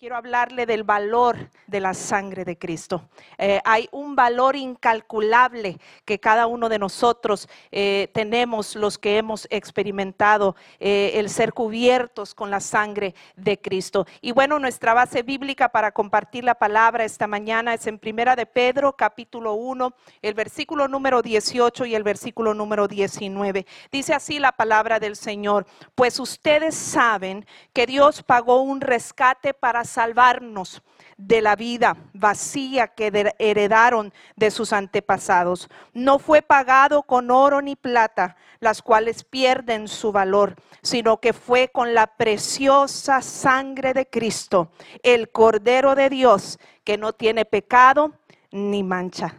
quiero 0.00 0.16
hablarle 0.16 0.64
del 0.64 0.82
valor 0.82 1.50
de 1.66 1.78
la 1.78 1.92
sangre 1.92 2.46
de 2.46 2.56
Cristo. 2.56 3.10
Eh, 3.36 3.60
hay 3.66 3.86
un 3.92 4.16
valor 4.16 4.56
incalculable 4.56 5.78
que 6.06 6.18
cada 6.18 6.46
uno 6.46 6.70
de 6.70 6.78
nosotros 6.78 7.50
eh, 7.70 8.08
tenemos, 8.14 8.76
los 8.76 8.96
que 8.96 9.18
hemos 9.18 9.46
experimentado 9.50 10.56
eh, 10.78 11.12
el 11.16 11.28
ser 11.28 11.52
cubiertos 11.52 12.34
con 12.34 12.50
la 12.50 12.60
sangre 12.60 13.14
de 13.36 13.60
Cristo. 13.60 14.06
Y 14.22 14.32
bueno, 14.32 14.58
nuestra 14.58 14.94
base 14.94 15.22
bíblica 15.22 15.68
para 15.68 15.92
compartir 15.92 16.44
la 16.44 16.54
palabra 16.54 17.04
esta 17.04 17.26
mañana 17.26 17.74
es 17.74 17.86
en 17.86 17.98
Primera 17.98 18.34
de 18.36 18.46
Pedro, 18.46 18.96
capítulo 18.96 19.52
1, 19.52 19.92
el 20.22 20.32
versículo 20.32 20.88
número 20.88 21.20
18 21.20 21.84
y 21.84 21.94
el 21.94 22.04
versículo 22.04 22.54
número 22.54 22.88
19. 22.88 23.66
Dice 23.92 24.14
así 24.14 24.38
la 24.38 24.52
palabra 24.52 24.98
del 24.98 25.14
Señor, 25.14 25.66
pues 25.94 26.18
ustedes 26.18 26.74
saben 26.74 27.44
que 27.74 27.84
Dios 27.84 28.22
pagó 28.22 28.62
un 28.62 28.80
rescate 28.80 29.52
para 29.52 29.84
salvarnos 29.90 30.82
de 31.16 31.42
la 31.42 31.54
vida 31.54 31.96
vacía 32.14 32.88
que 32.88 33.34
heredaron 33.38 34.12
de 34.36 34.50
sus 34.50 34.72
antepasados. 34.72 35.68
No 35.92 36.18
fue 36.18 36.40
pagado 36.40 37.02
con 37.02 37.30
oro 37.30 37.60
ni 37.60 37.76
plata, 37.76 38.36
las 38.60 38.80
cuales 38.80 39.24
pierden 39.24 39.88
su 39.88 40.12
valor, 40.12 40.56
sino 40.82 41.20
que 41.20 41.32
fue 41.32 41.68
con 41.68 41.92
la 41.94 42.06
preciosa 42.06 43.20
sangre 43.20 43.92
de 43.92 44.06
Cristo, 44.06 44.70
el 45.02 45.30
Cordero 45.30 45.94
de 45.94 46.08
Dios, 46.08 46.58
que 46.84 46.96
no 46.96 47.12
tiene 47.12 47.44
pecado 47.44 48.12
ni 48.50 48.82
mancha. 48.82 49.34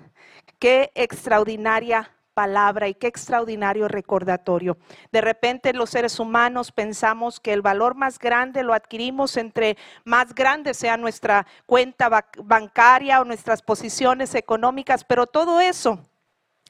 Qué 0.59 0.91
extraordinaria 0.93 2.11
palabra 2.33 2.87
y 2.87 2.93
qué 2.93 3.07
extraordinario 3.07 3.87
recordatorio. 3.87 4.77
De 5.11 5.21
repente 5.21 5.73
los 5.73 5.89
seres 5.89 6.19
humanos 6.19 6.71
pensamos 6.71 7.39
que 7.39 7.53
el 7.53 7.61
valor 7.61 7.95
más 7.95 8.19
grande 8.19 8.63
lo 8.63 8.73
adquirimos 8.73 9.37
entre 9.37 9.77
más 10.05 10.33
grande 10.33 10.73
sea 10.73 10.97
nuestra 10.97 11.45
cuenta 11.65 12.09
bancaria 12.43 13.21
o 13.21 13.25
nuestras 13.25 13.61
posiciones 13.61 14.35
económicas, 14.35 15.03
pero 15.03 15.27
todo 15.27 15.59
eso 15.59 15.99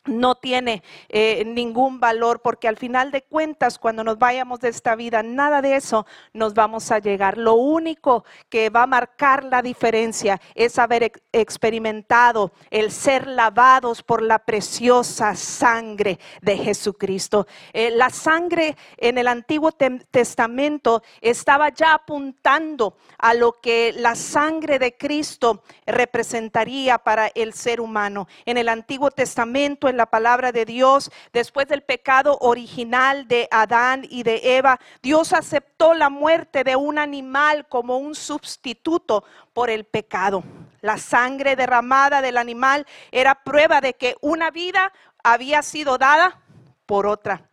no 0.06 0.36
tiene 0.36 0.82
eh, 1.10 1.44
ningún 1.46 2.00
valor 2.00 2.42
porque 2.42 2.68
al 2.68 2.78
final 2.78 3.12
de 3.12 3.22
cuentas 3.22 3.78
cuando 3.78 4.04
nos 4.04 4.18
vayamos 4.18 4.60
de 4.60 4.70
esta 4.70 4.96
vida 4.96 5.22
nada 5.22 5.62
de 5.62 5.76
eso 5.76 6.06
nos 6.34 6.54
vamos 6.54 6.92
a 6.92 7.00
llegar. 7.00 7.38
Lo 7.38 7.54
único 7.54 8.26
que 8.50 8.70
va 8.70 8.84
a 8.84 8.88
marcar 8.88 9.44
la 9.44 9.62
diferencia 9.62 10.42
es 10.56 10.80
haber 10.80 11.12
experimentado 11.32 12.52
el 12.72 12.92
ser 12.92 13.28
lavados 13.28 14.02
por 14.02 14.22
la 14.22 14.40
preciosa 14.40 15.36
sangre 15.36 16.20
de 16.42 16.58
Jesucristo. 16.58 17.46
Eh, 17.74 17.92
la 17.92 18.10
sangre 18.10 18.76
en 18.98 19.18
el 19.18 19.28
Antiguo 19.28 19.72
Testamento 19.72 21.04
estaba 21.22 21.70
ya 21.70 21.94
apuntando 21.94 22.98
a 23.20 23.34
lo 23.34 23.62
que 23.62 23.94
la 23.96 24.16
sangre 24.16 24.80
de 24.80 24.98
Cristo 24.98 25.64
representaría 25.86 26.98
para 26.98 27.28
el 27.28 27.54
ser 27.54 27.82
humano. 27.82 28.28
En 28.46 28.58
el 28.58 28.68
Antiguo 28.68 29.12
Testamento 29.12 29.91
en 29.92 29.98
la 29.98 30.08
palabra 30.08 30.52
de 30.52 30.66
Dios, 30.66 31.12
después 31.32 31.68
del 31.68 31.84
pecado 31.84 32.38
original 32.42 33.28
de 33.28 33.48
Adán 33.52 34.08
y 34.10 34.24
de 34.24 34.58
Eva, 34.58 34.80
Dios 35.04 35.34
aceptó 35.34 35.94
la 35.94 36.10
muerte 36.10 36.64
de 36.64 36.76
un 36.76 36.98
animal 36.98 37.68
como 37.68 37.98
un 37.98 38.16
sustituto 38.16 39.24
por 39.54 39.70
el 39.70 39.86
pecado. 39.86 40.44
La 40.82 40.98
sangre 40.98 41.56
derramada 41.56 42.24
del 42.24 42.38
animal 42.38 42.88
era 43.12 43.36
prueba 43.36 43.82
de 43.82 43.94
que 43.94 44.16
una 44.22 44.50
vida 44.50 44.92
había 45.24 45.62
sido 45.62 46.00
dada 46.00 46.42
por 46.88 47.06
otra. 47.06 47.51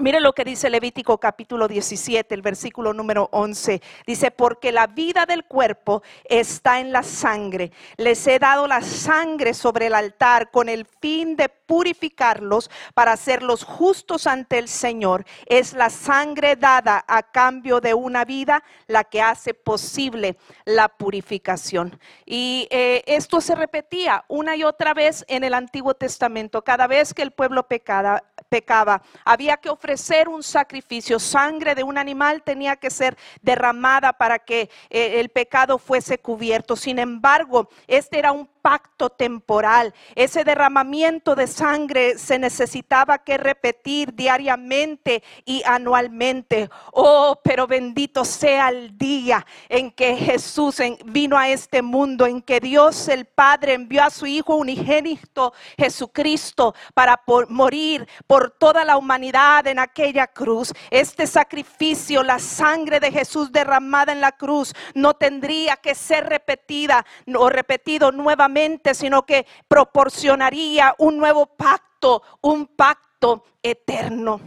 Mire 0.00 0.20
lo 0.20 0.32
que 0.32 0.44
dice 0.44 0.70
Levítico 0.70 1.18
capítulo 1.18 1.66
17, 1.66 2.32
el 2.32 2.40
versículo 2.40 2.92
número 2.92 3.28
11. 3.32 3.82
Dice, 4.06 4.30
porque 4.30 4.70
la 4.70 4.86
vida 4.86 5.26
del 5.26 5.44
cuerpo 5.44 6.04
está 6.22 6.78
en 6.78 6.92
la 6.92 7.02
sangre. 7.02 7.72
Les 7.96 8.24
he 8.28 8.38
dado 8.38 8.68
la 8.68 8.80
sangre 8.80 9.54
sobre 9.54 9.86
el 9.86 9.94
altar 9.94 10.52
con 10.52 10.68
el 10.68 10.86
fin 10.86 11.34
de 11.34 11.48
purificarlos 11.48 12.70
para 12.94 13.10
hacerlos 13.10 13.64
justos 13.64 14.28
ante 14.28 14.58
el 14.58 14.68
Señor. 14.68 15.24
Es 15.46 15.72
la 15.72 15.90
sangre 15.90 16.54
dada 16.54 17.04
a 17.08 17.24
cambio 17.24 17.80
de 17.80 17.92
una 17.92 18.24
vida 18.24 18.62
la 18.86 19.02
que 19.02 19.20
hace 19.20 19.52
posible 19.52 20.36
la 20.64 20.88
purificación. 20.88 21.98
Y 22.24 22.68
eh, 22.70 23.02
esto 23.06 23.40
se 23.40 23.56
repetía 23.56 24.24
una 24.28 24.54
y 24.54 24.62
otra 24.62 24.94
vez 24.94 25.24
en 25.26 25.42
el 25.42 25.54
Antiguo 25.54 25.94
Testamento. 25.94 26.62
Cada 26.62 26.86
vez 26.86 27.12
que 27.12 27.22
el 27.22 27.32
pueblo 27.32 27.66
pecaba, 27.66 28.22
pecaba 28.48 29.02
había 29.24 29.56
que 29.56 29.68
ofrecer 29.68 30.28
un 30.28 30.42
sacrificio, 30.42 31.18
sangre 31.18 31.74
de 31.74 31.82
un 31.82 31.98
animal 31.98 32.42
tenía 32.42 32.76
que 32.76 32.90
ser 32.90 33.16
derramada 33.42 34.12
para 34.12 34.38
que 34.38 34.70
eh, 34.90 35.20
el 35.20 35.28
pecado 35.28 35.78
fuese 35.78 36.18
cubierto. 36.18 36.76
Sin 36.76 36.98
embargo, 36.98 37.68
este 37.86 38.18
era 38.18 38.32
un 38.32 38.46
pacto 38.60 39.10
temporal. 39.10 39.94
Ese 40.14 40.44
derramamiento 40.44 41.34
de 41.34 41.46
sangre 41.46 42.18
se 42.18 42.38
necesitaba 42.38 43.18
que 43.18 43.38
repetir 43.38 44.14
diariamente 44.14 45.22
y 45.44 45.62
anualmente. 45.64 46.68
Oh, 46.92 47.40
pero 47.42 47.66
bendito 47.66 48.24
sea 48.24 48.68
el 48.68 48.96
día 48.98 49.46
en 49.68 49.90
que 49.90 50.16
Jesús 50.16 50.78
vino 51.04 51.38
a 51.38 51.48
este 51.48 51.82
mundo, 51.82 52.26
en 52.26 52.42
que 52.42 52.60
Dios 52.60 53.08
el 53.08 53.24
Padre 53.24 53.74
envió 53.74 54.02
a 54.04 54.10
su 54.10 54.26
Hijo 54.26 54.56
unigénito 54.56 55.52
Jesucristo 55.76 56.74
para 56.94 57.22
morir 57.48 58.06
por 58.26 58.50
toda 58.50 58.84
la 58.84 58.96
humanidad 58.96 59.66
en 59.66 59.78
aquella 59.78 60.26
cruz. 60.26 60.72
Este 60.90 61.26
sacrificio, 61.26 62.22
la 62.22 62.38
sangre 62.38 63.00
de 63.00 63.12
Jesús 63.12 63.52
derramada 63.52 64.12
en 64.12 64.20
la 64.20 64.32
cruz, 64.32 64.74
no 64.94 65.14
tendría 65.14 65.76
que 65.76 65.94
ser 65.94 66.26
repetida 66.26 67.04
o 67.34 67.48
repetido 67.48 68.12
nuevamente 68.12 68.57
sino 68.94 69.24
que 69.24 69.46
proporcionaría 69.66 70.94
un 70.98 71.18
nuevo 71.18 71.46
pacto, 71.46 72.22
un 72.40 72.66
pacto 72.66 73.44
eterno. 73.62 74.40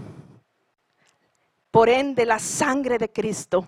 Por 1.70 1.90
ende, 1.90 2.26
la 2.26 2.40
sangre 2.40 2.98
de 2.98 3.12
Cristo 3.12 3.68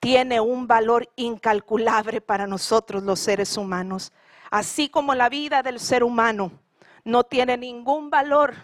tiene 0.00 0.40
un 0.40 0.66
valor 0.66 1.08
incalculable 1.16 2.20
para 2.20 2.46
nosotros 2.46 3.02
los 3.02 3.20
seres 3.20 3.56
humanos, 3.56 4.12
así 4.50 4.88
como 4.88 5.14
la 5.14 5.28
vida 5.28 5.62
del 5.62 5.80
ser 5.80 6.04
humano 6.04 6.52
no 7.04 7.24
tiene 7.24 7.56
ningún 7.56 8.10
valor 8.10 8.54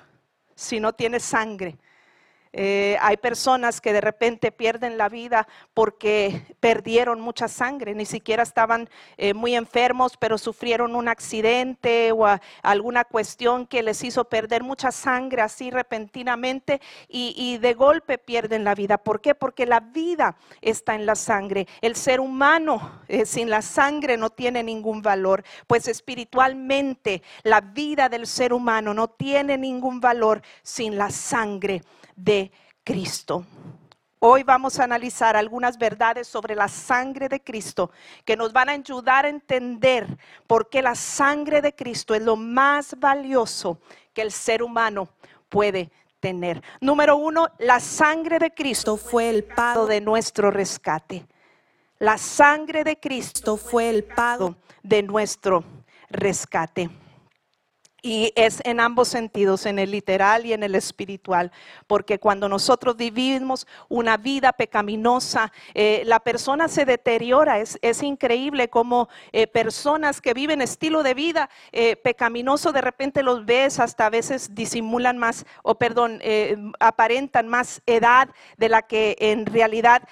si 0.54 0.80
no 0.80 0.92
tiene 0.92 1.20
sangre 1.20 1.78
eh, 2.52 2.96
hay 3.00 3.16
personas 3.16 3.80
que 3.80 3.92
de 3.92 4.00
repente 4.00 4.50
pierden 4.50 4.98
la 4.98 5.08
vida 5.08 5.46
porque 5.72 6.42
perdieron 6.58 7.20
mucha 7.20 7.46
sangre, 7.46 7.94
ni 7.94 8.06
siquiera 8.06 8.42
estaban 8.42 8.88
eh, 9.16 9.34
muy 9.34 9.54
enfermos, 9.54 10.16
pero 10.16 10.36
sufrieron 10.36 10.96
un 10.96 11.08
accidente 11.08 12.10
o 12.10 12.26
alguna 12.62 13.04
cuestión 13.04 13.66
que 13.66 13.84
les 13.84 14.02
hizo 14.02 14.24
perder 14.24 14.64
mucha 14.64 14.90
sangre 14.90 15.42
así 15.42 15.70
repentinamente 15.70 16.80
y, 17.08 17.58
de 17.58 17.74
golpe 17.74 18.18
pierden 18.18 18.64
la 18.64 18.74
vida. 18.74 18.98
¿Por 18.98 19.20
qué? 19.20 19.34
Porque 19.34 19.66
la 19.66 19.80
vida 19.80 20.36
está 20.60 20.94
en 20.94 21.06
la 21.06 21.14
sangre. 21.14 21.66
El 21.80 21.94
ser 21.94 22.20
humano 22.20 23.00
eh, 23.08 23.26
sin 23.26 23.50
la 23.50 23.62
sangre 23.62 24.16
no 24.16 24.30
tiene 24.30 24.62
ningún 24.62 25.02
valor, 25.02 25.44
pues 25.66 25.88
espiritualmente 25.88 27.22
la 27.42 27.60
vida 27.60 28.08
del 28.08 28.26
ser 28.26 28.52
humano 28.52 28.94
no 28.94 29.08
tiene 29.08 29.58
ningún 29.58 30.00
valor 30.00 30.42
sin 30.62 30.96
la 30.96 31.10
sangre 31.10 31.82
de 32.16 32.39
Cristo. 32.84 33.44
Hoy 34.22 34.42
vamos 34.42 34.78
a 34.78 34.84
analizar 34.84 35.34
algunas 35.34 35.78
verdades 35.78 36.28
sobre 36.28 36.54
la 36.54 36.68
sangre 36.68 37.28
de 37.28 37.42
Cristo 37.42 37.90
que 38.26 38.36
nos 38.36 38.52
van 38.52 38.68
a 38.68 38.72
ayudar 38.72 39.24
a 39.24 39.30
entender 39.30 40.06
por 40.46 40.68
qué 40.68 40.82
la 40.82 40.94
sangre 40.94 41.62
de 41.62 41.74
Cristo 41.74 42.14
es 42.14 42.22
lo 42.22 42.36
más 42.36 42.94
valioso 42.98 43.78
que 44.12 44.20
el 44.20 44.30
ser 44.30 44.62
humano 44.62 45.08
puede 45.48 45.90
tener. 46.20 46.62
Número 46.82 47.16
uno, 47.16 47.48
la 47.58 47.80
sangre 47.80 48.38
de 48.38 48.52
Cristo 48.52 48.98
fue 48.98 49.30
el 49.30 49.44
pago 49.44 49.86
de 49.86 50.02
nuestro 50.02 50.50
rescate. 50.50 51.24
La 51.98 52.18
sangre 52.18 52.84
de 52.84 53.00
Cristo 53.00 53.56
fue 53.56 53.88
el 53.88 54.04
pago 54.04 54.56
de 54.82 55.02
nuestro 55.02 55.64
rescate. 56.10 56.90
Y 58.02 58.32
es 58.36 58.60
en 58.64 58.80
ambos 58.80 59.08
sentidos, 59.08 59.66
en 59.66 59.78
el 59.78 59.90
literal 59.90 60.46
y 60.46 60.52
en 60.52 60.62
el 60.62 60.74
espiritual, 60.74 61.52
porque 61.86 62.18
cuando 62.18 62.48
nosotros 62.48 62.96
vivimos 62.96 63.66
una 63.88 64.16
vida 64.16 64.52
pecaminosa, 64.52 65.52
eh, 65.74 66.02
la 66.06 66.20
persona 66.20 66.68
se 66.68 66.84
deteriora. 66.84 67.58
Es, 67.58 67.78
increíble 68.02 68.70
como 68.70 69.08
eh, 69.32 69.46
personas 69.46 70.22
que 70.22 70.32
viven 70.32 70.62
estilo 70.62 71.02
de 71.02 71.12
vida 71.12 71.50
eh, 71.72 71.96
pecaminoso, 71.96 72.72
de 72.72 72.80
repente 72.80 73.22
los 73.22 73.44
ves, 73.44 73.78
hasta 73.78 74.06
a 74.06 74.10
veces 74.10 74.54
disimulan 74.54 75.18
más, 75.18 75.44
o 75.62 75.74
perdón, 75.74 76.20
aparentan 76.78 77.48
más 77.48 77.82
edad 77.84 78.30
de 78.56 78.68
la 78.70 78.82
que 78.82 79.16
en 79.20 79.44
realidad 79.44 80.02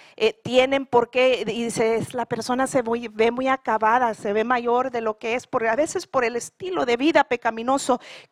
tienen, 0.42 0.84
porque 0.84 1.44
y 1.46 1.64
dices, 1.64 2.12
la 2.12 2.26
persona 2.26 2.66
se 2.66 2.82
ve 2.82 3.30
muy 3.30 3.48
acabada, 3.48 4.12
se 4.12 4.32
ve 4.32 4.44
mayor 4.44 4.90
de 4.90 5.00
lo 5.00 5.18
que 5.18 5.34
es, 5.34 5.46
porque 5.46 5.68
a 5.68 5.76
veces 5.76 6.06
por 6.06 6.24
el 6.24 6.36
estilo 6.36 6.84
de 6.84 6.96
vida 6.96 7.24
pecaminoso 7.24 7.77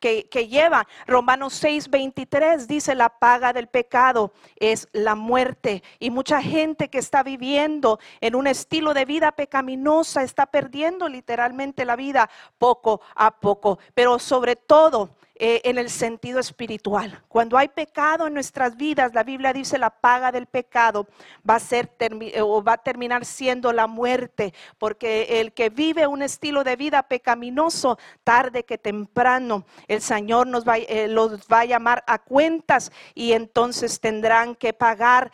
que, 0.00 0.28
que 0.28 0.48
lleva. 0.48 0.86
Romanos 1.06 1.54
6, 1.54 1.90
23 1.90 2.66
dice 2.66 2.94
la 2.94 3.08
paga 3.08 3.52
del 3.52 3.68
pecado 3.68 4.32
es 4.56 4.88
la 4.92 5.14
muerte. 5.14 5.82
Y 5.98 6.10
mucha 6.10 6.42
gente 6.42 6.88
que 6.88 6.98
está 6.98 7.22
viviendo 7.22 7.98
en 8.20 8.34
un 8.34 8.46
estilo 8.46 8.94
de 8.94 9.04
vida 9.04 9.32
pecaminosa 9.32 10.22
está 10.22 10.46
perdiendo 10.46 11.08
literalmente 11.08 11.84
la 11.84 11.96
vida 11.96 12.28
poco 12.58 13.00
a 13.14 13.30
poco. 13.38 13.78
Pero 13.94 14.18
sobre 14.18 14.56
todo 14.56 15.10
eh, 15.38 15.60
en 15.64 15.76
el 15.76 15.90
sentido 15.90 16.40
espiritual. 16.40 17.22
Cuando 17.28 17.58
hay 17.58 17.68
pecado 17.68 18.26
en 18.26 18.32
nuestras 18.32 18.74
vidas, 18.74 19.12
la 19.12 19.22
Biblia 19.22 19.52
dice 19.52 19.76
la 19.76 19.90
paga 19.90 20.32
del 20.32 20.46
pecado 20.46 21.06
va 21.48 21.56
a 21.56 21.60
ser 21.60 21.90
eh, 21.98 22.40
o 22.40 22.64
va 22.64 22.72
a 22.72 22.78
terminar 22.78 23.26
siendo 23.26 23.70
la 23.74 23.86
muerte, 23.86 24.54
porque 24.78 25.40
el 25.40 25.52
que 25.52 25.68
vive 25.68 26.06
un 26.06 26.22
estilo 26.22 26.64
de 26.64 26.76
vida 26.76 27.02
pecaminoso, 27.02 27.98
tarde 28.24 28.64
que 28.64 28.78
temprano, 28.78 29.66
el 29.88 30.00
Señor 30.00 30.46
nos 30.46 30.66
va, 30.66 30.78
eh, 30.78 31.06
los 31.06 31.46
va 31.52 31.60
a 31.60 31.64
llamar 31.66 32.02
a 32.06 32.18
cuentas 32.18 32.90
y 33.14 33.32
entonces 33.32 34.00
tendrán 34.00 34.54
que 34.54 34.72
pagar 34.72 35.32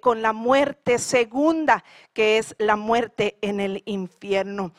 con 0.00 0.22
la 0.22 0.32
muerte 0.32 0.98
segunda, 0.98 1.84
que 2.12 2.38
es 2.38 2.54
la 2.58 2.76
muerte 2.76 3.36
en 3.42 3.60
el 3.60 3.82
infierno 3.86 4.72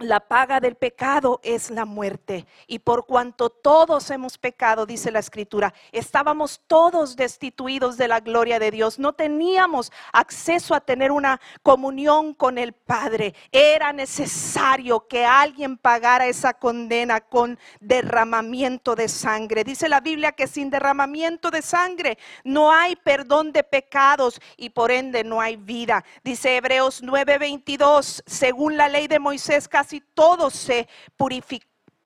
la 0.00 0.20
paga 0.20 0.60
del 0.60 0.74
pecado 0.74 1.40
es 1.42 1.70
la 1.70 1.84
muerte. 1.84 2.46
Y 2.66 2.80
por 2.80 3.06
cuanto 3.06 3.50
todos 3.50 4.10
hemos 4.10 4.38
pecado, 4.38 4.86
dice 4.86 5.10
la 5.10 5.18
escritura, 5.18 5.74
estábamos 5.92 6.60
todos 6.66 7.16
destituidos 7.16 7.96
de 7.96 8.08
la 8.08 8.20
gloria 8.20 8.58
de 8.58 8.70
Dios. 8.70 8.98
No 8.98 9.12
teníamos 9.12 9.92
acceso 10.12 10.74
a 10.74 10.80
tener 10.80 11.12
una 11.12 11.40
comunión 11.62 12.34
con 12.34 12.58
el 12.58 12.72
Padre. 12.72 13.34
Era 13.52 13.92
necesario 13.92 15.06
que 15.06 15.24
alguien 15.24 15.76
pagara 15.76 16.26
esa 16.26 16.54
condena 16.54 17.20
con 17.20 17.58
derramamiento 17.80 18.94
de 18.94 19.08
sangre. 19.08 19.64
Dice 19.64 19.88
la 19.88 20.00
Biblia 20.00 20.32
que 20.32 20.46
sin 20.46 20.70
derramamiento 20.70 21.50
de 21.50 21.62
sangre 21.62 22.18
no 22.44 22.72
hay 22.72 22.96
perdón 22.96 23.52
de 23.52 23.62
pecados 23.62 24.40
y 24.56 24.70
por 24.70 24.90
ende 24.90 25.24
no 25.24 25.40
hay 25.40 25.56
vida. 25.56 26.04
Dice 26.24 26.56
Hebreos 26.56 27.02
9:22, 27.02 28.22
según 28.26 28.76
la 28.76 28.88
ley 28.88 29.06
de 29.08 29.18
Moisés, 29.18 29.68
casi 29.68 29.89
todo 29.98 30.50
se 30.50 30.88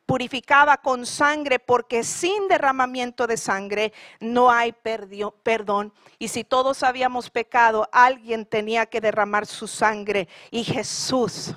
purificaba 0.07 0.79
con 0.79 1.05
sangre, 1.05 1.59
porque 1.59 2.03
sin 2.05 2.49
derramamiento 2.49 3.27
de 3.27 3.37
sangre 3.37 3.93
no 4.21 4.51
hay 4.51 4.73
perdón. 4.73 5.93
Y 6.19 6.29
si 6.29 6.45
todos 6.45 6.83
habíamos 6.83 7.29
pecado, 7.29 7.87
alguien 7.93 8.47
tenía 8.47 8.87
que 8.87 9.03
derramar 9.03 9.45
su 9.45 9.67
sangre. 9.67 10.29
Y 10.51 10.65
Jesús, 10.65 11.55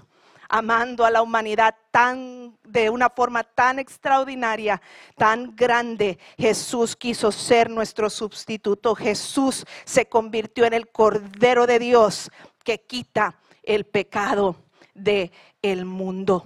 amando 0.50 1.06
a 1.06 1.12
la 1.12 1.22
humanidad 1.22 1.76
tan 1.92 2.58
de 2.64 2.90
una 2.90 3.10
forma 3.10 3.44
tan 3.44 3.80
extraordinaria, 3.80 4.82
tan 5.16 5.56
grande, 5.56 6.18
Jesús 6.38 6.96
quiso 6.96 7.32
ser 7.32 7.70
nuestro 7.70 8.10
sustituto. 8.10 8.96
Jesús 8.96 9.66
se 9.86 10.08
convirtió 10.08 10.66
en 10.66 10.74
el 10.74 10.90
Cordero 10.90 11.68
de 11.68 11.80
Dios 11.80 12.32
que 12.64 12.82
quita 12.82 13.40
el 13.64 13.86
pecado 13.86 14.56
de 14.98 15.32
el 15.62 15.86
mundo. 15.86 16.46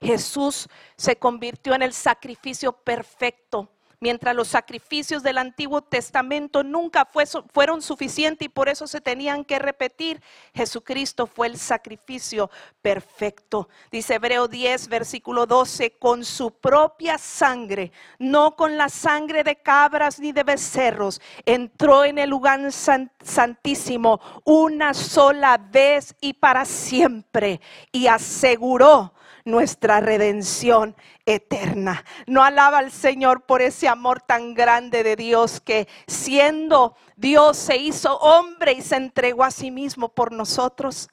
Jesús 0.00 0.68
se 0.96 1.16
convirtió 1.16 1.74
en 1.74 1.82
el 1.82 1.92
sacrificio 1.92 2.72
perfecto 2.72 3.68
mientras 4.02 4.34
los 4.34 4.48
sacrificios 4.48 5.22
del 5.22 5.38
Antiguo 5.38 5.80
Testamento 5.80 6.64
nunca 6.64 7.08
fueron 7.52 7.80
suficientes 7.80 8.46
y 8.46 8.48
por 8.48 8.68
eso 8.68 8.88
se 8.88 9.00
tenían 9.00 9.44
que 9.44 9.60
repetir. 9.60 10.20
Jesucristo 10.52 11.28
fue 11.28 11.46
el 11.46 11.56
sacrificio 11.56 12.50
perfecto. 12.82 13.68
Dice 13.92 14.14
Hebreo 14.14 14.48
10, 14.48 14.88
versículo 14.88 15.46
12, 15.46 15.92
con 15.92 16.24
su 16.24 16.50
propia 16.50 17.16
sangre, 17.16 17.92
no 18.18 18.56
con 18.56 18.76
la 18.76 18.88
sangre 18.88 19.44
de 19.44 19.62
cabras 19.62 20.18
ni 20.18 20.32
de 20.32 20.42
becerros, 20.42 21.20
entró 21.46 22.04
en 22.04 22.18
el 22.18 22.28
lugar 22.28 22.60
santísimo 22.72 24.20
una 24.44 24.94
sola 24.94 25.58
vez 25.58 26.16
y 26.20 26.32
para 26.32 26.64
siempre 26.64 27.60
y 27.92 28.08
aseguró 28.08 29.14
nuestra 29.44 30.00
redención 30.00 30.96
eterna. 31.26 32.04
No 32.26 32.42
alaba 32.42 32.78
al 32.78 32.90
Señor 32.90 33.42
por 33.42 33.62
ese 33.62 33.88
amor 33.88 34.20
tan 34.20 34.54
grande 34.54 35.02
de 35.02 35.16
Dios 35.16 35.60
que 35.60 35.88
siendo 36.06 36.96
Dios 37.16 37.56
se 37.56 37.76
hizo 37.76 38.16
hombre 38.18 38.72
y 38.72 38.82
se 38.82 38.96
entregó 38.96 39.44
a 39.44 39.50
sí 39.50 39.70
mismo 39.70 40.08
por 40.08 40.32
nosotros. 40.32 41.08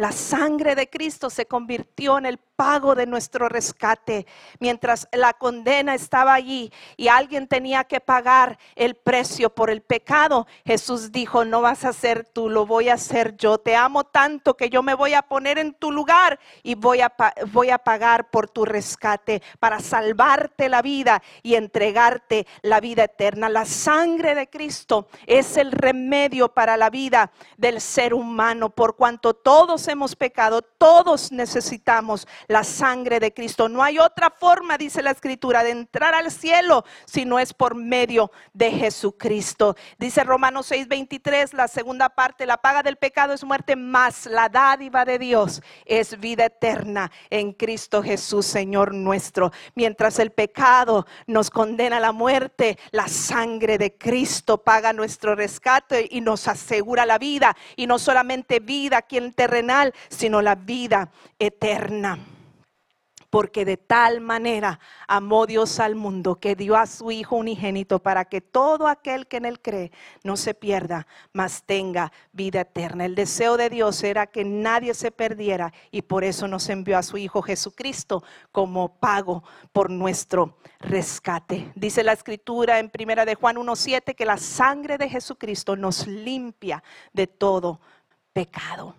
La 0.00 0.12
sangre 0.12 0.74
de 0.74 0.88
Cristo 0.88 1.28
se 1.28 1.44
convirtió 1.44 2.16
en 2.16 2.24
el 2.24 2.38
pago 2.38 2.94
de 2.94 3.04
nuestro 3.04 3.50
rescate. 3.50 4.26
Mientras 4.58 5.08
la 5.12 5.34
condena 5.34 5.94
estaba 5.94 6.32
allí 6.32 6.72
y 6.96 7.08
alguien 7.08 7.46
tenía 7.46 7.84
que 7.84 8.00
pagar 8.00 8.58
el 8.76 8.94
precio 8.94 9.54
por 9.54 9.68
el 9.68 9.82
pecado, 9.82 10.46
Jesús 10.64 11.12
dijo, 11.12 11.44
no 11.44 11.60
vas 11.60 11.84
a 11.84 11.92
ser 11.92 12.24
tú, 12.24 12.48
lo 12.48 12.64
voy 12.64 12.88
a 12.88 12.94
hacer 12.94 13.36
yo. 13.36 13.58
Te 13.58 13.76
amo 13.76 14.04
tanto 14.04 14.56
que 14.56 14.70
yo 14.70 14.82
me 14.82 14.94
voy 14.94 15.12
a 15.12 15.20
poner 15.20 15.58
en 15.58 15.74
tu 15.74 15.92
lugar 15.92 16.40
y 16.62 16.76
voy 16.76 17.02
a, 17.02 17.12
voy 17.52 17.68
a 17.68 17.76
pagar 17.76 18.30
por 18.30 18.48
tu 18.48 18.64
rescate 18.64 19.42
para 19.58 19.80
salvarte 19.80 20.70
la 20.70 20.80
vida 20.80 21.22
y 21.42 21.56
entregarte 21.56 22.46
la 22.62 22.80
vida 22.80 23.04
eterna. 23.04 23.50
La 23.50 23.66
sangre 23.66 24.34
de 24.34 24.48
Cristo 24.48 25.08
es 25.26 25.58
el 25.58 25.72
remedio 25.72 26.54
para 26.54 26.78
la 26.78 26.88
vida 26.88 27.32
del 27.58 27.82
ser 27.82 28.14
humano. 28.14 28.70
Por 28.70 28.96
cuanto 28.96 29.34
todos 29.34 29.89
hemos 29.90 30.16
pecado, 30.16 30.62
todos 30.62 31.32
necesitamos 31.32 32.26
la 32.48 32.64
sangre 32.64 33.20
de 33.20 33.32
Cristo. 33.32 33.68
No 33.68 33.82
hay 33.82 33.98
otra 33.98 34.30
forma, 34.30 34.78
dice 34.78 35.02
la 35.02 35.10
escritura, 35.10 35.62
de 35.62 35.70
entrar 35.70 36.14
al 36.14 36.30
cielo 36.30 36.84
si 37.04 37.24
no 37.24 37.38
es 37.38 37.52
por 37.52 37.74
medio 37.74 38.30
de 38.52 38.70
Jesucristo. 38.70 39.76
Dice 39.98 40.24
Romanos 40.24 40.70
6:23, 40.70 41.52
la 41.52 41.68
segunda 41.68 42.08
parte, 42.08 42.46
la 42.46 42.56
paga 42.56 42.82
del 42.82 42.96
pecado 42.96 43.32
es 43.32 43.44
muerte, 43.44 43.76
más 43.76 44.26
la 44.26 44.48
dádiva 44.48 45.04
de 45.04 45.18
Dios 45.18 45.62
es 45.84 46.18
vida 46.18 46.46
eterna 46.46 47.10
en 47.28 47.52
Cristo 47.52 48.02
Jesús, 48.02 48.46
Señor 48.46 48.94
nuestro. 48.94 49.52
Mientras 49.74 50.18
el 50.18 50.30
pecado 50.30 51.06
nos 51.26 51.50
condena 51.50 51.98
a 51.98 52.00
la 52.00 52.12
muerte, 52.12 52.78
la 52.90 53.08
sangre 53.08 53.78
de 53.78 53.96
Cristo 53.96 54.58
paga 54.58 54.92
nuestro 54.92 55.34
rescate 55.34 56.06
y 56.10 56.20
nos 56.20 56.48
asegura 56.48 57.06
la 57.06 57.18
vida. 57.18 57.56
Y 57.76 57.86
no 57.86 57.98
solamente 57.98 58.60
vida 58.60 58.98
aquí 58.98 59.16
en 59.16 59.32
sino 60.08 60.42
la 60.42 60.54
vida 60.54 61.10
eterna 61.38 62.18
porque 63.30 63.64
de 63.64 63.76
tal 63.76 64.20
manera 64.20 64.80
amó 65.06 65.46
Dios 65.46 65.78
al 65.78 65.94
mundo 65.94 66.34
que 66.34 66.56
dio 66.56 66.76
a 66.76 66.86
su 66.86 67.10
Hijo 67.12 67.36
unigénito 67.36 68.00
para 68.00 68.24
que 68.24 68.40
todo 68.40 68.88
aquel 68.88 69.28
que 69.28 69.38
en 69.38 69.44
él 69.46 69.60
cree 69.60 69.92
no 70.24 70.36
se 70.36 70.52
pierda, 70.52 71.06
mas 71.32 71.62
tenga 71.64 72.12
vida 72.32 72.62
eterna. 72.62 73.06
El 73.06 73.14
deseo 73.14 73.56
de 73.56 73.70
Dios 73.70 74.02
era 74.02 74.26
que 74.26 74.44
nadie 74.44 74.94
se 74.94 75.12
perdiera 75.12 75.72
y 75.92 76.02
por 76.02 76.24
eso 76.24 76.48
nos 76.48 76.68
envió 76.68 76.98
a 76.98 77.04
su 77.04 77.16
Hijo 77.16 77.40
Jesucristo 77.40 78.24
como 78.50 78.96
pago 78.98 79.44
por 79.72 79.90
nuestro 79.90 80.58
rescate. 80.80 81.72
Dice 81.76 82.02
la 82.02 82.12
escritura 82.12 82.80
en 82.80 82.90
primera 82.90 83.24
de 83.24 83.36
Juan 83.36 83.56
1:7 83.56 84.14
que 84.16 84.26
la 84.26 84.36
sangre 84.36 84.98
de 84.98 85.08
Jesucristo 85.08 85.76
nos 85.76 86.06
limpia 86.08 86.82
de 87.12 87.28
todo 87.28 87.80
pecado. 88.32 88.96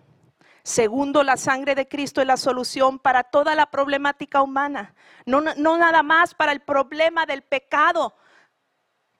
Segundo, 0.64 1.24
la 1.24 1.36
sangre 1.36 1.74
de 1.74 1.88
Cristo 1.88 2.20
es 2.20 2.26
la 2.26 2.36
solución 2.36 3.00
para 3.00 3.24
toda 3.24 3.56
la 3.56 3.66
problemática 3.66 4.42
humana, 4.42 4.94
no, 5.26 5.40
no, 5.40 5.76
nada 5.76 6.02
más 6.02 6.34
para 6.34 6.52
el 6.52 6.60
problema 6.60 7.26
del 7.26 7.42
pecado, 7.42 8.14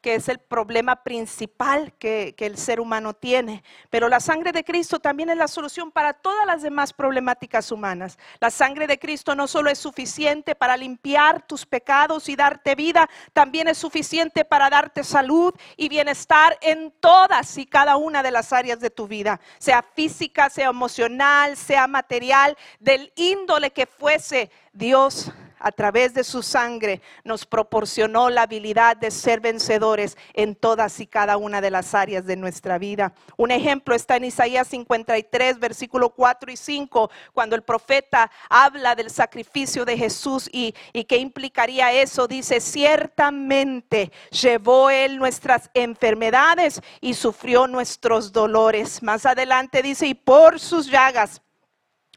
que 0.02 0.16
es 0.16 0.28
el 0.28 0.40
problema 0.40 1.02
principal 1.02 1.94
que, 1.98 2.34
el 2.42 2.58
ser 2.58 2.80
humano 2.80 3.14
tiene. 3.14 3.62
Pero 3.88 4.08
la 4.08 4.18
sangre 4.18 4.50
de 4.50 4.64
Cristo 4.64 4.98
también 4.98 5.30
es 5.30 5.36
la 5.36 5.46
solución 5.46 5.92
para 5.92 6.12
todas 6.12 6.44
las 6.44 6.60
demás 6.60 6.92
problemáticas 6.92 7.70
humanas. 7.70 8.18
La 8.40 8.50
sangre 8.50 8.88
de 8.88 8.98
Cristo 8.98 9.36
no 9.36 9.46
solo 9.46 9.70
es 9.70 9.78
suficiente 9.78 10.56
para 10.56 10.76
limpiar 10.76 11.46
tus 11.46 11.64
pecados 11.64 12.28
y 12.28 12.34
darte 12.34 12.74
vida, 12.74 13.08
también 13.32 13.68
es 13.68 13.78
suficiente 13.78 14.44
para 14.44 14.68
darte 14.68 15.04
salud 15.04 15.54
y 15.76 15.88
bienestar 15.88 16.58
en 16.62 16.92
todas 16.98 17.56
y 17.58 17.66
cada 17.66 17.96
una 17.96 18.24
de 18.24 18.32
las 18.32 18.52
áreas 18.52 18.80
de 18.80 18.90
tu 18.90 19.06
vida, 19.06 19.40
sea 19.58 19.82
física, 19.82 20.50
sea 20.50 20.70
emocional, 20.70 21.56
sea 21.56 21.86
material, 21.86 22.56
del 22.80 23.12
índole 23.14 23.70
que 23.70 23.86
fuese. 23.86 24.50
Dios 24.72 25.30
a 25.62 25.72
través 25.72 26.12
de 26.12 26.24
su 26.24 26.42
sangre 26.42 27.00
nos 27.24 27.46
proporcionó 27.46 28.28
la 28.28 28.42
habilidad 28.42 28.96
de 28.96 29.10
ser 29.10 29.40
vencedores 29.40 30.16
en 30.34 30.54
todas 30.54 31.00
y 31.00 31.06
cada 31.06 31.36
una 31.36 31.60
de 31.60 31.70
las 31.70 31.94
áreas 31.94 32.26
de 32.26 32.36
nuestra 32.36 32.78
vida. 32.78 33.14
Un 33.36 33.52
ejemplo 33.52 33.94
está 33.94 34.16
en 34.16 34.24
Isaías 34.24 34.68
53, 34.68 35.58
versículo 35.58 36.10
4 36.10 36.50
y 36.50 36.56
5, 36.56 37.10
cuando 37.32 37.56
el 37.56 37.62
profeta 37.62 38.30
habla 38.50 38.94
del 38.94 39.10
sacrificio 39.10 39.84
de 39.84 39.96
Jesús 39.96 40.48
y, 40.52 40.74
y 40.92 41.04
qué 41.04 41.18
implicaría 41.18 41.92
eso. 41.92 42.26
Dice, 42.26 42.60
ciertamente 42.60 44.10
llevó 44.30 44.90
él 44.90 45.18
nuestras 45.18 45.70
enfermedades 45.74 46.80
y 47.00 47.14
sufrió 47.14 47.66
nuestros 47.68 48.32
dolores. 48.32 49.02
Más 49.02 49.26
adelante 49.26 49.82
dice, 49.82 50.06
y 50.06 50.14
por 50.14 50.58
sus 50.58 50.86
llagas 50.90 51.40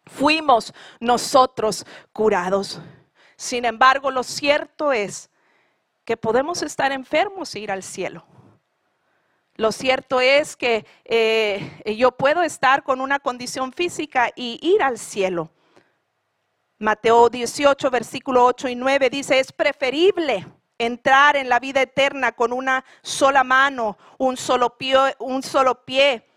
fuimos 0.05 0.73
nosotros 0.99 1.85
curados. 2.13 2.79
Sin 3.35 3.65
embargo, 3.65 4.11
lo 4.11 4.23
cierto 4.23 4.91
es 4.91 5.29
que 6.03 6.17
podemos 6.17 6.61
estar 6.61 6.91
enfermos 6.91 7.53
e 7.55 7.59
ir 7.59 7.71
al 7.71 7.83
cielo. 7.83 8.25
Lo 9.55 9.71
cierto 9.71 10.19
es 10.19 10.55
que 10.55 10.85
eh, 11.05 11.95
yo 11.97 12.11
puedo 12.11 12.41
estar 12.41 12.83
con 12.83 12.99
una 12.99 13.19
condición 13.19 13.71
física 13.71 14.29
y 14.35 14.59
ir 14.61 14.83
al 14.83 14.99
cielo. 14.99 15.49
Mateo 16.77 17.29
18, 17.29 17.89
versículo 17.89 18.45
8 18.45 18.67
y 18.67 18.75
9 18.75 19.09
dice, 19.09 19.39
es 19.39 19.53
preferible 19.53 20.45
entrar 20.77 21.37
en 21.37 21.47
la 21.47 21.59
vida 21.59 21.81
eterna 21.81 22.33
con 22.33 22.51
una 22.51 22.83
sola 23.01 23.45
mano, 23.45 23.97
un 24.17 24.35
solo 24.35 24.77
pie, 24.77 24.97
un 25.19 25.41
solo 25.41 25.85
pie 25.85 26.27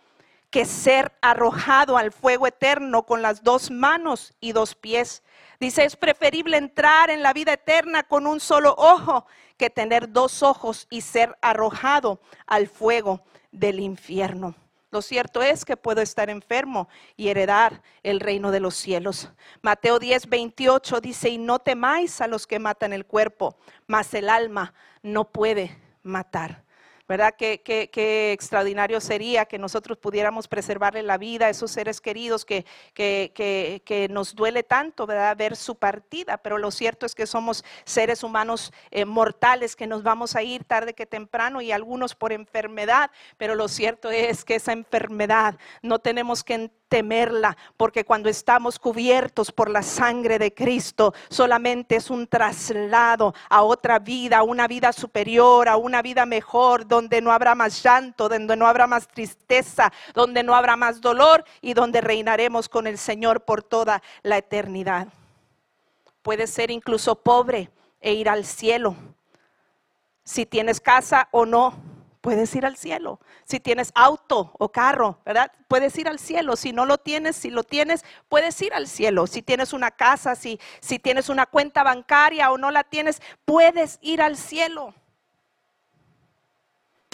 que 0.50 0.64
ser 0.64 1.12
arrojado 1.21 1.99
al 1.99 2.12
fuego 2.12 2.47
eterno 2.47 3.05
con 3.05 3.21
las 3.21 3.43
dos 3.43 3.71
manos 3.71 4.33
y 4.40 4.52
dos 4.52 4.76
pies. 4.76 5.23
Dice, 5.61 5.85
es 5.85 5.97
preferible 5.97 6.57
entrar 6.57 7.11
en 7.11 7.23
la 7.23 7.33
vida 7.33 7.55
eterna 7.55 8.05
con 8.05 8.27
un 8.27 8.38
solo 8.38 8.75
ojo 8.79 9.27
que 9.57 9.71
tener 9.71 10.12
dos 10.12 10.43
ojos 10.45 10.87
y 10.88 11.00
ser 11.00 11.37
arrojado 11.43 12.21
al 12.47 12.69
fuego 12.69 13.25
del 13.50 13.81
infierno. 13.81 14.55
Lo 14.91 15.03
cierto 15.03 15.43
es 15.43 15.65
que 15.65 15.77
puedo 15.77 16.00
estar 16.00 16.31
enfermo 16.31 16.88
y 17.17 17.29
heredar 17.29 17.83
el 18.03 18.21
reino 18.21 18.50
de 18.53 18.61
los 18.61 18.75
cielos. 18.75 19.31
Mateo 19.61 19.99
10, 19.99 20.29
28 20.29 21.00
dice, 21.00 21.29
y 21.29 21.38
no 21.38 21.59
temáis 21.59 22.21
a 22.21 22.29
los 22.29 22.47
que 22.47 22.59
matan 22.59 22.93
el 22.93 23.05
cuerpo, 23.05 23.57
mas 23.87 24.15
el 24.15 24.31
alma 24.31 24.73
no 25.03 25.25
puede 25.25 25.77
matar. 26.03 26.65
¿Verdad? 27.09 27.35
Qué, 27.37 27.61
qué, 27.62 28.33
extraordinario 28.33 29.00
sería 29.00 29.47
que 29.47 29.59
nosotros 29.59 29.99
pudiéramos 29.99 30.47
preservarle 30.47 31.03
la 31.03 31.19
vida 31.19 31.47
a 31.47 31.50
esos 31.50 31.71
seres 31.71 32.00
queridos 32.00 32.45
que, 32.45 32.65
que 32.95 34.09
nos 34.11 34.35
duele 34.35 34.62
tanto. 34.62 35.07
Ver 35.07 35.57
su 35.57 35.77
partida, 35.77 36.38
pero 36.38 36.59
lo 36.59 36.71
cierto 36.71 37.07
es 37.07 37.15
que 37.15 37.27
somos 37.27 37.65
seres 37.85 38.23
humanos 38.23 38.73
eh, 38.91 39.05
mortales 39.05 39.77
que 39.77 39.87
nos 39.87 40.03
vamos 40.03 40.37
a 40.37 40.43
ir 40.43 40.65
tarde 40.65 40.95
que 40.95 41.07
temprano 41.07 41.61
y 41.61 41.73
algunos 41.73 42.15
por 42.15 42.33
enfermedad, 42.33 43.11
pero 43.37 43.55
lo 43.55 43.69
cierto 43.69 44.11
es 44.11 44.45
que 44.45 44.57
esa 44.57 44.73
enfermedad 44.73 45.57
no 45.83 45.99
tenemos 45.99 46.45
que 46.45 46.71
temerla, 46.88 47.57
porque 47.76 48.04
cuando 48.04 48.28
estamos 48.28 48.78
cubiertos 48.78 49.52
por 49.52 49.71
la 49.71 49.83
sangre 49.83 50.38
de 50.38 50.52
Cristo, 50.54 51.14
solamente 51.28 51.97
es 51.97 52.11
un 52.11 52.26
traslado 52.26 53.35
a 53.49 53.62
otra 53.62 53.99
vida, 53.99 54.38
a 54.38 54.42
una 54.42 54.66
vida 54.66 54.92
superior, 54.92 55.68
a 55.68 55.76
una 55.76 56.02
vida 56.02 56.26
mejor, 56.26 56.87
donde 56.87 57.21
no 57.21 57.33
habrá 57.33 57.54
más 57.54 57.83
llanto, 57.83 58.28
donde 58.28 58.57
no 58.57 58.66
habrá 58.66 58.87
más 58.87 59.07
tristeza, 59.09 59.92
donde 60.14 60.42
no 60.42 60.54
habrá 60.54 60.76
más 60.76 61.00
dolor 61.00 61.45
y 61.61 61.75
donde 61.75 62.00
reinaremos 62.00 62.68
con 62.68 62.87
el 62.87 62.99
Señor 62.99 63.42
por 63.42 63.62
toda 63.62 64.02
la 64.23 64.38
eternidad. 64.38 65.09
Puede 66.23 66.47
ser 66.47 66.71
incluso 66.71 67.14
pobre 67.16 67.71
e 68.00 68.12
ir 68.12 68.28
al 68.28 68.45
cielo, 68.45 68.97
si 70.25 70.45
tienes 70.45 70.80
casa 70.80 71.28
o 71.30 71.47
no 71.47 71.98
puedes 72.28 72.54
ir 72.54 72.66
al 72.66 72.76
cielo. 72.76 73.20
Si 73.47 73.58
tienes 73.58 73.90
auto 73.94 74.52
o 74.58 74.68
carro, 74.70 75.18
¿verdad? 75.25 75.50
Puedes 75.66 75.97
ir 75.97 76.08
al 76.08 76.18
cielo. 76.18 76.56
Si 76.56 76.75
no 76.75 76.85
lo 76.85 76.99
tienes, 76.99 77.37
si 77.37 77.49
lo 77.49 77.64
tienes, 77.64 78.04
puedes 78.28 78.61
ir 78.61 78.75
al 78.75 78.87
cielo. 78.87 79.26
Si 79.26 79.40
tienes 79.40 79.73
una 79.73 79.90
casa, 79.90 80.35
si, 80.35 80.61
si 80.78 80.99
tienes 80.99 81.30
una 81.30 81.47
cuenta 81.47 81.82
bancaria 81.82 82.52
o 82.52 82.58
no 82.58 82.70
la 82.70 82.85
tienes, 82.85 83.23
puedes 83.47 83.99
ir 84.02 84.20
al 84.20 84.37
cielo. 84.37 84.92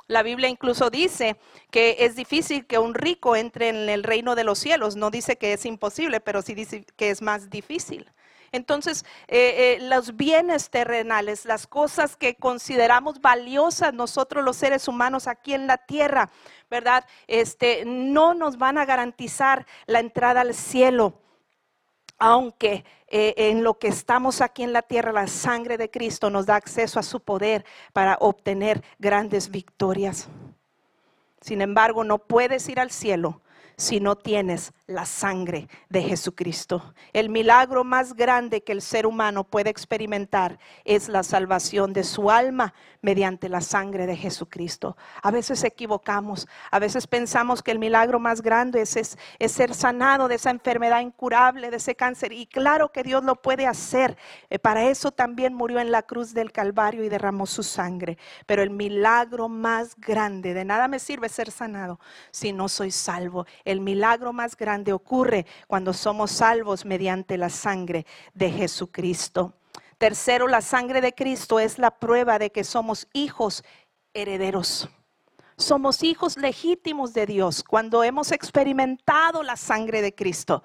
La 0.09 0.25
Biblia 0.25 0.49
incluso 0.49 0.90
dice 0.90 1.37
que 1.71 1.99
es 2.00 2.16
difícil 2.16 2.66
que 2.66 2.80
un 2.80 2.92
rico 2.92 3.37
entre 3.37 3.68
en 3.68 3.88
el 3.88 4.02
reino 4.02 4.35
de 4.35 4.42
los 4.42 4.59
cielos. 4.59 4.97
No 4.97 5.12
dice 5.12 5.37
que 5.37 5.52
es 5.52 5.64
imposible, 5.64 6.18
pero 6.18 6.42
sí 6.42 6.54
dice 6.54 6.85
que 6.97 7.11
es 7.11 7.23
más 7.23 7.50
difícil. 7.50 8.11
Entonces, 8.55 9.05
eh, 9.27 9.79
eh, 9.79 9.79
los 9.81 10.17
bienes 10.17 10.71
terrenales, 10.71 11.45
las 11.45 11.67
cosas 11.67 12.17
que 12.17 12.37
consideramos 12.37 13.21
valiosas 13.21 13.93
nosotros 13.93 14.45
los 14.45 14.57
seres 14.57 14.87
humanos 14.87 15.27
aquí 15.27 15.55
en 15.55 15.67
la 15.67 15.77
tierra, 15.77 16.31
¿verdad? 16.71 17.05
Este, 17.27 17.83
no 17.85 18.33
nos 18.33 18.57
van 18.57 18.79
a 18.79 18.85
garantizar 18.85 19.67
la 19.87 19.99
entrada 19.99 20.43
al 20.43 20.55
cielo 20.55 21.21
aunque 22.17 22.85
eh, 23.09 23.35
en 23.37 23.65
lo 23.65 23.77
que 23.81 23.89
estamos 23.89 24.41
aquí 24.41 24.63
en 24.63 24.73
la 24.73 24.83
tierra, 24.83 25.11
la 25.11 25.27
sangre 25.27 25.77
de 25.77 25.91
Cristo 25.91 26.31
nos 26.31 26.47
da 26.47 26.55
acceso 26.55 27.01
a 27.01 27.03
su 27.03 27.19
poder 27.19 27.65
para 27.93 28.17
obtener 28.21 28.85
grandes 29.01 29.51
victorias. 29.51 30.29
Sin 31.41 31.61
embargo, 31.61 32.05
no 32.05 32.19
puedes 32.19 32.69
ir 32.69 32.79
al 32.79 32.93
cielo 32.93 33.41
si 33.76 34.00
no 34.00 34.16
tienes 34.16 34.73
la 34.87 35.07
sangre 35.07 35.69
de 35.88 36.02
Jesucristo. 36.02 36.95
El 37.12 37.31
milagro 37.31 37.85
más 37.85 38.14
grande 38.14 38.62
que 38.62 38.73
el 38.73 38.83
ser 38.83 39.07
humano 39.07 39.45
puede 39.45 39.71
experimentar 39.71 40.59
es 40.85 41.09
la 41.09 41.23
salvación 41.23 41.93
de 41.93 42.04
su 42.04 42.31
alma 42.31 42.75
mediante 43.00 43.49
la 43.49 43.61
sangre 43.61 44.07
de 44.07 44.16
Jesucristo. 44.16 44.97
A 45.23 45.31
veces 45.31 45.62
equivocamos, 45.64 46.49
a 46.71 46.78
veces 46.78 47.07
pensamos 47.07 47.62
que 47.62 47.71
el 47.71 47.78
milagro 47.78 48.19
más 48.19 48.43
grande 48.43 48.83
es, 48.83 48.97
es, 48.97 49.52
ser 49.52 49.75
sanado 49.75 50.28
de 50.28 50.37
esa 50.37 50.50
enfermedad 50.50 51.00
incurable, 51.00 51.71
de 51.71 51.76
ese 51.76 51.95
cáncer. 51.95 52.33
Y 52.33 52.47
claro 52.47 52.93
que 52.93 53.02
Dios 53.02 53.23
lo 53.25 53.37
puede 53.37 53.66
hacer. 53.66 54.16
Eh, 54.50 54.59
para 54.59 54.85
eso 54.85 55.11
también 55.12 55.54
murió 55.54 55.81
en 55.81 55.93
la 55.93 56.02
cruz 56.02 56.33
del 56.33 56.50
Calvario 56.50 57.04
y 57.04 57.09
derramó 57.09 57.47
su 57.47 57.62
sangre. 57.62 58.19
Pero 58.47 58.62
el 58.62 58.71
milagro 58.71 59.49
más 59.49 59.97
grande, 59.97 60.54
de 60.54 60.64
nada 60.64 60.88
me 60.88 60.99
sirve 60.99 61.28
ser 61.28 61.50
sanado 61.50 62.00
si 62.31 62.52
no 62.52 62.69
soy 62.69 62.90
salvo. 62.90 63.47
El 63.64 63.80
milagro 63.80 64.33
más 64.33 64.56
grande 64.56 64.92
ocurre 64.92 65.47
cuando 65.66 65.92
somos 65.92 66.30
salvos 66.30 66.85
mediante 66.85 67.38
la 67.38 67.50
sangre 67.50 68.06
de 68.35 68.50
Jesucristo. 68.50 69.54
Tercero, 69.99 70.49
la 70.49 70.61
sangre 70.61 71.00
de 71.00 71.14
Cristo 71.14 71.61
es 71.61 71.78
la 71.78 71.90
prueba 71.90 72.38
de 72.38 72.50
que 72.50 72.64
somos 72.64 73.09
hijos 73.12 73.64
herederos. 74.12 74.88
Somos 75.56 76.02
hijos 76.02 76.37
legítimos 76.37 77.14
de 77.14 77.26
Dios 77.26 77.62
cuando 77.62 78.02
hemos 78.02 78.33
experimentado 78.33 79.42
la 79.42 79.56
sangre 79.56 80.02
de 80.02 80.14
Cristo 80.14 80.64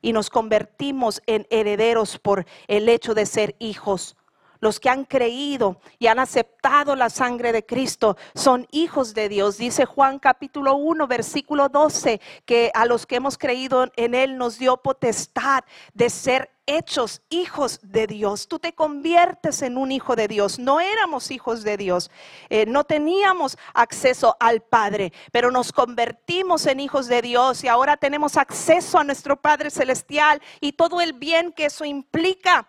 y 0.00 0.12
nos 0.12 0.30
convertimos 0.30 1.20
en 1.26 1.46
herederos 1.50 2.18
por 2.18 2.46
el 2.68 2.88
hecho 2.88 3.14
de 3.14 3.26
ser 3.26 3.56
hijos 3.58 4.16
los 4.60 4.80
que 4.80 4.90
han 4.90 5.04
creído 5.04 5.80
y 5.98 6.06
han 6.06 6.18
aceptado 6.18 6.96
la 6.96 7.10
sangre 7.10 7.52
de 7.52 7.64
Cristo 7.64 8.16
son 8.34 8.66
hijos 8.70 9.14
de 9.14 9.28
Dios. 9.28 9.58
Dice 9.58 9.84
Juan 9.84 10.18
capítulo 10.18 10.76
1, 10.76 11.06
versículo 11.06 11.68
12, 11.68 12.20
que 12.44 12.70
a 12.74 12.86
los 12.86 13.06
que 13.06 13.16
hemos 13.16 13.38
creído 13.38 13.90
en 13.96 14.14
Él 14.14 14.36
nos 14.36 14.58
dio 14.58 14.76
potestad 14.78 15.64
de 15.94 16.10
ser 16.10 16.50
hechos 16.68 17.22
hijos 17.30 17.80
de 17.82 18.06
Dios. 18.06 18.46
Tú 18.46 18.58
te 18.58 18.74
conviertes 18.74 19.62
en 19.62 19.78
un 19.78 19.90
hijo 19.90 20.14
de 20.14 20.28
Dios. 20.28 20.58
No 20.58 20.80
éramos 20.80 21.30
hijos 21.30 21.64
de 21.64 21.78
Dios. 21.78 22.10
Eh, 22.50 22.66
no 22.66 22.84
teníamos 22.84 23.56
acceso 23.72 24.36
al 24.38 24.60
Padre, 24.60 25.12
pero 25.32 25.50
nos 25.50 25.72
convertimos 25.72 26.66
en 26.66 26.80
hijos 26.80 27.08
de 27.08 27.22
Dios 27.22 27.64
y 27.64 27.68
ahora 27.68 27.96
tenemos 27.96 28.36
acceso 28.36 28.98
a 28.98 29.04
nuestro 29.04 29.40
Padre 29.40 29.70
Celestial 29.70 30.42
y 30.60 30.72
todo 30.72 31.00
el 31.00 31.14
bien 31.14 31.52
que 31.52 31.64
eso 31.66 31.86
implica 31.86 32.68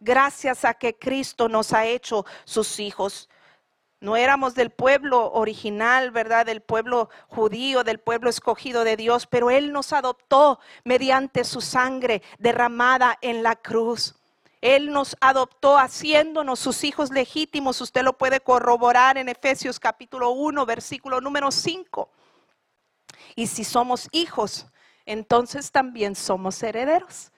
gracias 0.00 0.64
a 0.64 0.74
que 0.74 0.98
Cristo 0.98 1.48
nos 1.48 1.72
ha 1.72 1.86
hecho 1.86 2.24
sus 2.44 2.80
hijos. 2.80 3.28
No 4.00 4.16
éramos 4.16 4.54
del 4.54 4.70
pueblo 4.70 5.32
original, 5.32 6.10
¿verdad? 6.10 6.44
Del 6.46 6.60
pueblo 6.60 7.08
judío, 7.28 7.82
del 7.82 7.98
pueblo 7.98 8.28
escogido 8.28 8.84
de 8.84 8.96
Dios, 8.96 9.26
pero 9.26 9.50
Él 9.50 9.72
nos 9.72 9.92
adoptó 9.92 10.60
mediante 10.84 11.44
su 11.44 11.60
sangre 11.60 12.22
derramada 12.38 13.16
en 13.22 13.42
la 13.42 13.56
cruz. 13.56 14.14
Él 14.60 14.90
nos 14.90 15.16
adoptó 15.20 15.78
haciéndonos 15.78 16.58
sus 16.58 16.84
hijos 16.84 17.10
legítimos. 17.10 17.80
Usted 17.80 18.02
lo 18.02 18.18
puede 18.18 18.40
corroborar 18.40 19.16
en 19.16 19.28
Efesios 19.28 19.78
capítulo 19.78 20.30
1, 20.30 20.66
versículo 20.66 21.20
número 21.20 21.50
5. 21.50 22.10
Y 23.34 23.46
si 23.46 23.64
somos 23.64 24.08
hijos, 24.12 24.66
entonces 25.04 25.70
también 25.70 26.14
somos 26.14 26.62
herederos. 26.62 27.32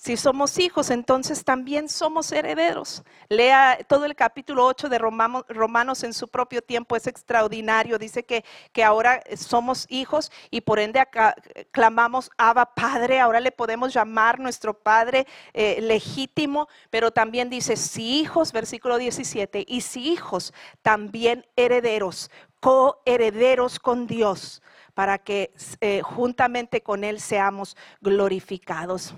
Si 0.00 0.16
somos 0.16 0.60
hijos, 0.60 0.90
entonces 0.90 1.42
también 1.42 1.88
somos 1.88 2.30
herederos. 2.30 3.02
Lea 3.28 3.78
todo 3.88 4.04
el 4.04 4.14
capítulo 4.14 4.64
8 4.64 4.88
de 4.88 4.96
Romanos 4.96 6.04
en 6.04 6.14
su 6.14 6.28
propio 6.28 6.62
tiempo, 6.62 6.94
es 6.94 7.08
extraordinario. 7.08 7.98
Dice 7.98 8.22
que, 8.22 8.44
que 8.72 8.84
ahora 8.84 9.20
somos 9.36 9.86
hijos 9.88 10.30
y 10.52 10.60
por 10.60 10.78
ende 10.78 11.00
acá 11.00 11.34
clamamos 11.72 12.30
Abba 12.38 12.76
Padre. 12.76 13.18
Ahora 13.18 13.40
le 13.40 13.50
podemos 13.50 13.92
llamar 13.92 14.38
nuestro 14.38 14.72
Padre 14.72 15.26
eh, 15.52 15.80
legítimo, 15.80 16.68
pero 16.90 17.10
también 17.10 17.50
dice, 17.50 17.74
si 17.74 18.20
hijos, 18.20 18.52
versículo 18.52 18.98
17, 18.98 19.64
y 19.66 19.80
si 19.80 20.12
hijos, 20.12 20.54
también 20.80 21.44
herederos, 21.56 22.30
coherederos 22.60 23.80
con 23.80 24.06
Dios, 24.06 24.62
para 24.94 25.18
que 25.18 25.52
eh, 25.80 26.02
juntamente 26.02 26.84
con 26.84 27.02
Él 27.02 27.18
seamos 27.18 27.76
glorificados 28.00 29.12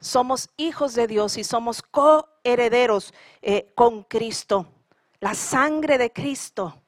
somos 0.00 0.48
hijos 0.56 0.94
de 0.94 1.06
Dios 1.06 1.36
y 1.36 1.44
somos 1.44 1.82
coherederos 1.82 3.12
eh, 3.42 3.70
con 3.74 4.02
Cristo. 4.04 4.66
La 5.20 5.34
sangre 5.34 5.98
de 5.98 6.12
Cristo 6.12 6.82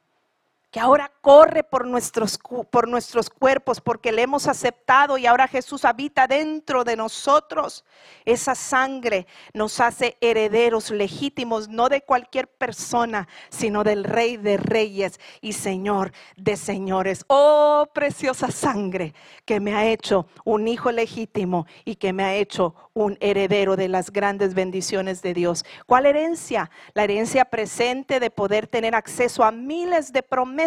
que 0.73 0.79
ahora 0.79 1.11
corre 1.21 1.63
por 1.63 1.85
nuestros, 1.85 2.39
por 2.71 2.87
nuestros 2.87 3.29
cuerpos 3.29 3.79
porque 3.79 4.11
le 4.11 4.23
hemos 4.23 4.47
aceptado 4.47 5.19
y 5.19 5.27
ahora 5.27 5.47
Jesús 5.47 5.85
habita 5.85 6.25
dentro 6.25 6.83
de 6.83 6.95
nosotros. 6.95 7.85
Esa 8.25 8.55
sangre 8.55 9.27
nos 9.53 9.79
hace 9.79 10.17
herederos 10.19 10.89
legítimos, 10.89 11.69
no 11.69 11.89
de 11.89 12.01
cualquier 12.01 12.47
persona, 12.47 13.27
sino 13.49 13.83
del 13.83 14.03
Rey 14.03 14.37
de 14.37 14.57
Reyes 14.57 15.19
y 15.41 15.53
Señor 15.53 16.11
de 16.37 16.57
Señores. 16.57 17.23
Oh, 17.27 17.87
preciosa 17.93 18.49
sangre 18.49 19.13
que 19.45 19.59
me 19.59 19.75
ha 19.75 19.85
hecho 19.85 20.25
un 20.43 20.67
hijo 20.67 20.91
legítimo 20.91 21.67
y 21.85 21.97
que 21.97 22.13
me 22.13 22.23
ha 22.23 22.33
hecho 22.33 22.73
un 22.95 23.17
heredero 23.21 23.75
de 23.75 23.89
las 23.89 24.11
grandes 24.11 24.55
bendiciones 24.55 25.21
de 25.21 25.35
Dios. 25.35 25.65
¿Cuál 25.85 26.07
herencia? 26.07 26.71
La 26.95 27.03
herencia 27.03 27.45
presente 27.45 28.19
de 28.19 28.31
poder 28.31 28.65
tener 28.65 28.95
acceso 28.95 29.43
a 29.43 29.51
miles 29.51 30.11
de 30.11 30.23
promesas 30.23 30.62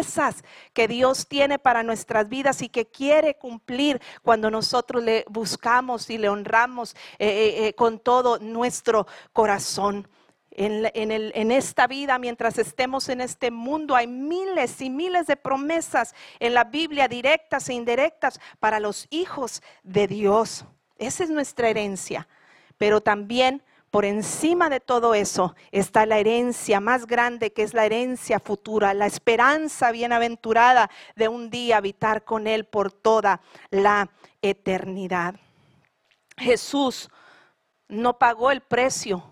que 0.73 0.87
Dios 0.87 1.27
tiene 1.27 1.59
para 1.59 1.83
nuestras 1.83 2.29
vidas 2.29 2.61
y 2.61 2.69
que 2.69 2.85
quiere 2.85 3.35
cumplir 3.35 4.01
cuando 4.21 4.51
nosotros 4.51 5.03
le 5.03 5.25
buscamos 5.27 6.09
y 6.09 6.17
le 6.17 6.29
honramos 6.29 6.95
eh, 7.19 7.27
eh, 7.27 7.67
eh, 7.67 7.73
con 7.73 7.99
todo 7.99 8.39
nuestro 8.39 9.07
corazón. 9.33 10.07
En, 10.51 10.89
en, 10.95 11.51
esta 11.51 11.85
vida, 11.85 12.17
mientras 12.17 12.57
estemos 12.57 13.09
en 13.09 13.21
este 13.21 13.51
mundo, 13.51 13.95
hay 13.95 14.07
miles 14.07 14.81
y 14.81 14.89
miles 14.89 15.27
de 15.27 15.35
promesas 15.35 16.15
en 16.39 16.55
la 16.55 16.63
Biblia, 16.63 17.07
directas 17.07 17.69
e 17.69 17.75
indirectas, 17.75 18.39
para 18.59 18.79
los 18.79 19.05
hijos 19.11 19.61
de 19.83 20.07
Dios. 20.07 20.65
Esa 20.97 21.25
es 21.25 21.29
nuestra 21.29 21.69
herencia. 21.69 22.27
Pero 22.79 23.01
también 23.01 23.61
por 23.91 24.05
encima 24.05 24.69
de 24.69 24.79
todo 24.79 25.15
eso 25.15 25.55
está 25.71 26.05
la 26.05 26.17
herencia 26.17 26.79
más 26.79 27.07
grande 27.07 27.53
que 27.53 27.63
es 27.63 27.73
la 27.73 27.85
herencia 27.85 28.39
futura, 28.39 28.93
la 28.93 29.05
esperanza 29.05 29.91
bienaventurada 29.91 30.89
de 31.15 31.27
un 31.27 31.49
día 31.49 31.77
habitar 31.77 32.23
con 32.23 32.47
Él 32.47 32.65
por 32.65 32.91
toda 32.91 33.41
la 33.69 34.09
eternidad. 34.41 35.35
Jesús 36.37 37.09
no 37.87 38.17
pagó 38.19 38.51
el 38.51 38.61
precio 38.61 39.23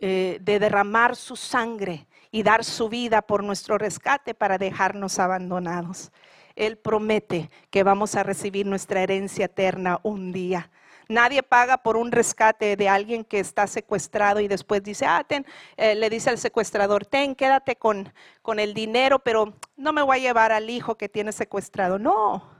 eh, 0.00 0.38
de 0.40 0.58
derramar 0.58 1.16
su 1.16 1.36
sangre 1.36 2.06
y 2.30 2.42
dar 2.42 2.64
su 2.64 2.88
vida 2.88 3.22
por 3.22 3.42
nuestro 3.42 3.78
rescate 3.78 4.34
para 4.34 4.58
dejarnos 4.58 5.18
abandonados. 5.18 6.12
Él 6.54 6.76
promete 6.76 7.50
que 7.70 7.82
vamos 7.82 8.14
a 8.14 8.22
recibir 8.22 8.66
nuestra 8.66 9.02
herencia 9.02 9.44
eterna 9.44 10.00
un 10.02 10.32
día. 10.32 10.70
Nadie 11.08 11.42
paga 11.42 11.78
por 11.78 11.96
un 11.96 12.10
rescate 12.10 12.76
de 12.76 12.88
alguien 12.88 13.24
que 13.24 13.38
está 13.38 13.66
secuestrado 13.66 14.40
y 14.40 14.48
después 14.48 14.82
dice, 14.82 15.06
ah, 15.06 15.24
ten, 15.26 15.46
eh, 15.76 15.94
le 15.94 16.10
dice 16.10 16.30
al 16.30 16.38
secuestrador, 16.38 17.06
ten, 17.06 17.34
quédate 17.34 17.76
con, 17.76 18.12
con 18.42 18.58
el 18.58 18.74
dinero, 18.74 19.20
pero 19.20 19.54
no 19.76 19.92
me 19.92 20.02
voy 20.02 20.18
a 20.18 20.20
llevar 20.20 20.52
al 20.52 20.68
hijo 20.68 20.96
que 20.96 21.08
tiene 21.08 21.30
secuestrado. 21.32 21.98
No, 21.98 22.50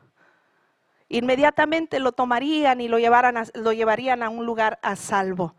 inmediatamente 1.09 1.99
lo 1.99 2.13
tomarían 2.13 2.81
y 2.81 2.89
lo, 2.89 2.99
llevaran 2.99 3.47
lo 3.55 3.73
llevarían 3.73 4.23
a 4.23 4.29
un 4.29 4.47
lugar 4.47 4.79
a 4.83 4.95
salvo 4.95 5.55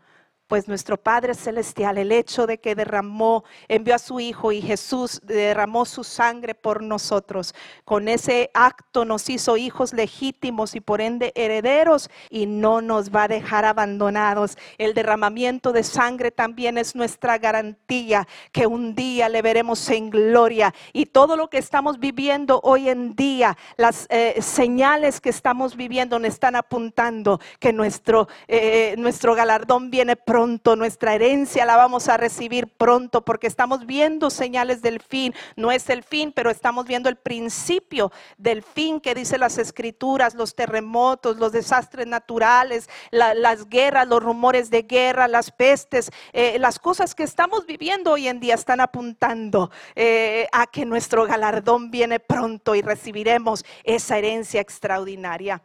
pues 0.48 0.66
nuestro 0.66 0.96
Padre 0.96 1.34
Celestial, 1.34 1.98
el 1.98 2.10
hecho 2.10 2.46
de 2.46 2.58
que 2.58 2.74
derramó, 2.74 3.44
envió 3.68 3.94
a 3.94 3.98
su 3.98 4.18
Hijo 4.18 4.50
y 4.50 4.62
Jesús 4.62 5.20
derramó 5.22 5.84
su 5.84 6.02
sangre 6.02 6.54
por 6.54 6.82
nosotros, 6.82 7.54
con 7.84 8.08
ese 8.08 8.50
acto 8.54 9.04
nos 9.04 9.28
hizo 9.28 9.58
hijos 9.58 9.92
legítimos 9.92 10.74
y 10.74 10.80
por 10.80 11.02
ende 11.02 11.32
herederos 11.34 12.08
y 12.30 12.46
no 12.46 12.80
nos 12.80 13.14
va 13.14 13.24
a 13.24 13.28
dejar 13.28 13.66
abandonados. 13.66 14.56
El 14.78 14.94
derramamiento 14.94 15.72
de 15.72 15.82
sangre 15.82 16.30
también 16.30 16.78
es 16.78 16.96
nuestra 16.96 17.36
garantía 17.36 18.26
que 18.50 18.66
un 18.66 18.94
día 18.94 19.28
le 19.28 19.42
veremos 19.42 19.88
en 19.90 20.08
gloria 20.08 20.74
y 20.94 21.06
todo 21.06 21.36
lo 21.36 21.50
que 21.50 21.58
estamos 21.58 21.98
viviendo 21.98 22.60
hoy 22.64 22.88
en 22.88 23.14
día, 23.14 23.56
las 23.76 24.06
eh, 24.08 24.40
señales 24.40 25.20
que 25.20 25.28
estamos 25.28 25.76
viviendo 25.76 26.18
nos 26.18 26.28
están 26.28 26.56
apuntando 26.56 27.38
que 27.60 27.74
nuestro, 27.74 28.28
eh, 28.46 28.94
nuestro 28.96 29.34
galardón 29.34 29.90
viene 29.90 30.16
pronto 30.16 30.37
pronto, 30.38 30.76
nuestra 30.76 31.16
herencia 31.16 31.64
la 31.64 31.76
vamos 31.76 32.08
a 32.08 32.16
recibir 32.16 32.68
pronto 32.68 33.24
porque 33.24 33.48
estamos 33.48 33.86
viendo 33.86 34.30
señales 34.30 34.82
del 34.82 35.00
fin. 35.00 35.34
No 35.56 35.72
es 35.72 35.90
el 35.90 36.04
fin, 36.04 36.30
pero 36.30 36.48
estamos 36.48 36.86
viendo 36.86 37.08
el 37.08 37.16
principio 37.16 38.12
del 38.36 38.62
fin 38.62 39.00
que 39.00 39.16
dice 39.16 39.36
las 39.36 39.58
escrituras, 39.58 40.36
los 40.36 40.54
terremotos, 40.54 41.38
los 41.38 41.50
desastres 41.50 42.06
naturales, 42.06 42.88
las 43.10 43.68
guerras, 43.68 44.06
los 44.06 44.22
rumores 44.22 44.70
de 44.70 44.82
guerra, 44.82 45.26
las 45.26 45.50
pestes, 45.50 46.08
eh, 46.32 46.56
las 46.60 46.78
cosas 46.78 47.16
que 47.16 47.24
estamos 47.24 47.66
viviendo 47.66 48.12
hoy 48.12 48.28
en 48.28 48.38
día 48.38 48.54
están 48.54 48.80
apuntando 48.80 49.72
eh, 49.96 50.46
a 50.52 50.68
que 50.68 50.86
nuestro 50.86 51.26
galardón 51.26 51.90
viene 51.90 52.20
pronto 52.20 52.76
y 52.76 52.82
recibiremos 52.82 53.64
esa 53.82 54.18
herencia 54.18 54.60
extraordinaria. 54.60 55.60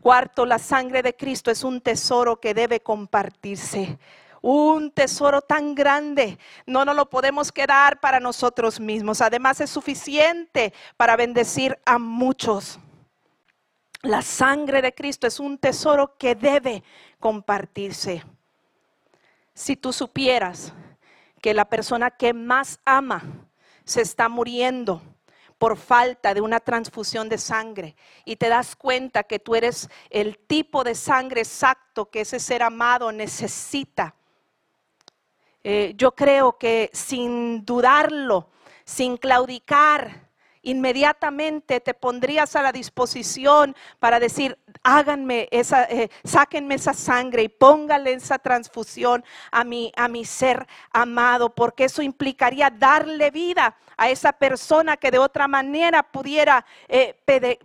Cuarto, 0.00 0.46
la 0.46 0.58
sangre 0.58 1.02
de 1.02 1.14
Cristo 1.14 1.50
es 1.50 1.62
un 1.62 1.80
tesoro 1.80 2.40
que 2.40 2.54
debe 2.54 2.80
compartirse. 2.80 3.98
Un 4.42 4.90
tesoro 4.90 5.42
tan 5.42 5.74
grande, 5.74 6.38
no 6.64 6.86
nos 6.86 6.96
lo 6.96 7.10
podemos 7.10 7.52
quedar 7.52 8.00
para 8.00 8.20
nosotros 8.20 8.80
mismos. 8.80 9.20
Además 9.20 9.60
es 9.60 9.68
suficiente 9.68 10.72
para 10.96 11.16
bendecir 11.16 11.78
a 11.84 11.98
muchos. 11.98 12.78
La 14.00 14.22
sangre 14.22 14.80
de 14.80 14.94
Cristo 14.94 15.26
es 15.26 15.38
un 15.38 15.58
tesoro 15.58 16.16
que 16.16 16.34
debe 16.34 16.82
compartirse. 17.18 18.24
Si 19.52 19.76
tú 19.76 19.92
supieras 19.92 20.72
que 21.42 21.52
la 21.52 21.66
persona 21.66 22.10
que 22.10 22.32
más 22.32 22.80
ama 22.86 23.22
se 23.84 24.00
está 24.00 24.30
muriendo, 24.30 25.02
por 25.60 25.76
falta 25.76 26.32
de 26.32 26.40
una 26.40 26.58
transfusión 26.58 27.28
de 27.28 27.36
sangre 27.36 27.94
y 28.24 28.36
te 28.36 28.48
das 28.48 28.74
cuenta 28.74 29.24
que 29.24 29.38
tú 29.38 29.54
eres 29.54 29.90
el 30.08 30.38
tipo 30.38 30.82
de 30.84 30.94
sangre 30.94 31.42
exacto 31.42 32.08
que 32.08 32.22
ese 32.22 32.40
ser 32.40 32.62
amado 32.62 33.12
necesita. 33.12 34.14
Eh, 35.62 35.92
yo 35.98 36.14
creo 36.14 36.56
que 36.56 36.88
sin 36.94 37.62
dudarlo, 37.66 38.48
sin 38.86 39.18
claudicar, 39.18 40.29
inmediatamente 40.62 41.80
te 41.80 41.94
pondrías 41.94 42.54
a 42.56 42.62
la 42.62 42.72
disposición 42.72 43.74
para 43.98 44.20
decir, 44.20 44.58
háganme 44.82 45.48
esa, 45.50 45.84
eh, 45.84 46.10
sáquenme 46.24 46.74
esa 46.74 46.92
sangre 46.92 47.42
y 47.42 47.48
póngale 47.48 48.12
esa 48.12 48.38
transfusión 48.38 49.24
a 49.50 49.64
mi, 49.64 49.92
a 49.96 50.08
mi 50.08 50.24
ser 50.24 50.66
amado, 50.92 51.54
porque 51.54 51.84
eso 51.84 52.02
implicaría 52.02 52.70
darle 52.70 53.30
vida 53.30 53.76
a 53.96 54.10
esa 54.10 54.32
persona 54.32 54.96
que 54.96 55.10
de 55.10 55.18
otra 55.18 55.48
manera 55.48 56.02
pudiera 56.02 56.64
eh, 56.88 57.16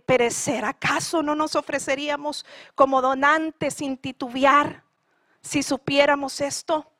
perecer. 0.04 0.64
¿Acaso 0.64 1.22
no 1.22 1.34
nos 1.34 1.56
ofreceríamos 1.56 2.44
como 2.74 3.00
donantes 3.00 3.74
sin 3.74 3.96
titubear 3.96 4.82
si 5.40 5.62
supiéramos 5.62 6.40
esto? 6.40 6.90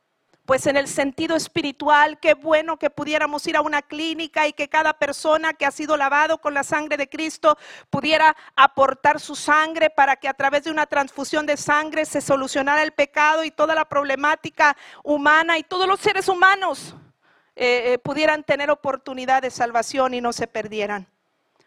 Pues 0.46 0.64
en 0.68 0.76
el 0.76 0.86
sentido 0.86 1.34
espiritual, 1.34 2.20
qué 2.20 2.34
bueno 2.34 2.76
que 2.78 2.88
pudiéramos 2.88 3.44
ir 3.48 3.56
a 3.56 3.62
una 3.62 3.82
clínica 3.82 4.46
y 4.46 4.52
que 4.52 4.68
cada 4.68 4.92
persona 4.92 5.52
que 5.52 5.66
ha 5.66 5.72
sido 5.72 5.96
lavado 5.96 6.38
con 6.38 6.54
la 6.54 6.62
sangre 6.62 6.96
de 6.96 7.08
Cristo 7.08 7.58
pudiera 7.90 8.36
aportar 8.54 9.18
su 9.18 9.34
sangre 9.34 9.90
para 9.90 10.14
que 10.14 10.28
a 10.28 10.34
través 10.34 10.62
de 10.62 10.70
una 10.70 10.86
transfusión 10.86 11.46
de 11.46 11.56
sangre 11.56 12.06
se 12.06 12.20
solucionara 12.20 12.84
el 12.84 12.92
pecado 12.92 13.42
y 13.42 13.50
toda 13.50 13.74
la 13.74 13.86
problemática 13.86 14.76
humana 15.02 15.58
y 15.58 15.64
todos 15.64 15.88
los 15.88 15.98
seres 15.98 16.28
humanos 16.28 16.94
eh, 17.56 17.94
eh, 17.94 17.98
pudieran 17.98 18.44
tener 18.44 18.70
oportunidad 18.70 19.42
de 19.42 19.50
salvación 19.50 20.14
y 20.14 20.20
no 20.20 20.32
se 20.32 20.46
perdieran. 20.46 21.08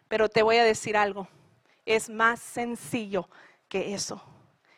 Pero 0.08 0.30
te 0.30 0.42
voy 0.42 0.56
a 0.56 0.64
decir 0.64 0.96
algo, 0.96 1.28
es 1.84 2.08
más 2.08 2.40
sencillo 2.40 3.28
que 3.68 3.92
eso. 3.92 4.22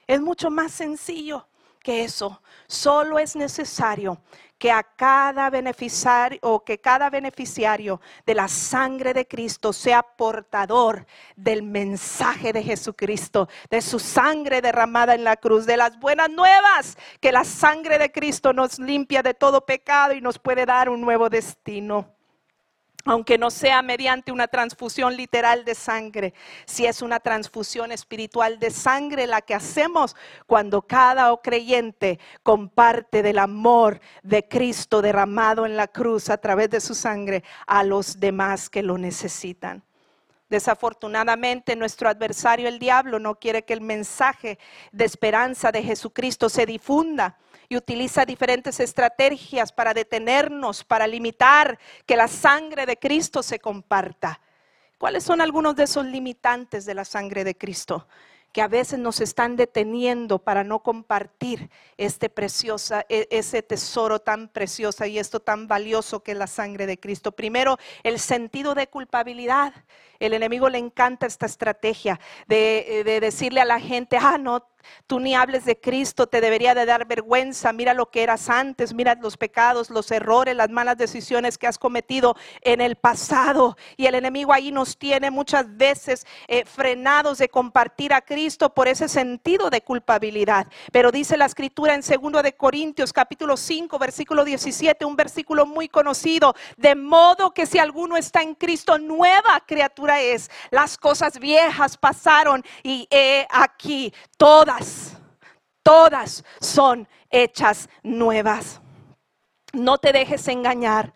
Es 0.09 0.21
mucho 0.21 0.51
más 0.51 0.73
sencillo 0.73 1.47
que 1.83 2.05
eso. 2.05 2.43
Solo 2.67 3.19
es 3.19 3.37
necesario 3.37 4.21
que 4.59 4.71
a 4.71 4.85
cada 4.85 5.51
beneficiario 5.51 6.39
o 6.43 6.65
que 6.65 6.79
cada 6.79 7.11
beneficiario 7.11 8.01
de 8.25 8.37
la 8.37 8.47
sangre 8.47 9.13
de 9.13 9.27
Cristo 9.27 9.73
sea 9.73 10.03
portador 10.05 11.05
del 11.35 11.65
mensaje 11.65 12.53
de 12.53 12.63
Jesucristo, 12.63 13.49
de 13.71 13.83
su 13.83 13.99
sangre 13.99 14.63
derramada 14.63 15.17
en 15.17 15.25
la 15.25 15.37
cruz, 15.37 15.67
de 15.67 15.77
las 15.77 15.99
buenas 15.99 16.31
nuevas, 16.31 16.97
que 17.21 17.33
la 17.33 17.43
sangre 17.43 17.99
de 17.99 18.13
Cristo 18.13 18.53
nos 18.53 18.79
limpia 18.79 19.23
de 19.23 19.35
todo 19.35 19.67
pecado 19.67 20.15
y 20.15 20.21
nos 20.21 20.39
puede 20.39 20.65
dar 20.65 20.89
un 20.89 21.01
nuevo 21.01 21.29
destino 21.29 22.22
aunque 23.05 23.39
no 23.39 23.51
sea 23.51 23.83
mediante 23.83 24.33
una 24.33 24.49
transfusión 24.49 25.17
literal 25.17 25.65
de 25.65 25.75
sangre, 25.75 26.35
si 26.67 26.87
es 26.87 27.03
una 27.03 27.21
transfusión 27.21 27.91
espiritual 27.93 28.59
de 28.59 28.71
sangre 28.71 29.27
la 29.27 29.41
que 29.41 29.55
hacemos 29.55 30.17
cuando 30.47 30.83
cada 30.83 31.37
creyente 31.43 32.21
comparte 32.43 33.23
del 33.23 33.39
amor 33.39 34.01
de 34.23 34.47
Cristo 34.47 35.03
derramado 35.03 35.67
en 35.67 35.77
la 35.77 35.89
cruz 35.89 36.31
a 36.31 36.39
través 36.39 36.71
de 36.71 36.81
su 36.81 36.95
sangre 36.95 37.43
a 37.67 37.83
los 37.83 38.21
demás 38.21 38.71
que 38.71 38.83
lo 38.83 38.99
necesitan. 38.99 39.83
Desafortunadamente 40.49 41.77
nuestro 41.77 42.11
adversario 42.11 42.69
el 42.69 42.79
diablo 42.79 43.19
no 43.19 43.37
quiere 43.37 43.65
que 43.65 43.73
el 43.73 43.81
mensaje 43.81 44.59
de 44.93 45.07
esperanza 45.07 45.73
de 45.73 45.83
Jesucristo 45.83 46.51
se 46.51 46.67
difunda 46.67 47.39
y 47.73 47.77
utiliza 47.77 48.27
diferentes 48.27 48.81
estrategias 48.81 49.73
para 49.73 49.95
detenernos, 49.95 50.85
para 50.85 51.07
limitar 51.07 51.79
que 52.05 52.17
la 52.17 52.29
sangre 52.29 52.85
de 52.85 52.99
Cristo 52.99 53.43
se 53.43 53.61
comparta. 53.61 54.43
¿Cuáles 54.99 55.25
son 55.25 55.41
algunos 55.41 55.75
de 55.75 55.85
esos 55.85 56.05
limitantes 56.05 56.85
de 56.85 56.95
la 56.95 57.07
sangre 57.07 57.45
de 57.45 57.57
Cristo? 57.57 58.07
que 58.53 58.61
a 58.61 58.69
veces 58.69 58.99
nos 58.99 59.23
están 59.23 59.57
deteniendo 59.57 60.39
para 60.39 60.63
no 60.63 60.83
compartir 60.83 61.71
este 61.97 62.29
preciosa, 62.29 63.07
e, 63.09 63.27
ese 63.31 63.63
tesoro 63.63 64.19
tan 64.19 64.49
precioso 64.49 65.07
y 65.07 65.19
esto 65.19 65.41
tan 65.41 65.69
valioso 65.69 66.23
que 66.23 66.33
es 66.33 66.37
la 66.37 66.47
sangre 66.47 66.85
de 66.85 67.01
Cristo. 67.01 67.33
Primero, 67.33 67.79
el 68.03 68.19
sentido 68.19 68.75
de 68.75 68.89
culpabilidad. 68.89 69.73
El 70.21 70.35
enemigo 70.35 70.69
le 70.69 70.77
encanta 70.77 71.27
esta 71.27 71.47
estrategia 71.47 72.21
de, 72.47 73.03
de 73.07 73.21
decirle 73.21 73.63
a 73.63 73.65
la 73.65 73.81
gente, 73.81 74.19
ah, 74.21 74.37
no, 74.37 74.69
Tú 75.07 75.21
ni 75.21 75.35
hables 75.35 75.65
de 75.65 75.79
Cristo, 75.79 76.27
te 76.27 76.41
debería 76.41 76.75
de 76.75 76.87
dar 76.87 77.07
vergüenza. 77.07 77.73
Mira 77.73 77.95
lo 77.95 78.11
que 78.11 78.23
eras 78.23 78.49
antes, 78.49 78.95
mira 78.95 79.15
los 79.17 79.37
pecados, 79.37 79.91
los 79.91 80.11
errores, 80.11 80.57
las 80.57 80.71
malas 80.71 80.97
decisiones 80.97 81.59
que 81.59 81.67
has 81.67 81.79
cometido 81.79 82.37
en 82.63 82.81
el 82.81 82.97
pasado. 82.97 83.77
Y 83.97 84.07
el 84.07 84.15
enemigo 84.15 84.53
ahí 84.53 84.73
nos 84.73 84.97
tiene 84.97 85.31
muchas 85.31 85.77
veces 85.77 86.27
eh, 86.49 86.65
frenados 86.65 87.39
de 87.39 87.49
compartir 87.49 88.13
a 88.13 88.21
Cristo 88.21 88.73
por 88.75 88.89
ese 88.89 89.09
sentido 89.09 89.71
de 89.71 89.83
culpabilidad. 89.83 90.67
Pero 90.93 91.13
dice 91.13 91.37
la 91.37 91.47
escritura 91.47 91.95
en 91.95 92.03
2 92.03 92.43
de 92.43 92.55
Corintios 92.55 93.13
capítulo 93.13 93.57
5 93.57 93.99
versículo 93.99 94.45
17, 94.45 95.05
un 95.05 95.17
versículo 95.17 95.67
muy 95.67 95.89
conocido, 95.89 96.55
de 96.77 96.95
modo 96.95 97.53
que 97.53 97.67
si 97.67 97.79
alguno 97.79 98.17
está 98.17 98.43
en 98.43 98.55
Cristo, 98.55 98.99
nueva 98.99 99.63
criatura 99.67 100.21
es. 100.21 100.51
Las 100.71 100.97
cosas 100.99 101.39
viejas 101.39 101.97
pasaron 101.97 102.65
y 102.83 103.09
aquí 103.51 104.13
todas 104.37 104.72
todas, 105.83 106.45
son 106.61 107.09
hechas 107.31 107.89
nuevas. 108.03 108.81
No 109.73 109.99
te 109.99 110.13
dejes 110.13 110.47
engañar. 110.49 111.15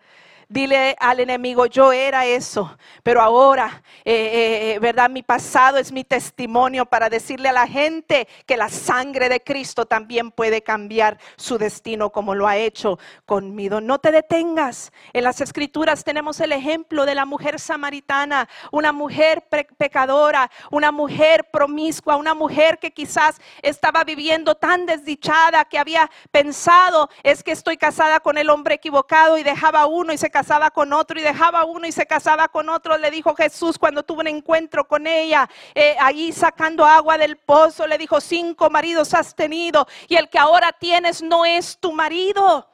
Dile 0.49 0.95
al 1.01 1.19
enemigo, 1.19 1.65
yo 1.65 1.91
era 1.91 2.25
eso, 2.25 2.77
pero 3.03 3.21
ahora, 3.21 3.83
eh, 4.05 4.13
eh, 4.13 4.71
eh, 4.75 4.79
¿verdad? 4.79 5.09
Mi 5.09 5.21
pasado 5.21 5.77
es 5.77 5.91
mi 5.91 6.05
testimonio 6.05 6.85
para 6.85 7.09
decirle 7.09 7.49
a 7.49 7.51
la 7.51 7.67
gente 7.67 8.29
que 8.45 8.55
la 8.55 8.69
sangre 8.69 9.27
de 9.27 9.41
Cristo 9.41 9.85
también 9.85 10.31
puede 10.31 10.61
cambiar 10.61 11.17
su 11.35 11.57
destino 11.57 12.13
como 12.13 12.33
lo 12.33 12.47
ha 12.47 12.55
hecho 12.55 12.97
conmigo. 13.25 13.81
No 13.81 13.99
te 13.99 14.09
detengas. 14.11 14.93
En 15.11 15.25
las 15.25 15.41
escrituras 15.41 16.05
tenemos 16.05 16.39
el 16.39 16.53
ejemplo 16.53 17.05
de 17.05 17.15
la 17.15 17.25
mujer 17.25 17.59
samaritana, 17.59 18.47
una 18.71 18.93
mujer 18.93 19.49
pecadora, 19.77 20.49
una 20.71 20.93
mujer 20.93 21.49
promiscua, 21.51 22.15
una 22.15 22.33
mujer 22.33 22.79
que 22.79 22.91
quizás 22.91 23.41
estaba 23.61 24.05
viviendo 24.05 24.55
tan 24.55 24.85
desdichada 24.85 25.65
que 25.65 25.77
había 25.77 26.09
pensado, 26.31 27.09
es 27.21 27.43
que 27.43 27.51
estoy 27.51 27.75
casada 27.75 28.21
con 28.21 28.37
el 28.37 28.49
hombre 28.49 28.75
equivocado 28.75 29.37
y 29.37 29.43
dejaba 29.43 29.87
uno 29.87 30.13
y 30.13 30.17
se 30.17 30.36
casaba 30.37 30.69
con 30.69 30.93
otro 30.93 31.19
y 31.19 31.23
dejaba 31.23 31.65
uno 31.65 31.87
y 31.87 31.91
se 31.91 32.05
casaba 32.05 32.47
con 32.47 32.69
otro, 32.69 32.95
le 32.95 33.09
dijo 33.09 33.33
Jesús 33.33 33.75
cuando 33.79 34.03
tuvo 34.03 34.19
un 34.19 34.27
encuentro 34.27 34.87
con 34.87 35.07
ella, 35.07 35.49
eh, 35.73 35.95
ahí 35.99 36.31
sacando 36.31 36.85
agua 36.85 37.17
del 37.17 37.37
pozo, 37.37 37.87
le 37.87 37.97
dijo, 37.97 38.21
cinco 38.21 38.69
maridos 38.69 39.15
has 39.15 39.33
tenido 39.33 39.87
y 40.07 40.15
el 40.15 40.29
que 40.29 40.37
ahora 40.37 40.71
tienes 40.73 41.23
no 41.23 41.43
es 41.43 41.79
tu 41.79 41.91
marido. 41.91 42.69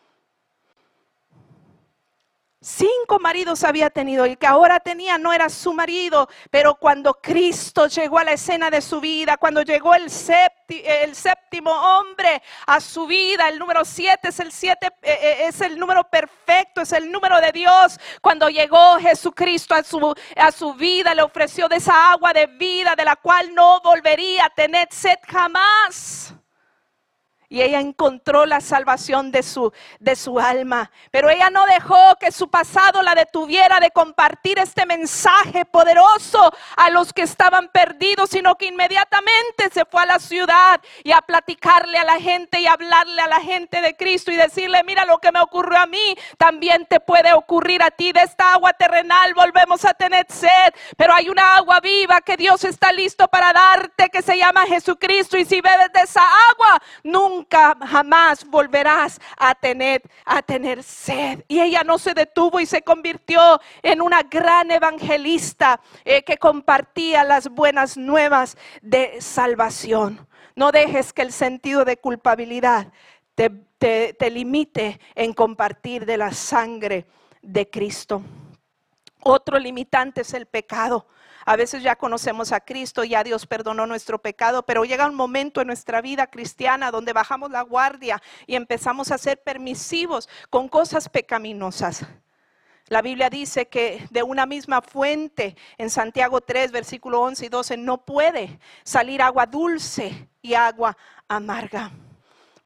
Cinco 2.66 3.20
maridos 3.20 3.66
había 3.66 3.90
tenido, 3.90 4.24
el 4.24 4.38
que 4.38 4.48
ahora 4.48 4.80
tenía 4.80 5.18
no 5.18 5.34
era 5.34 5.50
su 5.50 5.74
marido, 5.74 6.30
pero 6.50 6.76
cuando 6.76 7.16
Cristo 7.16 7.88
llegó 7.88 8.20
a 8.20 8.24
la 8.24 8.32
escena 8.32 8.72
de 8.72 8.80
su 8.80 9.02
vida, 9.02 9.36
cuando 9.36 9.64
llegó 9.64 9.94
el, 9.96 10.10
séptimo 10.10 11.72
hombre 11.72 12.42
a 12.66 12.80
su 12.80 13.06
vida, 13.06 13.50
el 13.50 13.60
número 13.60 13.84
siete 13.84 14.30
es 14.30 14.40
el 14.40 14.54
siete, 14.54 14.88
eh, 15.02 15.20
eh, 15.22 15.48
es 15.50 15.60
el 15.60 15.78
número 15.78 16.06
perfecto, 16.06 16.80
es 16.80 16.94
el 16.94 17.12
número 17.12 17.42
de 17.42 17.52
Dios. 17.52 18.00
Cuando 18.22 18.48
llegó 18.48 18.98
Jesucristo 18.98 19.76
a 19.76 19.84
su, 19.84 20.16
a 20.38 20.52
su 20.54 20.74
vida, 20.74 21.14
le 21.14 21.22
ofreció 21.22 21.68
de 21.68 21.76
esa 21.76 22.12
agua 22.12 22.32
de 22.32 22.48
vida 22.48 22.96
de 22.96 23.04
la 23.04 23.18
cual 23.18 23.54
no 23.54 23.82
volvería 23.82 24.46
a 24.46 24.50
tener 24.50 24.88
sed 24.90 25.20
jamás 25.28 26.34
y 27.54 27.62
ella 27.62 27.80
encontró 27.80 28.48
la 28.48 28.62
salvación 28.62 29.32
de 29.32 29.44
su, 29.44 29.72
de 30.00 30.16
su 30.16 30.40
alma. 30.40 30.90
Pero 31.12 31.30
ella 31.30 31.52
no 31.52 31.64
dejó 31.68 32.16
que 32.20 32.32
su 32.32 32.50
pasado 32.50 33.04
la 33.04 33.14
detuviera 33.14 33.80
de 33.80 33.92
compartir 33.92 34.58
este 34.58 34.88
mensaje 34.88 35.64
poderoso 35.64 36.52
a 36.76 36.90
los 36.90 37.14
que 37.14 37.22
estaban 37.22 37.68
perdidos, 37.68 38.32
sino 38.32 38.56
que 38.56 38.66
inmediatamente 38.66 39.70
se 39.72 39.86
fue 39.86 40.02
a 40.02 40.08
la 40.08 40.18
ciudad 40.18 40.82
y 41.04 41.12
a 41.12 41.22
platicarle 41.22 42.00
a 42.00 42.04
la 42.04 42.20
gente 42.20 42.60
y 42.60 42.66
hablarle 42.66 43.22
a 43.22 43.28
la 43.28 43.40
gente 43.40 43.82
de 43.82 43.96
Cristo 43.96 44.32
y 44.32 44.36
decirle, 44.36 44.84
mira 44.84 45.06
lo 45.06 45.20
que 45.20 45.32
me 45.32 45.40
ocurrió 45.40 45.78
a 45.78 45.86
mí, 45.86 46.18
también 46.40 46.88
te 46.88 47.02
puede 47.02 47.34
ocurrir 47.34 47.84
a 47.84 47.92
ti. 47.92 48.14
De 48.14 48.22
esta 48.22 48.54
agua 48.54 48.74
terrenal 48.74 49.36
volvemos 49.36 49.86
a 49.86 49.94
tener 49.94 50.26
sed, 50.28 50.74
pero 50.98 51.14
hay 51.14 51.30
una 51.30 51.58
agua 51.58 51.80
viva 51.82 52.20
que 52.22 52.36
Dios 52.36 52.64
está 52.64 52.92
listo 52.92 53.28
para 53.28 53.54
darte 53.54 54.10
que 54.10 54.24
se 54.24 54.40
llama 54.40 54.66
Jesucristo 54.66 55.38
y 55.38 55.46
si 55.46 55.62
bebes 55.62 55.94
de 55.94 56.00
esa 56.00 56.24
agua, 56.50 56.82
nunca 57.04 57.43
nunca 57.44 57.76
jamás 57.86 58.46
volverás 58.46 59.20
a 59.38 59.54
tener, 59.54 60.02
a 60.26 60.42
tener 60.42 60.82
sed. 60.82 61.44
Y 61.48 61.60
ella 61.60 61.84
no 61.84 61.98
se 61.98 62.14
detuvo 62.14 62.60
y 62.60 62.66
se 62.66 62.82
convirtió 62.82 63.60
en 63.82 64.02
una 64.02 64.24
gran 64.24 64.72
evangelista 64.72 65.82
eh, 66.06 66.24
que 66.24 66.38
compartía 66.38 67.24
las 67.24 67.50
buenas 67.50 67.98
nuevas 67.98 68.58
de 68.82 69.20
salvación. 69.20 70.26
No 70.56 70.72
dejes 70.72 71.12
que 71.12 71.24
el 71.24 71.32
sentido 71.32 71.84
de 71.84 71.98
culpabilidad 71.98 72.88
te, 73.36 73.50
te 74.14 74.30
limite 74.30 75.00
en 75.16 75.34
compartir 75.34 76.06
de 76.06 76.18
la 76.18 76.32
sangre 76.32 77.08
de 77.42 77.70
Cristo. 77.70 78.22
Otro 79.22 79.60
limitante 79.60 80.22
es 80.22 80.34
el 80.34 80.46
pecado. 80.46 81.08
A 81.46 81.56
veces 81.56 81.84
ya 81.84 81.96
conocemos 81.96 82.52
a 82.52 82.62
Cristo, 82.62 83.04
ya 83.04 83.24
Dios 83.24 83.46
perdonó 83.46 83.86
nuestro 83.86 84.20
pecado, 84.20 84.64
pero 84.64 84.86
llega 84.86 85.08
un 85.08 85.16
momento 85.16 85.62
en 85.62 85.68
nuestra 85.68 86.02
vida 86.02 86.28
cristiana 86.28 86.92
donde 86.92 87.14
bajamos 87.14 87.52
la 87.52 87.62
guardia 87.62 88.22
y 88.48 88.56
empezamos 88.56 89.12
a 89.12 89.18
ser 89.18 89.42
permisivos 89.42 90.30
con 90.50 90.70
cosas 90.70 91.10
pecaminosas. 91.10 92.06
La 92.88 93.02
Biblia 93.02 93.30
dice 93.30 93.68
que 93.68 94.06
de 94.10 94.24
una 94.24 94.46
misma 94.46 94.82
fuente, 94.82 95.56
en 95.78 95.90
Santiago 95.90 96.42
3, 96.42 96.72
versículo 96.72 97.22
11 97.22 97.46
y 97.46 97.50
12, 97.50 97.78
no 97.78 98.06
puede 98.06 98.60
salir 98.84 99.22
agua 99.22 99.46
dulce 99.46 100.28
y 100.42 100.54
agua 100.54 100.96
amarga. 101.28 101.92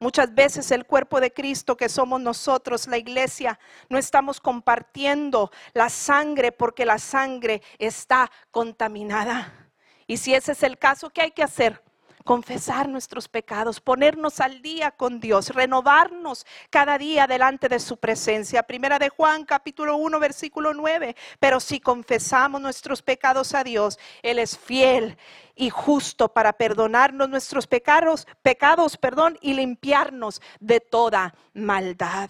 Muchas 0.00 0.32
veces 0.32 0.70
el 0.70 0.86
cuerpo 0.86 1.20
de 1.20 1.32
Cristo 1.32 1.76
que 1.76 1.88
somos 1.88 2.20
nosotros, 2.20 2.86
la 2.86 2.98
iglesia, 2.98 3.58
no 3.88 3.98
estamos 3.98 4.40
compartiendo 4.40 5.50
la 5.72 5.90
sangre 5.90 6.52
porque 6.52 6.84
la 6.84 6.98
sangre 6.98 7.62
está 7.78 8.30
contaminada. 8.52 9.72
Y 10.06 10.18
si 10.18 10.34
ese 10.34 10.52
es 10.52 10.62
el 10.62 10.78
caso, 10.78 11.10
¿qué 11.10 11.22
hay 11.22 11.30
que 11.32 11.42
hacer? 11.42 11.82
Confesar 12.28 12.90
nuestros 12.90 13.26
pecados, 13.26 13.80
ponernos 13.80 14.38
al 14.40 14.60
día 14.60 14.90
con 14.90 15.18
Dios, 15.18 15.48
renovarnos 15.48 16.44
cada 16.68 16.98
día 16.98 17.26
delante 17.26 17.70
de 17.70 17.80
su 17.80 17.96
presencia. 17.96 18.62
Primera 18.64 18.98
de 18.98 19.08
Juan 19.08 19.46
capítulo 19.46 19.96
1 19.96 20.20
versículo 20.20 20.74
9. 20.74 21.16
Pero 21.40 21.58
si 21.58 21.80
confesamos 21.80 22.60
nuestros 22.60 23.00
pecados 23.00 23.54
a 23.54 23.64
Dios, 23.64 23.98
Él 24.20 24.38
es 24.38 24.58
fiel 24.58 25.16
y 25.56 25.70
justo 25.70 26.28
para 26.28 26.52
perdonarnos 26.52 27.30
nuestros 27.30 27.66
pecados, 27.66 28.26
pecados, 28.42 28.98
perdón, 28.98 29.38
y 29.40 29.54
limpiarnos 29.54 30.42
de 30.60 30.80
toda 30.80 31.34
maldad. 31.54 32.28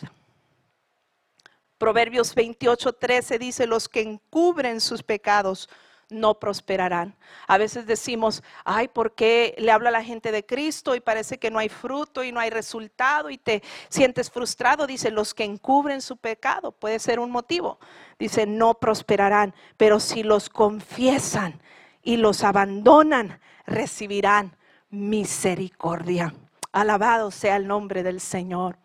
Proverbios 1.76 2.36
28, 2.36 2.92
13 2.92 3.38
dice, 3.40 3.66
los 3.66 3.88
que 3.88 4.02
encubren 4.02 4.80
sus 4.80 5.02
pecados 5.02 5.68
no 6.10 6.38
prosperarán. 6.38 7.14
A 7.46 7.58
veces 7.58 7.86
decimos, 7.86 8.42
ay, 8.64 8.88
¿por 8.88 9.14
qué 9.14 9.54
le 9.58 9.70
habla 9.70 9.90
la 9.90 10.02
gente 10.02 10.32
de 10.32 10.44
Cristo 10.44 10.94
y 10.94 11.00
parece 11.00 11.38
que 11.38 11.50
no 11.50 11.58
hay 11.58 11.68
fruto 11.68 12.24
y 12.24 12.32
no 12.32 12.40
hay 12.40 12.50
resultado 12.50 13.30
y 13.30 13.38
te 13.38 13.62
sientes 13.88 14.30
frustrado? 14.30 14.86
Dice, 14.86 15.10
los 15.10 15.34
que 15.34 15.44
encubren 15.44 16.00
su 16.00 16.16
pecado, 16.16 16.72
puede 16.72 16.98
ser 16.98 17.20
un 17.20 17.30
motivo. 17.30 17.78
Dice, 18.18 18.46
no 18.46 18.74
prosperarán, 18.74 19.54
pero 19.76 20.00
si 20.00 20.22
los 20.22 20.48
confiesan 20.48 21.60
y 22.02 22.16
los 22.16 22.42
abandonan, 22.42 23.40
recibirán 23.66 24.56
misericordia. 24.90 26.34
Alabado 26.72 27.30
sea 27.30 27.56
el 27.56 27.66
nombre 27.66 28.02
del 28.02 28.20
Señor. 28.20 28.78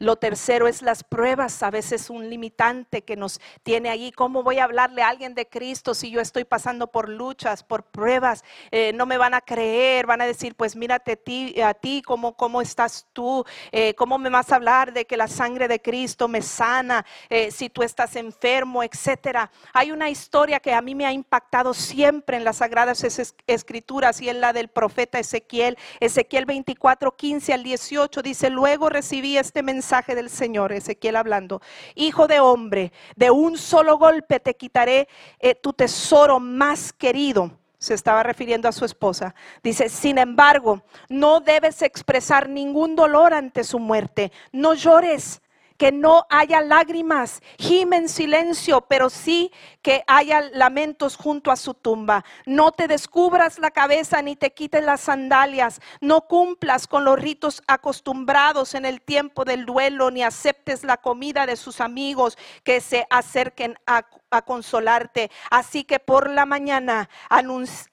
Lo 0.00 0.16
tercero 0.16 0.66
es 0.66 0.80
las 0.80 1.04
pruebas, 1.04 1.62
a 1.62 1.70
veces 1.70 2.08
un 2.08 2.30
limitante 2.30 3.02
que 3.02 3.16
nos 3.16 3.38
tiene 3.62 3.90
ahí. 3.90 4.12
¿Cómo 4.12 4.42
voy 4.42 4.58
a 4.58 4.64
hablarle 4.64 5.02
a 5.02 5.08
alguien 5.08 5.34
de 5.34 5.46
Cristo 5.46 5.92
si 5.92 6.10
yo 6.10 6.22
estoy 6.22 6.44
pasando 6.44 6.86
por 6.86 7.10
luchas, 7.10 7.62
por 7.62 7.84
pruebas? 7.84 8.42
Eh, 8.70 8.94
no 8.94 9.04
me 9.04 9.18
van 9.18 9.34
a 9.34 9.42
creer, 9.42 10.06
van 10.06 10.22
a 10.22 10.26
decir, 10.26 10.54
pues 10.54 10.74
mírate 10.74 11.12
a 11.12 11.16
ti, 11.16 11.60
a 11.60 11.74
ti 11.74 12.00
¿cómo, 12.00 12.62
estás 12.62 13.08
tú? 13.12 13.44
Eh, 13.72 13.94
¿Cómo 13.94 14.16
me 14.16 14.30
vas 14.30 14.50
a 14.52 14.56
hablar 14.56 14.94
de 14.94 15.04
que 15.04 15.18
la 15.18 15.28
sangre 15.28 15.68
de 15.68 15.82
Cristo 15.82 16.28
me 16.28 16.40
sana 16.40 17.04
eh, 17.28 17.50
si 17.50 17.68
tú 17.68 17.82
estás 17.82 18.16
enfermo, 18.16 18.82
etcétera? 18.82 19.50
Hay 19.74 19.92
una 19.92 20.08
historia 20.08 20.60
que 20.60 20.72
a 20.72 20.80
mí 20.80 20.94
me 20.94 21.04
ha 21.04 21.12
impactado 21.12 21.74
siempre 21.74 22.38
en 22.38 22.44
las 22.44 22.56
Sagradas 22.56 23.04
Escrituras 23.46 24.22
y 24.22 24.30
en 24.30 24.40
la 24.40 24.54
del 24.54 24.68
profeta 24.68 25.18
Ezequiel. 25.18 25.76
Ezequiel 26.00 26.46
24, 26.46 27.14
15 27.14 27.52
al 27.52 27.62
18 27.62 28.22
dice, 28.22 28.48
luego 28.48 28.88
recibí 28.88 29.36
este 29.36 29.62
mensaje 29.62 29.89
del 29.90 30.30
Señor, 30.30 30.72
Ezequiel 30.72 31.16
hablando, 31.16 31.60
hijo 31.96 32.28
de 32.28 32.38
hombre, 32.38 32.92
de 33.16 33.32
un 33.32 33.58
solo 33.58 33.98
golpe 33.98 34.38
te 34.38 34.54
quitaré 34.54 35.08
eh, 35.40 35.56
tu 35.56 35.72
tesoro 35.72 36.38
más 36.38 36.92
querido. 36.92 37.50
Se 37.78 37.94
estaba 37.94 38.22
refiriendo 38.22 38.68
a 38.68 38.72
su 38.72 38.84
esposa. 38.84 39.34
Dice, 39.64 39.88
sin 39.88 40.18
embargo, 40.18 40.82
no 41.08 41.40
debes 41.40 41.82
expresar 41.82 42.48
ningún 42.48 42.94
dolor 42.94 43.34
ante 43.34 43.64
su 43.64 43.80
muerte. 43.80 44.30
No 44.52 44.74
llores 44.74 45.42
que 45.80 45.92
no 45.92 46.26
haya 46.28 46.60
lágrimas, 46.60 47.40
gime 47.58 47.96
en 47.96 48.10
silencio, 48.10 48.82
pero 48.82 49.08
sí 49.08 49.50
que 49.80 50.04
haya 50.06 50.42
lamentos 50.52 51.16
junto 51.16 51.50
a 51.50 51.56
su 51.56 51.72
tumba. 51.72 52.22
No 52.44 52.70
te 52.70 52.86
descubras 52.86 53.58
la 53.58 53.70
cabeza 53.70 54.20
ni 54.20 54.36
te 54.36 54.52
quites 54.52 54.84
las 54.84 55.00
sandalias, 55.00 55.80
no 56.02 56.20
cumplas 56.28 56.86
con 56.86 57.06
los 57.06 57.18
ritos 57.18 57.62
acostumbrados 57.66 58.74
en 58.74 58.84
el 58.84 59.00
tiempo 59.00 59.46
del 59.46 59.64
duelo, 59.64 60.10
ni 60.10 60.22
aceptes 60.22 60.84
la 60.84 60.98
comida 60.98 61.46
de 61.46 61.56
sus 61.56 61.80
amigos 61.80 62.36
que 62.62 62.82
se 62.82 63.06
acerquen 63.08 63.78
a, 63.86 64.04
consolarte. 64.44 65.30
Así 65.50 65.84
que 65.84 65.98
por 65.98 66.28
la 66.28 66.44
mañana 66.44 67.08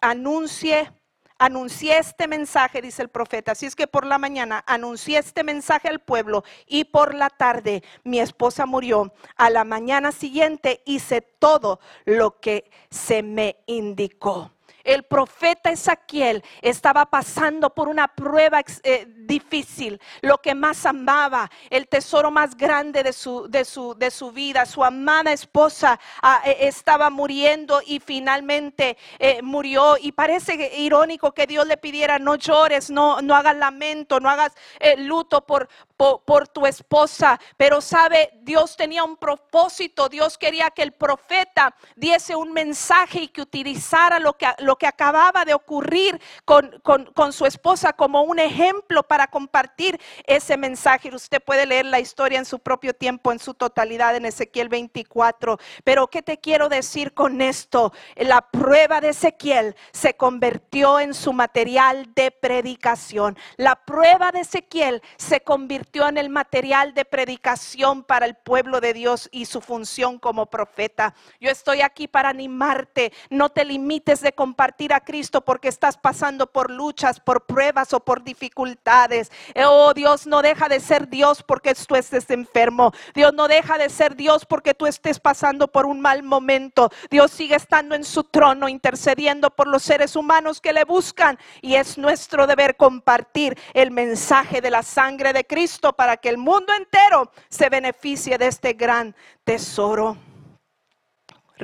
anuncie 0.01 0.91
anuncié 1.39 1.97
este 1.97 2.27
mensaje, 2.27 2.81
dice 2.81 3.01
el 3.01 3.09
profeta. 3.09 3.53
Así 3.53 3.65
es 3.65 3.75
que 3.75 3.87
por 3.87 4.05
la 4.05 4.17
mañana 4.17 4.63
anuncié 4.67 5.19
este 5.19 5.43
mensaje 5.43 5.87
al 5.87 5.99
pueblo 5.99 6.43
y 6.67 6.85
por 6.85 7.13
la 7.13 7.29
tarde 7.29 7.83
mi 8.03 8.19
esposa 8.19 8.65
murió. 8.65 9.13
A 9.35 9.49
la 9.49 9.63
mañana 9.63 10.11
siguiente 10.11 10.81
hice 10.85 11.21
todo 11.21 11.79
lo 12.05 12.39
que 12.39 12.69
se 12.89 13.23
me 13.23 13.57
indicó 13.65 14.51
el 14.87 15.03
profeta 15.03 15.69
Ezequiel 15.69 16.43
estaba 16.61 17.05
pasando 17.05 17.69
por 17.69 17.89
una 17.89 18.07
prueba 18.07 18.61
eh, 18.83 19.05
difícil, 19.05 20.01
lo 20.21 20.37
que 20.37 20.55
más 20.55 20.85
amaba, 20.85 21.51
el 21.69 21.89
tesoro 21.89 22.31
más 22.31 22.55
grande 22.55 23.03
de 23.03 23.11
su, 23.11 23.49
de 23.49 23.65
su, 23.65 23.95
de 23.95 24.09
su 24.09 24.31
vida, 24.31 24.65
su 24.65 24.83
amada 24.83 25.33
esposa 25.33 25.99
ah, 26.21 26.41
e, 26.45 26.67
estaba 26.67 27.09
muriendo 27.09 27.81
y 27.85 27.99
finalmente 27.99 28.97
eh, 29.19 29.41
murió. 29.41 29.97
Y 29.99 30.13
parece 30.13 30.71
irónico 30.77 31.33
que 31.33 31.47
Dios 31.47 31.67
le 31.67 31.75
pidiera, 31.75 32.17
no 32.17 32.35
llores, 32.35 32.89
no, 32.89 33.21
no 33.21 33.35
hagas 33.35 33.57
lamento, 33.57 34.21
no 34.21 34.29
hagas 34.29 34.53
eh, 34.79 34.95
luto 34.95 35.45
por, 35.45 35.67
por, 35.97 36.47
tu 36.47 36.65
esposa, 36.65 37.39
pero 37.57 37.81
sabe, 37.81 38.29
Dios 38.41 38.77
tenía 38.77 39.03
un 39.03 39.17
propósito, 39.17 40.07
Dios 40.09 40.37
quería 40.37 40.69
que 40.69 40.83
el 40.83 40.91
profeta 40.91 41.75
diese 41.95 42.35
un 42.35 42.53
mensaje 42.53 43.21
y 43.21 43.27
que 43.27 43.41
utilizara 43.41 44.19
lo 44.19 44.33
que, 44.33 44.47
lo 44.59 44.76
que 44.77 44.87
acababa 44.87 45.45
de 45.45 45.53
ocurrir 45.53 46.19
con, 46.45 46.81
con, 46.83 47.33
su 47.33 47.45
esposa 47.45 47.93
como 47.93 48.23
un 48.23 48.39
ejemplo 48.39 49.03
para 49.03 49.27
compartir 49.27 49.99
ese 50.25 50.57
mensaje. 50.57 51.13
Usted 51.13 51.41
puede 51.41 51.65
leer 51.65 51.85
la 51.85 51.99
historia 51.99 52.39
en 52.39 52.45
su 52.45 52.59
propio 52.59 52.93
tiempo, 52.93 53.31
en 53.31 53.39
su 53.39 53.53
totalidad, 53.53 54.15
en 54.15 54.25
Ezequiel 54.25 54.69
24. 54.69 55.57
Pero 55.83 56.07
¿qué 56.07 56.21
te 56.21 56.39
quiero 56.39 56.69
decir 56.69 57.13
con 57.13 57.41
esto? 57.41 57.91
La 58.15 58.41
prueba 58.41 59.01
de 59.01 59.09
Ezequiel 59.09 59.75
se 59.91 60.15
convirtió 60.15 60.99
en 60.99 61.13
su 61.13 61.33
material 61.33 62.13
de 62.15 62.31
predicación. 62.31 63.37
La 63.57 63.75
prueba 63.75 64.31
de 64.31 64.41
Ezequiel 64.41 65.01
se 65.17 65.41
convirtió 65.41 66.07
en 66.07 66.17
el 66.17 66.29
material 66.29 66.93
de 66.93 67.05
predicación 67.05 68.03
para 68.03 68.25
el 68.25 68.35
pueblo 68.35 68.81
de 68.81 68.93
Dios 68.93 69.29
y 69.31 69.45
su 69.45 69.61
función 69.61 70.19
como 70.19 70.47
profeta. 70.47 71.13
Yo 71.39 71.49
estoy 71.49 71.81
aquí 71.81 72.07
para 72.07 72.29
animarte. 72.29 73.11
No 73.29 73.49
te 73.49 73.65
limites 73.65 74.21
de 74.21 74.33
compartir 74.33 74.66
a 74.93 74.99
Cristo 74.99 75.41
porque 75.41 75.69
estás 75.69 75.97
pasando 75.97 76.47
por 76.47 76.69
luchas, 76.69 77.19
por 77.19 77.45
pruebas 77.45 77.93
o 77.93 77.99
por 77.99 78.23
dificultades. 78.23 79.31
Oh, 79.55 79.93
Dios 79.93 80.27
no 80.27 80.41
deja 80.41 80.67
de 80.67 80.79
ser 80.79 81.07
Dios 81.09 81.41
porque 81.41 81.73
tú 81.73 81.95
estés 81.95 82.29
enfermo. 82.29 82.91
Dios 83.15 83.33
no 83.33 83.47
deja 83.47 83.77
de 83.77 83.89
ser 83.89 84.15
Dios 84.15 84.45
porque 84.45 84.73
tú 84.73 84.85
estés 84.85 85.19
pasando 85.19 85.67
por 85.67 85.85
un 85.85 86.01
mal 86.01 86.21
momento. 86.23 86.91
Dios 87.09 87.31
sigue 87.31 87.55
estando 87.55 87.95
en 87.95 88.03
su 88.03 88.23
trono 88.23 88.69
intercediendo 88.69 89.49
por 89.49 89.67
los 89.67 89.83
seres 89.83 90.15
humanos 90.15 90.61
que 90.61 90.73
le 90.73 90.83
buscan 90.83 91.39
y 91.61 91.75
es 91.75 91.97
nuestro 91.97 92.45
deber 92.45 92.75
compartir 92.75 93.57
el 93.73 93.91
mensaje 93.91 94.61
de 94.61 94.69
la 94.69 94.83
sangre 94.83 95.33
de 95.33 95.45
Cristo 95.45 95.93
para 95.93 96.17
que 96.17 96.29
el 96.29 96.37
mundo 96.37 96.73
entero 96.77 97.31
se 97.49 97.69
beneficie 97.69 98.37
de 98.37 98.47
este 98.47 98.73
gran 98.73 99.15
tesoro 99.43 100.17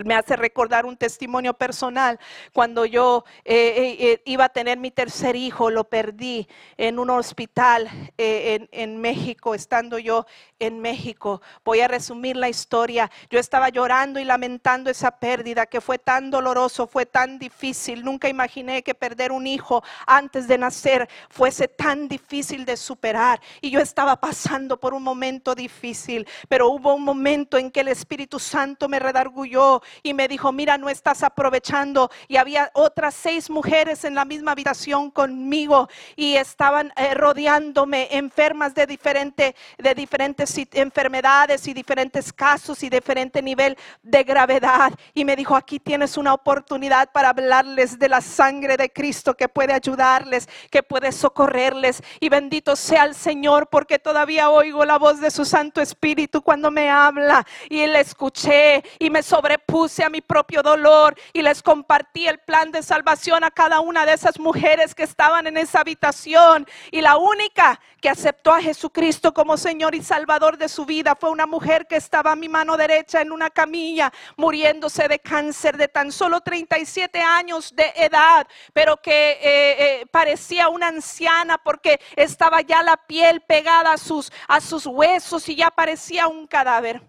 me 0.04 0.16
hace 0.16 0.36
recordar 0.36 0.86
un 0.86 0.98
testimonio 0.98 1.54
personal. 1.54 2.20
Cuando 2.52 2.86
yo 2.86 3.24
eh, 3.46 3.56
eh, 3.56 3.98
eh, 4.00 4.22
iba 4.26 4.46
a 4.46 4.50
tener 4.50 4.78
mi 4.78 4.92
tercer 4.92 5.36
hijo, 5.36 5.70
lo 5.70 5.84
perdí 5.84 6.48
en 6.78 7.00
un 7.00 7.10
hospital 7.10 7.90
en, 8.18 8.98
México, 8.98 9.54
estando 9.54 10.00
yo 10.00 10.26
en 10.60 10.80
México. 10.80 11.42
Voy 11.64 11.82
a 11.82 11.88
resumir 11.88 12.36
la 12.36 12.50
historia. 12.50 13.12
Yo 13.30 13.40
estaba 13.40 13.70
llorando 13.70 14.20
y 14.20 14.24
lamentando 14.24 14.90
esa 14.90 15.12
pérdida 15.12 15.66
que 15.66 15.82
fue 15.82 16.00
tan 16.00 16.32
doloroso, 16.32 16.88
fue 16.88 17.06
tan 17.06 17.38
difícil. 17.38 18.04
Nunca 18.04 18.30
imaginé 18.30 18.84
que 18.84 18.96
perder 18.96 19.32
un 19.32 19.46
hijo 19.46 19.84
antes 20.08 20.48
de 20.48 20.58
nacer 20.58 21.10
fuese 21.30 21.68
tan 21.68 22.08
difícil 22.08 22.66
de 22.66 22.78
superar. 22.78 23.42
Y 23.62 23.70
yo 23.70 23.80
estaba 23.80 24.20
pasando 24.20 24.80
por 24.80 24.94
un 24.94 25.04
momento 25.04 25.54
difícil, 25.56 26.28
pero 26.48 26.70
hubo 26.70 26.96
un 26.96 27.04
momento 27.04 27.58
en 27.58 27.72
que 27.72 27.82
el 27.82 27.90
Espíritu 27.90 28.40
Santo 28.40 28.88
me 28.88 29.00
redargulló 29.00 29.83
y 30.02 30.14
me 30.14 30.28
dijo, 30.28 30.52
mira, 30.52 30.78
no 30.78 30.90
estás 30.90 31.24
aprovechando. 31.24 32.10
Y 32.28 32.38
había 32.38 32.72
otras 32.74 33.14
seis 33.14 33.50
mujeres 33.50 34.04
en 34.04 34.16
la 34.16 34.26
misma 34.26 34.52
habitación 34.52 35.12
conmigo 35.12 35.90
y 36.16 36.36
estaban 36.36 36.92
eh, 36.96 37.14
rodeándome 37.14 38.08
enfermas 38.12 38.74
de, 38.74 38.86
diferente, 38.86 39.56
de 39.78 39.96
diferentes 39.96 40.56
enfermedades 40.74 41.68
y 41.68 41.74
diferentes 41.74 42.32
casos 42.32 42.84
y 42.84 42.90
diferente 42.90 43.42
nivel 43.42 43.78
de 44.02 44.24
gravedad. 44.24 44.94
Y 45.14 45.26
me 45.26 45.36
dijo, 45.36 45.56
aquí 45.56 45.80
tienes 45.80 46.18
una 46.18 46.34
oportunidad 46.34 47.12
para 47.12 47.30
hablarles 47.30 48.00
de 48.00 48.10
la 48.10 48.22
sangre 48.22 48.78
de 48.78 48.92
Cristo 48.92 49.36
que 49.36 49.50
puede 49.50 49.74
ayudarles, 49.74 50.48
que 50.70 50.84
puede 50.84 51.12
socorrerles. 51.12 52.02
Y 52.20 52.30
bendito 52.30 52.76
sea 52.76 53.06
el 53.06 53.16
Señor 53.16 53.68
porque 53.68 54.00
todavía 54.00 54.50
oigo 54.50 54.86
la 54.86 54.98
voz 54.98 55.20
de 55.20 55.32
su 55.32 55.46
Santo 55.46 55.82
Espíritu 55.82 56.42
cuando 56.42 56.72
me 56.72 56.90
habla. 56.90 57.46
Y 57.70 57.86
le 57.86 58.00
escuché 58.00 58.84
y 59.00 59.10
me 59.10 59.24
sobrepuse 59.24 59.73
puse 59.74 60.04
a 60.04 60.10
mi 60.12 60.22
propio 60.22 60.62
dolor 60.62 61.16
y 61.34 61.42
les 61.42 61.64
compartí 61.64 62.28
el 62.28 62.38
plan 62.38 62.72
de 62.72 62.84
salvación 62.84 63.44
a 63.44 63.50
cada 63.50 63.80
una 63.80 64.06
de 64.06 64.14
esas 64.14 64.40
mujeres 64.40 64.94
que 64.94 65.02
estaban 65.02 65.48
en 65.48 65.58
esa 65.58 65.80
habitación. 65.80 66.68
Y 66.92 67.02
la 67.02 67.18
única 67.18 67.80
que 68.00 68.08
aceptó 68.08 68.54
a 68.54 68.62
Jesucristo 68.62 69.34
como 69.34 69.58
Señor 69.58 69.96
y 69.96 70.04
Salvador 70.04 70.60
de 70.60 70.70
su 70.70 70.86
vida 70.86 71.18
fue 71.20 71.32
una 71.32 71.48
mujer 71.48 71.88
que 71.88 71.96
estaba 71.96 72.34
a 72.34 72.36
mi 72.36 72.50
mano 72.50 72.78
derecha 72.78 73.22
en 73.22 73.32
una 73.32 73.50
camilla 73.50 74.14
muriéndose 74.38 75.08
de 75.08 75.18
cáncer 75.18 75.76
de 75.76 75.88
tan 75.88 76.12
solo 76.12 76.42
37 76.42 77.20
años 77.20 77.76
de 77.76 77.92
edad, 77.96 78.46
pero 78.74 78.98
que 78.98 79.32
eh, 79.32 79.40
eh, 79.42 80.06
parecía 80.12 80.70
una 80.70 80.90
anciana 80.90 81.58
porque 81.58 82.00
estaba 82.16 82.62
ya 82.62 82.84
la 82.84 82.98
piel 82.98 83.42
pegada 83.42 83.94
a 83.94 83.98
sus, 83.98 84.32
a 84.48 84.62
sus 84.62 84.86
huesos 84.86 85.50
y 85.50 85.56
ya 85.56 85.72
parecía 85.72 86.28
un 86.28 86.46
cadáver. 86.46 87.02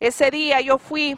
Ese 0.00 0.32
día 0.32 0.60
yo 0.60 0.78
fui 0.78 1.16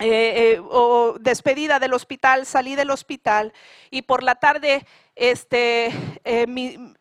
eh, 0.00 0.52
eh, 0.54 0.60
o 0.60 1.16
despedida 1.18 1.80
del 1.80 1.92
hospital, 1.92 2.46
salí 2.46 2.76
del 2.76 2.90
hospital 2.90 3.52
y 3.90 4.02
por 4.02 4.22
la 4.22 4.36
tarde 4.36 4.86
este, 5.16 5.90
eh, 6.24 6.46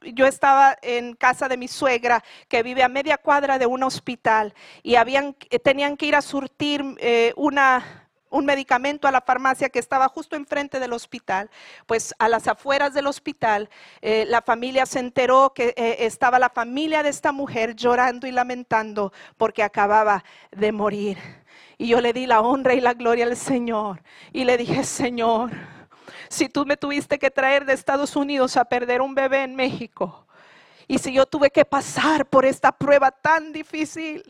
yo 0.01 0.25
estaba 0.25 0.75
en 0.81 1.13
casa 1.13 1.47
de 1.47 1.57
mi 1.57 1.67
suegra 1.67 2.23
que 2.47 2.63
vive 2.63 2.81
a 2.81 2.89
media 2.89 3.19
cuadra 3.19 3.59
de 3.59 3.67
un 3.67 3.83
hospital 3.83 4.55
y 4.81 4.95
tenían 5.63 5.95
que 5.95 6.05
ir 6.07 6.15
a 6.15 6.23
surtir 6.23 6.83
una, 7.35 8.09
un 8.31 8.45
medicamento 8.45 9.07
a 9.07 9.11
la 9.11 9.21
farmacia 9.21 9.69
que 9.69 9.77
estaba 9.77 10.09
justo 10.09 10.35
enfrente 10.35 10.79
del 10.79 10.93
hospital. 10.93 11.51
Pues 11.85 12.15
a 12.17 12.27
las 12.27 12.47
afueras 12.47 12.95
del 12.95 13.05
hospital, 13.05 13.69
la 14.01 14.41
familia 14.41 14.87
se 14.87 14.97
enteró 14.97 15.53
que 15.53 15.75
estaba 15.99 16.39
la 16.39 16.49
familia 16.49 17.03
de 17.03 17.09
esta 17.09 17.31
mujer 17.31 17.75
llorando 17.75 18.25
y 18.25 18.31
lamentando 18.31 19.13
porque 19.37 19.61
acababa 19.61 20.23
de 20.49 20.71
morir. 20.71 21.19
Y 21.77 21.87
yo 21.87 22.01
le 22.01 22.13
di 22.13 22.25
la 22.25 22.41
honra 22.41 22.73
y 22.73 22.81
la 22.81 22.93
gloria 22.93 23.25
al 23.25 23.37
Señor. 23.37 24.01
Y 24.33 24.45
le 24.45 24.57
dije, 24.57 24.83
Señor, 24.83 25.51
si 26.29 26.49
tú 26.49 26.65
me 26.65 26.77
tuviste 26.77 27.19
que 27.19 27.29
traer 27.29 27.65
de 27.65 27.73
Estados 27.73 28.15
Unidos 28.15 28.57
a 28.57 28.65
perder 28.65 29.01
un 29.01 29.13
bebé 29.15 29.43
en 29.43 29.55
México, 29.55 30.25
Y 30.89 30.99
si 30.99 31.11
yo 31.11 31.25
tuve 31.25 31.49
que 31.51 31.65
pasar 31.65 32.25
por 32.25 32.45
esta 32.45 32.71
prueba 32.71 33.11
tan 33.11 33.51
difícil, 33.51 34.23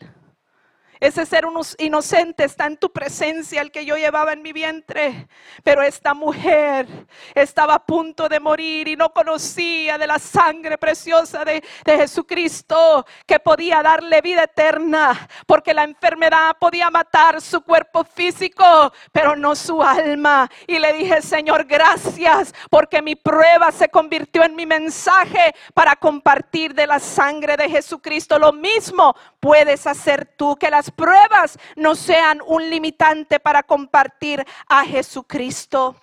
ese 1.00 1.26
ser 1.26 1.44
inocente 1.78 2.44
está 2.44 2.66
en 2.66 2.76
tu 2.76 2.92
presencia, 2.92 3.60
el 3.60 3.70
que 3.70 3.84
yo 3.84 3.96
llevaba 3.96 4.32
en 4.32 4.42
mi 4.42 4.52
vientre. 4.52 5.28
Pero 5.62 5.82
esta 5.82 6.14
mujer 6.14 6.86
estaba 7.34 7.74
a 7.74 7.84
punto 7.84 8.28
de 8.28 8.40
morir 8.40 8.88
y 8.88 8.96
no 8.96 9.12
conocía 9.12 9.98
de 9.98 10.06
la 10.06 10.18
sangre 10.18 10.78
preciosa 10.78 11.44
de, 11.44 11.62
de, 11.84 11.96
Jesucristo 11.96 13.06
que 13.26 13.38
podía 13.38 13.82
darle 13.82 14.20
vida 14.20 14.44
eterna. 14.44 15.28
Porque 15.46 15.74
la 15.74 15.84
enfermedad 15.84 16.56
podía 16.58 16.90
matar 16.90 17.40
su 17.40 17.60
cuerpo 17.60 18.04
físico, 18.04 18.92
pero 19.12 19.36
no 19.36 19.54
su 19.54 19.82
alma. 19.82 20.50
Y 20.66 20.78
le 20.78 20.92
dije, 20.92 21.22
Señor, 21.22 21.64
gracias 21.64 22.54
porque 22.70 23.02
mi 23.02 23.16
prueba 23.16 23.70
se 23.72 23.88
convirtió 23.88 24.44
en 24.44 24.56
mi 24.56 24.66
mensaje 24.66 25.54
para 25.74 25.96
compartir 25.96 26.74
de 26.74 26.86
la 26.86 26.98
sangre 26.98 27.56
de 27.56 27.68
Jesucristo. 27.68 28.38
Lo 28.38 28.52
mismo 28.52 29.14
puedes 29.40 29.86
hacer 29.86 30.26
tú, 30.36 30.56
que 30.56 30.70
las 30.70 30.87
pruebas 30.90 31.58
no 31.76 31.94
sean 31.94 32.40
un 32.46 32.68
limitante 32.68 33.40
para 33.40 33.62
compartir 33.62 34.44
a 34.68 34.84
Jesucristo. 34.84 35.96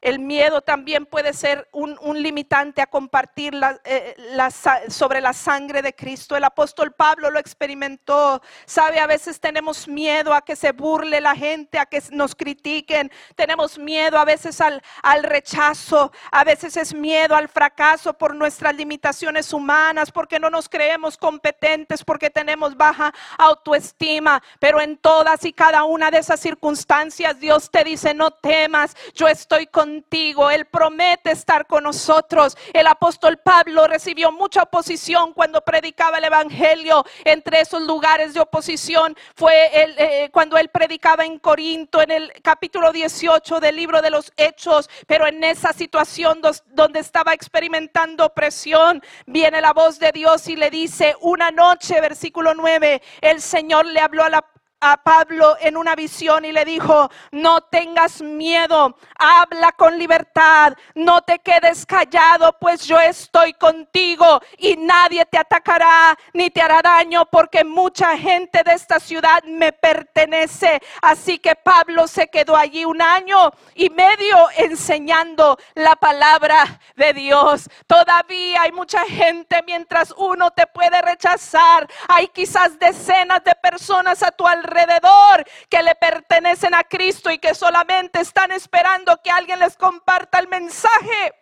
El 0.00 0.18
miedo 0.18 0.62
también 0.62 1.04
puede 1.04 1.34
ser 1.34 1.68
un, 1.72 1.98
limitante 2.22 2.80
a 2.80 2.86
compartir 2.86 3.54
eh, 3.84 4.16
sobre 4.88 5.20
la 5.20 5.34
sangre 5.34 5.82
de 5.82 5.94
Cristo. 5.94 6.36
El 6.36 6.44
apóstol 6.44 6.92
Pablo 6.92 7.30
lo 7.30 7.38
experimentó. 7.38 8.40
Sabe, 8.64 8.98
a 8.98 9.06
veces 9.06 9.40
tenemos 9.40 9.86
miedo 9.86 10.32
a 10.32 10.42
que 10.42 10.56
se 10.56 10.72
burle 10.72 11.20
la 11.20 11.36
gente, 11.36 11.78
a 11.78 11.84
que 11.84 12.02
nos 12.12 12.34
critiquen. 12.34 13.12
Tenemos 13.34 13.78
miedo 13.78 14.18
a 14.18 14.24
veces 14.24 14.60
al, 14.62 14.82
al 15.02 15.22
rechazo. 15.22 16.12
A 16.32 16.44
veces 16.44 16.78
es 16.78 16.94
miedo 16.94 17.36
al 17.36 17.48
fracaso 17.48 18.14
por 18.14 18.34
nuestras 18.34 18.74
limitaciones 18.74 19.52
humanas, 19.52 20.10
porque 20.10 20.40
no 20.40 20.48
nos 20.48 20.68
creemos 20.68 21.18
competentes, 21.18 22.04
porque 22.04 22.30
tenemos 22.30 22.74
baja 22.74 23.12
autoestima. 23.36 24.42
Pero 24.58 24.80
en 24.80 24.96
todas 24.96 25.44
y 25.44 25.52
cada 25.52 25.84
una 25.84 26.10
de 26.10 26.18
esas 26.18 26.40
circunstancias 26.40 27.38
Dios 27.38 27.70
te 27.70 27.84
dice, 27.84 28.14
no 28.14 28.30
temas, 28.30 28.96
yo 29.14 29.28
estoy 29.28 29.66
con 29.66 29.89
contigo. 29.90 30.50
Él 30.50 30.66
promete 30.66 31.32
estar 31.32 31.66
con 31.66 31.84
nosotros. 31.84 32.56
El 32.72 32.86
apóstol 32.86 33.38
Pablo 33.38 33.86
recibió 33.88 34.30
mucha 34.30 34.62
oposición 34.62 35.32
cuando 35.32 35.62
predicaba 35.62 36.18
el 36.18 36.24
Evangelio. 36.24 37.04
Entre 37.24 37.60
esos 37.60 37.82
lugares 37.82 38.34
de 38.34 38.40
oposición 38.40 39.16
fue 39.34 39.52
eh, 39.72 40.30
cuando 40.32 40.56
él 40.58 40.68
predicaba 40.68 41.24
en 41.24 41.38
Corinto, 41.38 42.00
en 42.02 42.12
el 42.12 42.32
capítulo 42.42 42.92
18 42.92 43.58
del 43.58 43.76
libro 43.76 44.00
de 44.00 44.10
los 44.10 44.32
Hechos. 44.36 44.88
Pero 45.06 45.26
en 45.26 45.42
esa 45.42 45.72
situación 45.72 46.40
donde 46.66 47.00
estaba 47.00 47.32
experimentando 47.32 48.26
opresión, 48.26 49.02
viene 49.26 49.60
la 49.60 49.72
voz 49.72 49.98
de 49.98 50.12
Dios 50.12 50.46
y 50.48 50.56
le 50.56 50.70
dice, 50.70 51.16
una 51.20 51.50
noche, 51.50 52.00
versículo 52.00 52.54
9, 52.54 53.02
el 53.20 53.40
Señor 53.40 53.86
le 53.86 54.00
habló 54.00 54.22
a 54.22 54.30
la 54.30 54.44
a 54.80 54.96
Pablo 54.96 55.56
en 55.60 55.76
una 55.76 55.94
visión 55.94 56.44
y 56.44 56.52
le 56.52 56.64
dijo, 56.64 57.10
no 57.32 57.60
tengas 57.60 58.22
miedo, 58.22 58.96
habla 59.18 59.72
con 59.72 59.98
libertad, 59.98 60.72
no 60.94 61.20
te 61.20 61.38
quedes 61.38 61.84
callado, 61.84 62.56
pues 62.58 62.86
yo 62.86 62.98
estoy 62.98 63.52
contigo 63.54 64.40
y 64.56 64.76
nadie 64.76 65.26
te 65.26 65.36
atacará 65.36 66.16
ni 66.32 66.48
te 66.48 66.62
hará 66.62 66.80
daño 66.82 67.26
porque 67.26 67.62
mucha 67.62 68.16
gente 68.16 68.62
de 68.64 68.72
esta 68.72 68.98
ciudad 68.98 69.42
me 69.44 69.72
pertenece. 69.72 70.80
Así 71.02 71.38
que 71.38 71.54
Pablo 71.54 72.06
se 72.06 72.28
quedó 72.28 72.56
allí 72.56 72.86
un 72.86 73.02
año 73.02 73.52
y 73.74 73.90
medio 73.90 74.36
enseñando 74.56 75.58
la 75.74 75.94
palabra 75.96 76.80
de 76.96 77.12
Dios. 77.12 77.68
Todavía 77.86 78.62
hay 78.62 78.72
mucha 78.72 79.04
gente 79.04 79.62
mientras 79.66 80.14
uno 80.16 80.50
te 80.52 80.66
puede 80.66 81.02
rechazar, 81.02 81.86
hay 82.08 82.28
quizás 82.28 82.78
decenas 82.78 83.44
de 83.44 83.54
personas 83.56 84.22
a 84.22 84.30
tu 84.30 84.46
alrededor 84.46 84.69
alrededor 84.70 85.44
que 85.68 85.82
le 85.82 85.94
pertenecen 85.94 86.74
a 86.74 86.84
Cristo 86.84 87.30
y 87.30 87.38
que 87.38 87.54
solamente 87.54 88.20
están 88.20 88.52
esperando 88.52 89.20
que 89.22 89.30
alguien 89.30 89.58
les 89.58 89.76
comparta 89.76 90.38
el 90.38 90.48
mensaje 90.48 91.34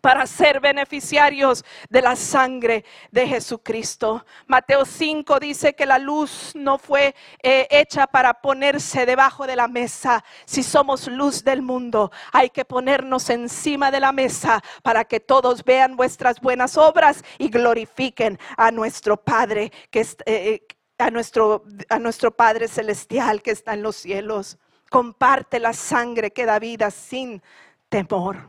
para 0.00 0.26
ser 0.26 0.60
beneficiarios 0.60 1.64
de 1.88 2.00
la 2.00 2.16
sangre 2.16 2.84
de 3.10 3.26
Jesucristo. 3.26 4.24
Mateo 4.46 4.84
5 4.84 5.40
dice 5.40 5.74
que 5.74 5.84
la 5.84 5.98
luz 5.98 6.52
no 6.54 6.78
fue 6.78 7.14
eh, 7.42 7.66
hecha 7.70 8.06
para 8.06 8.34
ponerse 8.34 9.04
debajo 9.04 9.46
de 9.46 9.56
la 9.56 9.68
mesa. 9.68 10.24
Si 10.46 10.62
somos 10.62 11.08
luz 11.08 11.44
del 11.44 11.60
mundo, 11.60 12.12
hay 12.32 12.50
que 12.50 12.64
ponernos 12.64 13.28
encima 13.30 13.90
de 13.90 14.00
la 14.00 14.12
mesa 14.12 14.62
para 14.82 15.04
que 15.04 15.20
todos 15.20 15.64
vean 15.64 15.96
vuestras 15.96 16.40
buenas 16.40 16.76
obras 16.76 17.24
y 17.38 17.48
glorifiquen 17.48 18.38
a 18.56 18.70
nuestro 18.70 19.16
Padre 19.16 19.72
que. 19.90 20.00
Eh, 20.00 20.06
eh, 20.26 20.66
a 21.00 21.10
nuestro, 21.10 21.64
a 21.88 21.98
nuestro 21.98 22.30
Padre 22.30 22.68
Celestial 22.68 23.42
que 23.42 23.50
está 23.50 23.74
en 23.74 23.82
los 23.82 23.96
cielos. 23.96 24.58
Comparte 24.90 25.58
la 25.58 25.72
sangre 25.72 26.30
que 26.30 26.46
da 26.46 26.58
vida 26.58 26.90
sin 26.90 27.42
temor. 27.88 28.48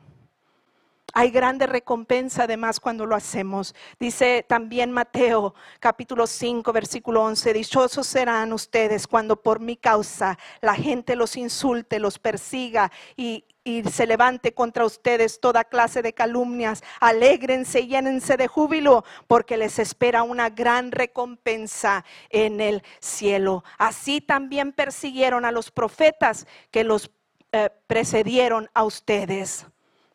Hay 1.13 1.29
grande 1.29 1.67
recompensa 1.67 2.43
además 2.43 2.79
cuando 2.79 3.05
lo 3.05 3.15
hacemos. 3.15 3.75
Dice 3.99 4.45
también 4.47 4.91
Mateo 4.91 5.53
capítulo 5.79 6.25
5 6.25 6.71
versículo 6.71 7.23
11, 7.23 7.53
dichosos 7.53 8.07
serán 8.07 8.53
ustedes 8.53 9.07
cuando 9.07 9.35
por 9.35 9.59
mi 9.59 9.75
causa 9.75 10.37
la 10.61 10.73
gente 10.73 11.17
los 11.17 11.35
insulte, 11.35 11.99
los 11.99 12.17
persiga 12.17 12.91
y, 13.17 13.43
y 13.63 13.83
se 13.83 14.07
levante 14.07 14.53
contra 14.53 14.85
ustedes 14.85 15.39
toda 15.39 15.63
clase 15.63 16.01
de 16.01 16.13
calumnias. 16.13 16.83
Alégrense 16.99 17.81
y 17.81 17.87
llénense 17.87 18.37
de 18.37 18.47
júbilo, 18.47 19.03
porque 19.27 19.57
les 19.57 19.79
espera 19.79 20.23
una 20.23 20.49
gran 20.49 20.91
recompensa 20.91 22.03
en 22.29 22.61
el 22.61 22.83
cielo. 22.99 23.63
Así 23.77 24.21
también 24.21 24.71
persiguieron 24.71 25.45
a 25.45 25.51
los 25.51 25.71
profetas 25.71 26.47
que 26.71 26.83
los 26.83 27.11
eh, 27.51 27.69
precedieron 27.87 28.69
a 28.73 28.83
ustedes. 28.83 29.65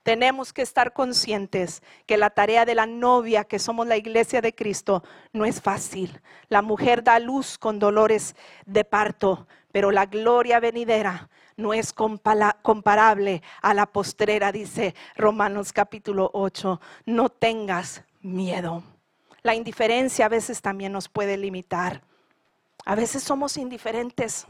Tenemos 0.07 0.53
que 0.53 0.62
estar 0.62 0.92
conscientes 0.92 1.83
que 2.07 2.16
la 2.16 2.31
tarea 2.31 2.64
de 2.64 2.77
la 2.77 2.87
novia, 2.87 3.42
que 3.42 3.59
somos 3.59 3.88
la 3.88 3.97
iglesia 3.97 4.40
de 4.40 4.55
Cristo, 4.55 5.03
no 5.33 5.45
es 5.45 5.61
fácil. 5.61 6.21
La 6.49 6.62
mujer 6.62 7.03
da 7.03 7.19
luz 7.19 7.59
con 7.59 7.81
dolores 7.81 8.37
de 8.66 8.85
parto, 8.85 9.49
pero 9.73 9.90
la 9.90 10.07
gloria 10.07 10.61
venidera 10.61 11.29
no 11.57 11.75
es 11.75 11.92
comparable 11.92 13.42
a 13.61 13.75
la 13.75 13.87
postrera, 13.87 14.53
dice 14.53 14.95
Romanos 15.16 15.73
capítulo 15.73 16.31
8. 16.35 16.81
No 17.07 17.29
tengas 17.29 18.05
miedo. 18.21 18.85
La 19.42 19.57
indiferencia 19.57 20.27
a 20.27 20.29
veces 20.29 20.62
también 20.62 20.92
nos 20.92 21.09
puede 21.09 21.37
limitar. 21.37 22.05
A 22.85 22.95
veces 22.95 23.25
somos 23.25 23.57
indiferentes. 23.57 24.47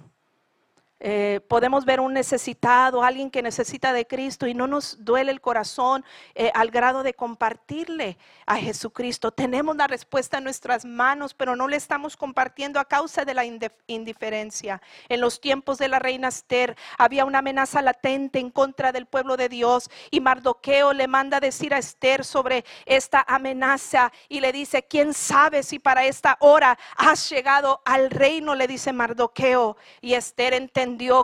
Eh, 0.98 1.40
podemos 1.46 1.84
ver 1.84 2.00
un 2.00 2.14
necesitado, 2.14 3.02
alguien 3.02 3.30
que 3.30 3.42
necesita 3.42 3.92
de 3.92 4.06
Cristo 4.06 4.46
y 4.46 4.54
no 4.54 4.66
nos 4.66 5.04
duele 5.04 5.30
el 5.30 5.42
corazón 5.42 6.04
eh, 6.34 6.50
al 6.54 6.70
grado 6.70 7.02
de 7.02 7.12
compartirle 7.12 8.16
a 8.46 8.56
Jesucristo. 8.56 9.30
Tenemos 9.30 9.76
la 9.76 9.86
respuesta 9.88 10.38
en 10.38 10.44
nuestras 10.44 10.86
manos, 10.86 11.34
pero 11.34 11.54
no 11.54 11.68
le 11.68 11.76
estamos 11.76 12.16
compartiendo 12.16 12.80
a 12.80 12.86
causa 12.86 13.26
de 13.26 13.34
la 13.34 13.44
indiferencia. 13.86 14.80
En 15.10 15.20
los 15.20 15.38
tiempos 15.40 15.76
de 15.76 15.88
la 15.88 15.98
reina 15.98 16.28
Esther 16.28 16.76
había 16.96 17.26
una 17.26 17.40
amenaza 17.40 17.82
latente 17.82 18.38
en 18.38 18.50
contra 18.50 18.90
del 18.90 19.04
pueblo 19.04 19.36
de 19.36 19.50
Dios 19.50 19.90
y 20.10 20.20
Mardoqueo 20.20 20.94
le 20.94 21.08
manda 21.08 21.40
decir 21.40 21.74
a 21.74 21.78
Esther 21.78 22.24
sobre 22.24 22.64
esta 22.86 23.22
amenaza 23.28 24.12
y 24.30 24.40
le 24.40 24.50
dice, 24.50 24.82
¿quién 24.82 25.12
sabe 25.12 25.62
si 25.62 25.78
para 25.78 26.06
esta 26.06 26.38
hora 26.40 26.78
has 26.96 27.28
llegado 27.28 27.82
al 27.84 28.10
reino? 28.10 28.54
Le 28.54 28.66
dice 28.66 28.94
Mardoqueo 28.94 29.76
y 30.00 30.14
Esther 30.14 30.54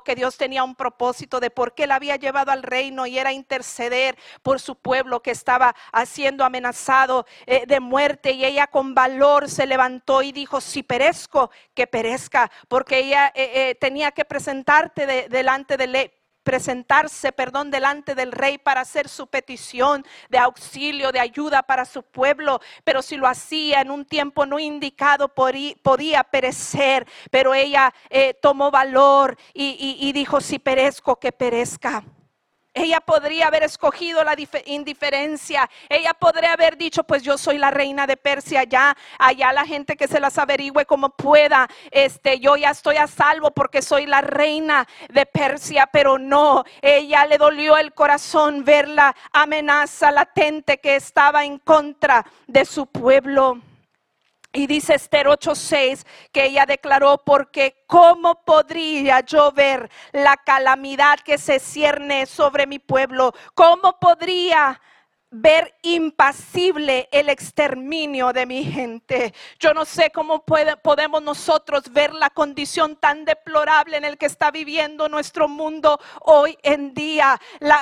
que 0.04 0.14
Dios 0.14 0.36
tenía 0.36 0.64
un 0.64 0.74
propósito 0.74 1.38
de 1.40 1.50
por 1.50 1.74
qué 1.74 1.86
la 1.86 1.94
había 1.94 2.16
llevado 2.16 2.50
al 2.50 2.62
reino 2.62 3.06
y 3.06 3.18
era 3.18 3.32
interceder 3.32 4.18
por 4.42 4.60
su 4.60 4.74
pueblo 4.76 5.22
que 5.22 5.30
estaba 5.30 5.74
siendo 6.04 6.44
amenazado 6.44 7.26
eh, 7.46 7.64
de 7.66 7.80
muerte. 7.80 8.32
Y 8.32 8.44
ella 8.44 8.66
con 8.66 8.94
valor 8.94 9.48
se 9.48 9.66
levantó 9.66 10.22
y 10.22 10.32
dijo, 10.32 10.60
si 10.60 10.82
perezco, 10.82 11.50
que 11.74 11.86
perezca, 11.86 12.50
porque 12.68 12.98
ella 12.98 13.32
eh, 13.34 13.50
eh, 13.54 13.74
tenía 13.76 14.10
que 14.10 14.24
presentarte 14.24 15.28
delante 15.28 15.76
de 15.76 16.12
presentarse, 16.42 17.32
perdón, 17.32 17.70
delante 17.70 18.14
del 18.14 18.32
rey 18.32 18.58
para 18.58 18.82
hacer 18.82 19.08
su 19.08 19.26
petición 19.26 20.04
de 20.28 20.38
auxilio, 20.38 21.12
de 21.12 21.20
ayuda 21.20 21.62
para 21.62 21.84
su 21.84 22.02
pueblo, 22.02 22.60
pero 22.84 23.02
si 23.02 23.16
lo 23.16 23.26
hacía 23.26 23.80
en 23.80 23.90
un 23.90 24.04
tiempo 24.04 24.46
no 24.46 24.58
indicado 24.58 25.28
podía 25.28 26.24
perecer, 26.24 27.06
pero 27.30 27.54
ella 27.54 27.92
eh, 28.10 28.34
tomó 28.34 28.70
valor 28.70 29.36
y, 29.54 29.96
y 30.00 30.12
dijo, 30.12 30.40
si 30.40 30.58
perezco, 30.58 31.16
que 31.16 31.32
perezca. 31.32 32.04
Ella 32.74 33.00
podría 33.00 33.48
haber 33.48 33.64
escogido 33.64 34.24
la 34.24 34.34
indiferencia. 34.64 35.68
Ella 35.90 36.14
podría 36.14 36.54
haber 36.54 36.78
dicho, 36.78 37.04
pues 37.04 37.22
yo 37.22 37.36
soy 37.36 37.58
la 37.58 37.70
reina 37.70 38.06
de 38.06 38.16
Persia, 38.16 38.64
ya 38.64 38.96
allá 39.18 39.52
la 39.52 39.66
gente 39.66 39.96
que 39.96 40.08
se 40.08 40.20
las 40.20 40.38
averigüe 40.38 40.86
como 40.86 41.10
pueda. 41.10 41.68
Este, 41.90 42.40
yo 42.40 42.56
ya 42.56 42.70
estoy 42.70 42.96
a 42.96 43.06
salvo 43.06 43.50
porque 43.50 43.82
soy 43.82 44.06
la 44.06 44.22
reina 44.22 44.88
de 45.10 45.26
Persia, 45.26 45.86
pero 45.92 46.18
no, 46.18 46.64
ella 46.80 47.26
le 47.26 47.36
dolió 47.36 47.76
el 47.76 47.92
corazón 47.92 48.64
ver 48.64 48.88
la 48.88 49.14
amenaza 49.32 50.10
latente 50.10 50.78
que 50.78 50.96
estaba 50.96 51.44
en 51.44 51.58
contra 51.58 52.24
de 52.46 52.64
su 52.64 52.86
pueblo. 52.86 53.60
Y 54.52 54.66
dice 54.66 54.94
Esther 54.94 55.28
8:6 55.28 56.04
que 56.30 56.44
ella 56.44 56.66
declaró, 56.66 57.22
porque 57.24 57.84
¿cómo 57.86 58.44
podría 58.44 59.20
yo 59.20 59.50
ver 59.52 59.90
la 60.12 60.36
calamidad 60.36 61.18
que 61.20 61.38
se 61.38 61.58
cierne 61.58 62.26
sobre 62.26 62.66
mi 62.66 62.78
pueblo? 62.78 63.32
¿Cómo 63.54 63.98
podría 63.98 64.78
ver 65.32 65.74
impasible 65.80 67.08
el 67.10 67.30
exterminio 67.30 68.32
de 68.32 68.44
mi 68.44 68.64
gente. 68.64 69.34
Yo 69.58 69.72
no 69.72 69.84
sé 69.86 70.10
cómo 70.10 70.44
podemos 70.44 71.22
nosotros 71.22 71.90
ver 71.90 72.12
la 72.12 72.28
condición 72.30 72.96
tan 72.96 73.24
deplorable 73.24 73.96
en 73.96 74.04
el 74.04 74.18
que 74.18 74.26
está 74.26 74.50
viviendo 74.50 75.08
nuestro 75.08 75.48
mundo 75.48 75.98
hoy 76.20 76.56
en 76.62 76.92
día. 76.92 77.40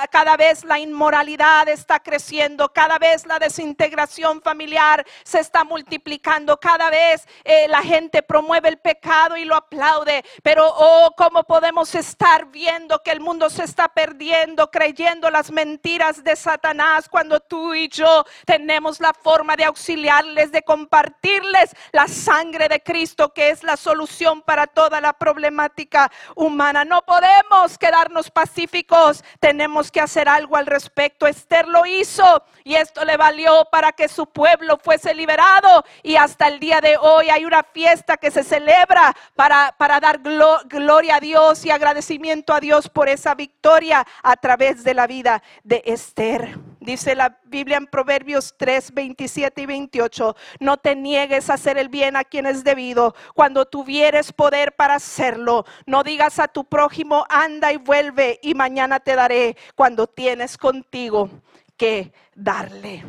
cada 0.09 0.37
vez 0.37 0.63
la 0.63 0.79
inmoralidad 0.79 1.67
está 1.67 1.99
creciendo, 1.99 2.69
cada 2.69 2.97
vez 2.97 3.25
la 3.25 3.37
desintegración 3.37 4.41
familiar 4.41 5.05
se 5.23 5.39
está 5.39 5.65
multiplicando, 5.65 6.57
cada 6.57 6.89
vez 6.89 7.27
eh, 7.43 7.67
la 7.67 7.81
gente 7.81 8.23
promueve 8.23 8.69
el 8.69 8.77
pecado 8.77 9.35
y 9.35 9.43
lo 9.43 9.55
aplaude. 9.55 10.23
Pero, 10.41 10.65
oh, 10.65 11.13
cómo 11.17 11.43
podemos 11.43 11.93
estar 11.95 12.45
viendo 12.45 12.99
que 13.03 13.11
el 13.11 13.19
mundo 13.19 13.49
se 13.49 13.65
está 13.65 13.89
perdiendo, 13.89 14.71
creyendo 14.71 15.29
las 15.29 15.51
mentiras 15.51 16.23
de 16.23 16.37
Satanás 16.37 17.09
cuando 17.09 17.40
tú 17.41 17.73
y 17.73 17.89
yo 17.89 18.25
tenemos 18.45 18.99
la 18.99 19.13
forma 19.13 19.55
de 19.55 19.65
auxiliarles, 19.65 20.51
de 20.51 20.61
compartirles 20.63 21.75
la 21.91 22.07
sangre 22.07 22.67
de 22.67 22.81
Cristo, 22.81 23.33
que 23.33 23.49
es 23.49 23.63
la 23.63 23.77
solución 23.77 24.41
para 24.41 24.67
toda 24.67 25.01
la 25.01 25.13
problemática 25.13 26.11
humana. 26.35 26.85
No 26.85 27.01
podemos 27.01 27.77
quedarnos 27.77 28.31
pacíficos, 28.31 29.23
tenemos 29.39 29.91
que 29.91 30.01
hacer 30.01 30.29
algo 30.29 30.55
al 30.55 30.65
respecto. 30.65 31.27
Esther 31.27 31.67
lo 31.67 31.85
hizo 31.85 32.43
y 32.63 32.75
esto 32.75 33.03
le 33.05 33.17
valió 33.17 33.67
para 33.71 33.91
que 33.91 34.07
su 34.07 34.27
pueblo 34.27 34.77
fuese 34.77 35.13
liberado 35.13 35.83
y 36.03 36.15
hasta 36.15 36.47
el 36.47 36.59
día 36.59 36.81
de 36.81 36.97
hoy 36.97 37.29
hay 37.29 37.45
una 37.45 37.63
fiesta 37.63 38.17
que 38.17 38.31
se 38.31 38.43
celebra 38.43 39.15
para, 39.35 39.73
dar 39.99 40.19
gloria 40.19 41.15
a 41.15 41.19
Dios 41.19 41.65
y 41.65 41.71
agradecimiento 41.71 42.53
a 42.53 42.59
Dios 42.59 42.89
por 42.89 43.09
esa 43.09 43.35
victoria 43.35 44.05
a 44.23 44.35
través 44.35 44.83
de 44.83 44.93
la 44.93 45.07
vida 45.07 45.41
de 45.63 45.81
Esther. 45.85 46.70
Dice 46.81 47.13
la 47.13 47.39
Biblia 47.43 47.77
en 47.77 47.85
Proverbios 47.85 48.55
3, 48.57 48.95
27 48.95 49.61
y 49.61 49.65
28, 49.67 50.35
no 50.61 50.77
te 50.77 50.95
niegues 50.95 51.51
a 51.51 51.53
hacer 51.53 51.77
el 51.77 51.89
bien 51.89 52.15
a 52.15 52.23
quien 52.23 52.47
es 52.47 52.63
debido 52.63 53.13
cuando 53.35 53.67
tuvieres 53.67 54.33
poder 54.33 54.75
para 54.75 54.95
hacerlo. 54.95 55.63
No 55.85 56.01
digas 56.01 56.39
a 56.39 56.47
tu 56.47 56.65
prójimo, 56.65 57.23
anda 57.29 57.71
y 57.71 57.77
vuelve 57.77 58.39
y 58.41 58.55
mañana 58.55 58.99
te 58.99 59.15
daré 59.15 59.57
cuando 59.75 60.07
tienes 60.07 60.57
contigo 60.57 61.29
que 61.77 62.13
darle. 62.33 63.05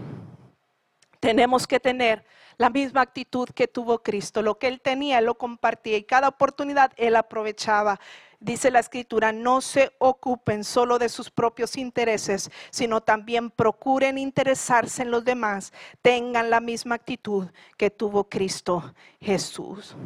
Tenemos 1.19 1.67
que 1.67 1.81
tener 1.81 2.27
la 2.59 2.69
misma 2.69 3.01
actitud 3.01 3.49
que 3.55 3.69
tuvo 3.69 4.03
Cristo. 4.03 4.43
Lo 4.43 4.59
que 4.59 4.69
él 4.69 4.83
tenía, 4.83 5.19
él 5.19 5.25
lo 5.25 5.39
compartía 5.39 5.97
y 5.97 6.05
cada 6.05 6.29
oportunidad 6.29 6.93
él 6.99 7.17
aprovechaba 7.17 7.99
dice 8.43 8.71
la 8.71 8.81
escritura, 8.81 9.33
no 9.33 9.61
se 9.61 9.93
ocupen 9.99 10.65
solo 10.65 10.99
de 10.99 11.09
sus 11.09 11.31
propios 11.31 11.77
intereses, 11.77 12.51
sino 12.71 13.01
también 13.01 13.51
procuren 13.51 14.19
interesarse 14.19 15.03
en 15.03 15.11
los 15.11 15.25
demás, 15.25 15.73
tengan 16.03 16.51
la 16.51 16.61
misma 16.61 16.97
actitud 16.97 17.49
que 17.77 17.91
tuvo 17.91 18.29
Cristo 18.29 18.95
Jesús. 19.21 19.97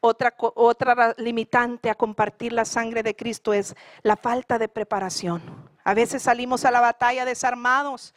Otra, 0.00 0.34
otra 0.38 1.14
limitante 1.18 1.90
a 1.90 1.94
compartir 1.94 2.52
la 2.52 2.64
sangre 2.64 3.02
de 3.02 3.16
Cristo 3.16 3.52
es 3.52 3.74
la 4.02 4.16
falta 4.16 4.58
de 4.58 4.68
preparación. 4.68 5.42
A 5.84 5.94
veces 5.94 6.22
salimos 6.22 6.64
a 6.64 6.70
la 6.70 6.80
batalla 6.80 7.24
desarmados 7.24 8.14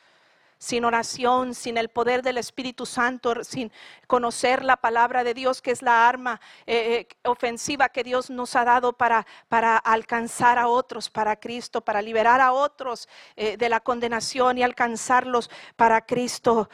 sin 0.60 0.84
oración, 0.84 1.56
sin 1.56 1.78
el 1.78 1.90
poder 1.90 2.22
del 2.22 2.38
Espíritu 2.38 2.86
Santo, 2.86 3.44
sin 3.44 3.72
conocer 4.08 4.64
la 4.64 4.78
palabra 4.78 5.24
de 5.24 5.34
Dios, 5.34 5.62
que 5.62 5.72
es 5.72 5.82
la 5.82 6.08
arma 6.08 6.40
eh, 6.68 7.08
eh, 7.10 7.30
ofensiva 7.30 7.90
que 7.90 8.04
Dios 8.04 8.30
nos 8.30 8.56
ha 8.58 8.66
dado 8.66 8.94
para, 8.94 9.26
para, 9.48 9.78
alcanzar 9.78 10.60
a 10.60 10.68
otros 10.68 11.10
para 11.10 11.38
Cristo, 11.38 11.82
para 11.82 12.02
liberar 12.02 12.42
a 12.42 12.52
otros 12.52 13.08
eh, 13.38 13.56
de 13.56 13.70
la 13.70 13.80
condenación 13.80 14.58
y 14.58 14.64
alcanzarlos 14.64 15.50
para 15.78 16.06
Cristo 16.06 16.70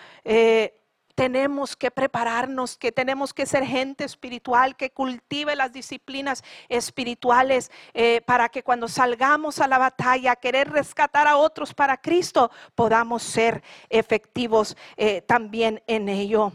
tenemos 1.15 1.75
que 1.77 1.89
prepararnos, 1.89 2.77
que 2.77 2.91
tenemos 2.91 3.33
que 3.33 3.45
ser 3.45 3.65
gente 3.65 4.03
espiritual, 4.03 4.75
que 4.75 4.91
cultive 4.91 5.55
las 5.55 5.71
disciplinas 5.71 6.43
espirituales 6.67 7.71
eh, 7.93 8.21
para 8.25 8.49
que 8.49 8.63
cuando 8.63 8.87
salgamos 8.87 9.59
a 9.59 9.67
la 9.67 9.77
batalla 9.77 10.33
a 10.33 10.35
querer 10.35 10.69
rescatar 10.69 11.27
a 11.27 11.37
otros 11.37 11.73
para 11.73 11.97
Cristo, 11.97 12.51
podamos 12.75 13.23
ser 13.23 13.63
efectivos 13.89 14.75
eh, 14.97 15.21
también 15.21 15.81
en 15.87 16.09
ello. 16.09 16.51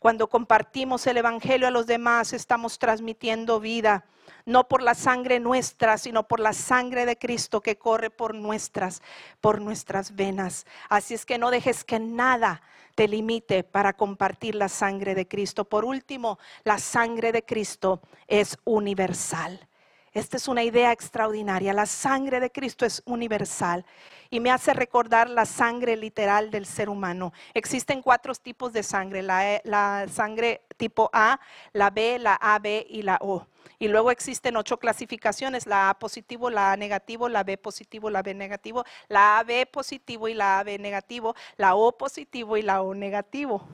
Cuando 0.00 0.28
compartimos 0.28 1.06
el 1.06 1.18
Evangelio 1.18 1.68
a 1.68 1.70
los 1.70 1.86
demás, 1.86 2.32
estamos 2.32 2.78
transmitiendo 2.78 3.60
vida 3.60 4.04
no 4.46 4.68
por 4.68 4.82
la 4.82 4.94
sangre 4.94 5.40
nuestra, 5.40 5.98
sino 5.98 6.26
por 6.26 6.40
la 6.40 6.52
sangre 6.52 7.06
de 7.06 7.16
Cristo 7.16 7.60
que 7.60 7.76
corre 7.76 8.10
por 8.10 8.34
nuestras, 8.34 9.02
por 9.40 9.60
nuestras 9.60 10.14
venas. 10.14 10.66
Así 10.88 11.14
es 11.14 11.24
que 11.24 11.38
no 11.38 11.50
dejes 11.50 11.84
que 11.84 11.98
nada 11.98 12.62
te 12.94 13.08
limite 13.08 13.64
para 13.64 13.94
compartir 13.94 14.54
la 14.54 14.68
sangre 14.68 15.14
de 15.14 15.26
Cristo. 15.26 15.64
Por 15.64 15.84
último, 15.84 16.38
la 16.64 16.78
sangre 16.78 17.32
de 17.32 17.44
Cristo 17.44 18.00
es 18.26 18.58
universal. 18.64 19.69
Esta 20.12 20.38
es 20.38 20.48
una 20.48 20.64
idea 20.64 20.90
extraordinaria. 20.90 21.72
La 21.72 21.86
sangre 21.86 22.40
de 22.40 22.50
Cristo 22.50 22.84
es 22.84 23.00
universal 23.06 23.86
y 24.28 24.40
me 24.40 24.50
hace 24.50 24.74
recordar 24.74 25.30
la 25.30 25.46
sangre 25.46 25.96
literal 25.96 26.50
del 26.50 26.66
ser 26.66 26.88
humano. 26.88 27.32
Existen 27.54 28.02
cuatro 28.02 28.34
tipos 28.34 28.72
de 28.72 28.82
sangre, 28.82 29.22
la, 29.22 29.54
e, 29.54 30.08
sangre 30.08 30.62
tipo 30.76 31.10
A, 31.12 31.38
la 31.72 31.90
B, 31.90 32.18
la 32.18 32.34
AB 32.34 32.86
y 32.88 33.02
la 33.02 33.18
O. 33.20 33.46
Y 33.78 33.86
luego 33.86 34.10
existen 34.10 34.56
ocho 34.56 34.78
clasificaciones, 34.78 35.66
la 35.66 35.90
A 35.90 35.98
positivo, 35.98 36.50
la 36.50 36.72
A 36.72 36.76
negativo, 36.76 37.28
la 37.28 37.44
B 37.44 37.56
positivo, 37.56 38.10
la 38.10 38.22
B 38.22 38.34
negativo, 38.34 38.84
la 39.06 39.38
AB 39.38 39.70
positivo 39.70 40.26
y 40.26 40.34
la 40.34 40.58
AB 40.58 40.80
negativo, 40.80 41.36
la 41.56 41.76
O 41.76 41.96
positivo 41.96 42.56
y 42.56 42.62
la 42.62 42.82
O 42.82 42.94
negativo. 42.96 43.64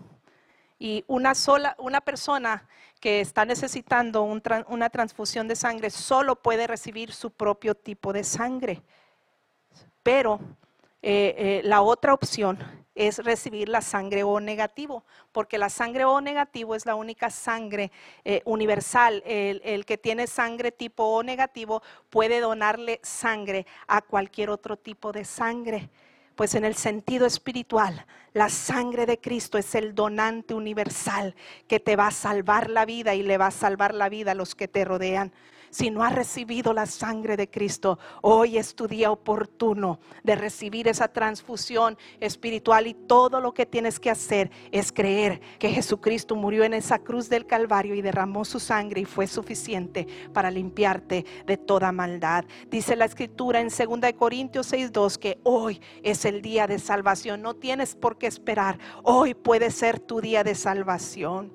Y 0.79 1.03
una 1.07 1.35
sola, 1.35 1.75
una 1.79 2.03
persona 2.03 2.69
que 3.07 3.21
está 3.21 3.45
necesitando 3.45 4.25
una 4.25 4.91
transfusión 4.91 5.47
de 5.47 5.55
sangre 5.55 5.91
solo 5.91 6.35
puede 6.35 6.67
recibir 6.67 7.13
su 7.13 7.31
propio 7.31 7.77
tipo 7.77 8.13
de 8.13 8.25
sangre. 8.25 8.83
Pero 10.03 10.41
eh, 11.03 11.37
eh, 11.39 11.61
la 11.63 11.83
otra 11.83 12.13
opción 12.13 12.59
es 12.97 13.19
recibir 13.19 13.69
la 13.69 13.81
sangre 13.81 14.25
O 14.25 14.41
negativo, 14.41 15.05
porque 15.31 15.57
la 15.57 15.69
sangre 15.69 16.05
O 16.05 16.21
negativo 16.21 16.75
es 16.75 16.85
la 16.85 16.97
única 16.97 17.31
sangre 17.31 17.93
eh, 18.25 18.43
universal. 18.45 19.23
El, 19.25 19.87
que 19.87 19.99
tiene 19.99 20.27
sangre 20.27 20.73
tipo 20.73 21.05
O 21.05 21.23
negativo 21.23 21.85
puede 22.11 22.41
donarle 22.41 22.99
sangre 23.05 23.69
a 23.87 24.03
cualquier 24.03 24.51
otro 24.51 24.77
tipo 24.77 25.13
de 25.13 25.25
sangre. 25.25 25.91
Pues 26.37 26.55
en 26.55 26.67
el 26.67 26.75
sentido 26.75 27.27
espiritual, 27.27 28.07
la 28.35 28.51
sangre 28.51 29.07
de 29.07 29.19
Cristo 29.19 29.57
es 29.57 29.75
el 29.75 29.95
donante 29.95 30.53
universal 30.53 31.35
que 31.67 31.81
te 31.81 31.97
va 31.97 32.09
a 32.09 32.13
salvar 32.13 32.69
la 32.69 32.85
vida 32.85 33.15
y 33.15 33.23
le 33.23 33.39
va 33.39 33.47
a 33.47 33.51
salvar 33.51 33.95
la 33.95 34.11
vida 34.11 34.33
a 34.33 34.35
los 34.35 34.55
que 34.55 34.69
te 34.69 34.85
rodean 34.85 35.33
si 35.77 35.91
no 35.91 36.03
has 36.03 36.15
recibido 36.15 36.73
la 36.73 36.87
sangre 36.87 37.37
de 37.37 37.51
Cristo, 37.51 37.99
hoy 38.23 38.57
es 38.57 38.75
tu 38.75 38.89
día 38.89 39.11
oportuno 39.11 40.01
de 40.25 40.35
recibir 40.35 40.89
esa 40.89 41.09
transfusión 41.09 41.99
espiritual 42.19 42.87
y 42.87 42.95
todo 42.95 43.43
lo 43.43 43.53
que 43.53 43.67
tienes 43.67 44.01
que 44.01 44.09
hacer 44.09 44.51
es 44.73 44.91
creer 44.91 45.39
que 45.59 45.69
Jesucristo 45.69 46.35
murió 46.35 46.65
en 46.65 46.73
esa 46.73 47.01
cruz 47.01 47.29
del 47.29 47.45
Calvario 47.45 47.95
y 47.95 48.01
derramó 48.01 48.47
su 48.47 48.59
sangre 48.59 49.03
y 49.03 49.05
fue 49.05 49.27
suficiente 49.27 50.07
para 50.33 50.51
limpiarte 50.51 51.27
de 51.45 51.59
toda 51.59 51.93
maldad. 51.93 52.47
Dice 52.71 52.97
la 52.97 53.05
escritura 53.05 53.61
en 53.61 53.69
2 53.69 54.15
Corintios 54.19 54.73
6:2 54.73 55.19
que 55.19 55.41
hoy 55.43 55.83
es 56.03 56.25
el 56.25 56.41
día 56.41 56.67
de 56.67 56.79
salvación. 56.79 57.43
No 57.43 57.53
tienes 57.53 57.95
por 57.95 58.17
qué 58.17 58.29
esperar. 58.29 58.79
Hoy 59.03 59.35
puede 59.35 59.71
ser 59.71 60.01
tu 60.01 60.23
día 60.23 60.43
de 60.43 60.55
salvación. 60.55 61.53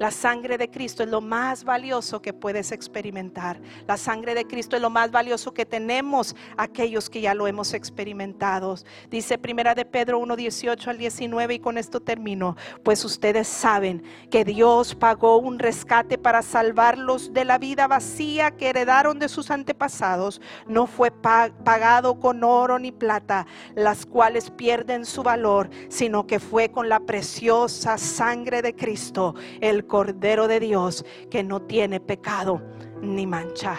La 0.00 0.10
sangre 0.10 0.56
de 0.56 0.70
Cristo 0.70 1.02
es 1.02 1.10
lo 1.10 1.20
más 1.20 1.62
valioso 1.62 2.22
que 2.22 2.32
puedes 2.32 2.72
experimentar. 2.72 3.60
La 3.86 3.98
sangre 3.98 4.34
de 4.34 4.46
Cristo 4.46 4.74
es 4.74 4.80
lo 4.80 4.88
más 4.88 5.10
valioso 5.10 5.52
que 5.52 5.66
tenemos 5.66 6.34
aquellos 6.56 7.10
que 7.10 7.20
ya 7.20 7.34
lo 7.34 7.46
hemos 7.46 7.74
experimentado. 7.74 8.76
Dice 9.10 9.36
Primera 9.36 9.74
de 9.74 9.84
Pedro 9.84 10.18
1, 10.20 10.36
18 10.36 10.88
al 10.88 10.96
19 10.96 11.52
y 11.52 11.58
con 11.58 11.76
esto 11.76 12.00
termino. 12.00 12.56
Pues 12.82 13.04
ustedes 13.04 13.46
saben 13.46 14.02
que 14.30 14.42
Dios 14.42 14.94
pagó 14.94 15.36
un 15.36 15.58
rescate 15.58 16.16
para 16.16 16.40
salvarlos 16.40 17.34
de 17.34 17.44
la 17.44 17.58
vida 17.58 17.86
vacía 17.86 18.52
que 18.52 18.70
heredaron 18.70 19.18
de 19.18 19.28
sus 19.28 19.50
antepasados. 19.50 20.40
No 20.66 20.86
fue 20.86 21.10
pagado 21.10 22.18
con 22.18 22.42
oro 22.42 22.78
ni 22.78 22.90
plata, 22.90 23.46
las 23.74 24.06
cuales 24.06 24.50
pierden 24.50 25.04
su 25.04 25.22
valor, 25.22 25.68
sino 25.90 26.26
que 26.26 26.40
fue 26.40 26.70
con 26.70 26.88
la 26.88 27.00
preciosa 27.00 27.98
sangre 27.98 28.62
de 28.62 28.74
Cristo, 28.74 29.34
el 29.60 29.89
Cordero 29.90 30.48
de 30.48 30.60
Dios 30.60 31.04
que 31.30 31.42
no 31.42 31.60
tiene 31.60 32.00
pecado 32.00 32.62
ni 33.02 33.26
mancha. 33.26 33.76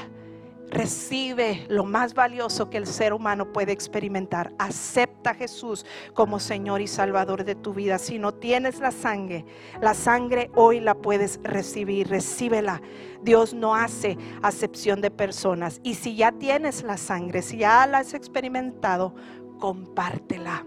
Recibe 0.69 1.65
lo 1.69 1.83
más 1.83 2.13
valioso 2.13 2.69
que 2.69 2.77
el 2.77 2.85
ser 2.85 3.13
humano 3.13 3.51
puede 3.51 3.71
experimentar. 3.71 4.53
Acepta 4.59 5.31
a 5.31 5.33
Jesús 5.33 5.85
como 6.13 6.39
Señor 6.39 6.81
y 6.81 6.87
Salvador 6.87 7.43
de 7.43 7.55
tu 7.55 7.73
vida. 7.73 7.97
Si 7.97 8.19
no 8.19 8.33
tienes 8.33 8.79
la 8.79 8.91
sangre, 8.91 9.45
la 9.81 9.93
sangre 9.93 10.51
hoy 10.53 10.79
la 10.79 10.95
puedes 10.95 11.39
recibir. 11.43 12.09
Recíbela. 12.09 12.81
Dios 13.21 13.53
no 13.53 13.73
hace 13.73 14.17
acepción 14.41 15.01
de 15.01 15.11
personas. 15.11 15.79
Y 15.81 15.95
si 15.95 16.15
ya 16.15 16.33
tienes 16.33 16.83
la 16.83 16.97
sangre, 16.97 17.41
si 17.41 17.57
ya 17.57 17.87
la 17.87 17.99
has 17.99 18.13
experimentado, 18.13 19.15
compártela. 19.59 20.65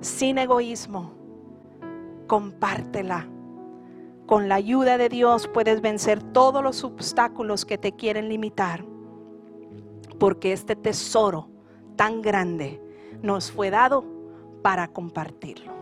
Sin 0.00 0.38
egoísmo. 0.38 1.14
Compártela 2.26 3.28
con 4.30 4.48
la 4.48 4.54
ayuda 4.54 4.96
de 4.96 5.08
Dios 5.08 5.48
puedes 5.52 5.80
vencer 5.80 6.22
todos 6.22 6.62
los 6.62 6.84
obstáculos 6.84 7.64
que 7.64 7.78
te 7.78 7.96
quieren 7.96 8.28
limitar. 8.28 8.84
Porque 10.20 10.52
este 10.52 10.76
tesoro 10.76 11.48
tan 11.96 12.22
grande 12.22 12.80
nos 13.22 13.50
fue 13.50 13.70
dado 13.70 14.04
para 14.62 14.86
compartirlo. 14.86 15.72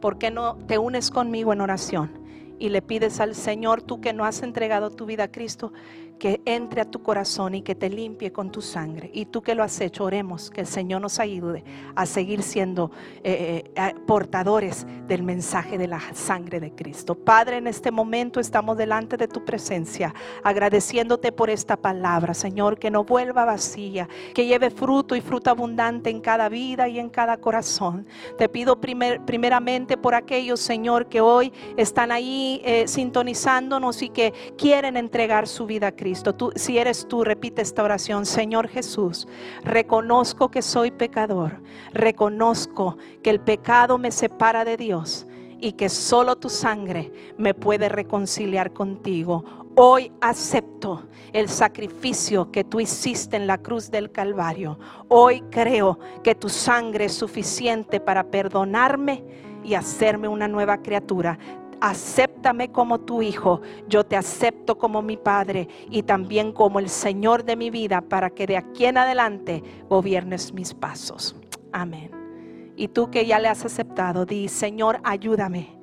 ¿Por 0.00 0.18
qué 0.18 0.32
no 0.32 0.56
te 0.66 0.78
unes 0.78 1.12
conmigo 1.12 1.52
en 1.52 1.60
oración 1.60 2.10
y 2.58 2.70
le 2.70 2.82
pides 2.82 3.20
al 3.20 3.36
Señor, 3.36 3.82
tú 3.82 4.00
que 4.00 4.12
no 4.12 4.24
has 4.24 4.42
entregado 4.42 4.90
tu 4.90 5.06
vida 5.06 5.22
a 5.22 5.30
Cristo, 5.30 5.72
que 6.18 6.40
entre 6.44 6.80
a 6.80 6.84
tu 6.84 7.02
corazón 7.02 7.54
y 7.54 7.62
que 7.62 7.74
te 7.74 7.90
limpie 7.90 8.32
con 8.32 8.50
tu 8.50 8.62
sangre. 8.62 9.10
Y 9.12 9.26
tú 9.26 9.42
que 9.42 9.54
lo 9.54 9.62
has 9.62 9.80
hecho, 9.80 10.04
oremos 10.04 10.50
que 10.50 10.62
el 10.62 10.66
Señor 10.66 11.00
nos 11.02 11.18
ayude 11.18 11.62
a 11.94 12.06
seguir 12.06 12.42
siendo 12.42 12.90
eh, 13.22 13.64
eh, 13.74 13.94
portadores 14.06 14.86
del 15.06 15.22
mensaje 15.22 15.78
de 15.78 15.86
la 15.86 16.00
sangre 16.14 16.60
de 16.60 16.72
Cristo. 16.72 17.14
Padre, 17.14 17.58
en 17.58 17.66
este 17.66 17.90
momento 17.90 18.40
estamos 18.40 18.76
delante 18.76 19.16
de 19.16 19.28
tu 19.28 19.44
presencia, 19.44 20.14
agradeciéndote 20.42 21.32
por 21.32 21.50
esta 21.50 21.76
palabra, 21.76 22.34
Señor, 22.34 22.78
que 22.78 22.90
no 22.90 23.04
vuelva 23.04 23.44
vacía, 23.44 24.08
que 24.34 24.46
lleve 24.46 24.70
fruto 24.70 25.14
y 25.16 25.20
fruto 25.20 25.50
abundante 25.50 26.10
en 26.10 26.20
cada 26.20 26.48
vida 26.48 26.88
y 26.88 26.98
en 26.98 27.10
cada 27.10 27.36
corazón. 27.36 28.06
Te 28.38 28.48
pido 28.48 28.80
primeramente 28.80 29.96
por 29.96 30.14
aquellos, 30.14 30.60
Señor, 30.60 31.06
que 31.06 31.20
hoy 31.20 31.52
están 31.76 32.10
ahí 32.10 32.60
eh, 32.64 32.88
sintonizándonos 32.88 34.02
y 34.02 34.08
que 34.08 34.32
quieren 34.56 34.96
entregar 34.96 35.46
su 35.46 35.66
vida 35.66 35.88
a 35.88 35.92
Cristo. 35.92 36.05
Tú, 36.36 36.52
si 36.54 36.78
eres 36.78 37.06
tú, 37.08 37.24
repite 37.24 37.62
esta 37.62 37.82
oración. 37.82 38.26
Señor 38.26 38.68
Jesús, 38.68 39.26
reconozco 39.64 40.50
que 40.50 40.62
soy 40.62 40.90
pecador. 40.90 41.60
Reconozco 41.92 42.96
que 43.22 43.30
el 43.30 43.40
pecado 43.40 43.98
me 43.98 44.10
separa 44.10 44.64
de 44.64 44.76
Dios 44.76 45.26
y 45.60 45.72
que 45.72 45.88
solo 45.88 46.36
tu 46.36 46.48
sangre 46.48 47.12
me 47.38 47.54
puede 47.54 47.88
reconciliar 47.88 48.72
contigo. 48.72 49.44
Hoy 49.74 50.12
acepto 50.20 51.04
el 51.32 51.48
sacrificio 51.48 52.50
que 52.50 52.64
tú 52.64 52.80
hiciste 52.80 53.36
en 53.36 53.46
la 53.46 53.58
cruz 53.58 53.90
del 53.90 54.10
Calvario. 54.10 54.78
Hoy 55.08 55.42
creo 55.50 55.98
que 56.22 56.34
tu 56.34 56.48
sangre 56.48 57.06
es 57.06 57.12
suficiente 57.12 58.00
para 58.00 58.30
perdonarme 58.30 59.22
y 59.62 59.74
hacerme 59.74 60.28
una 60.28 60.48
nueva 60.48 60.78
criatura 60.78 61.38
acéptame 61.80 62.70
como 62.70 63.00
tu 63.00 63.22
hijo, 63.22 63.60
yo 63.88 64.04
te 64.04 64.16
acepto 64.16 64.78
como 64.78 65.02
mi 65.02 65.16
padre 65.16 65.68
y 65.90 66.02
también 66.02 66.52
como 66.52 66.78
el 66.78 66.88
Señor 66.88 67.44
de 67.44 67.56
mi 67.56 67.70
vida 67.70 68.00
para 68.00 68.30
que 68.30 68.46
de 68.46 68.56
aquí 68.56 68.86
en 68.86 68.98
adelante 68.98 69.62
gobiernes 69.88 70.52
mis 70.52 70.74
pasos. 70.74 71.36
Amén. 71.72 72.10
Y 72.76 72.88
tú 72.88 73.10
que 73.10 73.26
ya 73.26 73.38
le 73.38 73.48
has 73.48 73.64
aceptado, 73.64 74.26
di, 74.26 74.48
Señor, 74.48 75.00
ayúdame. 75.02 75.76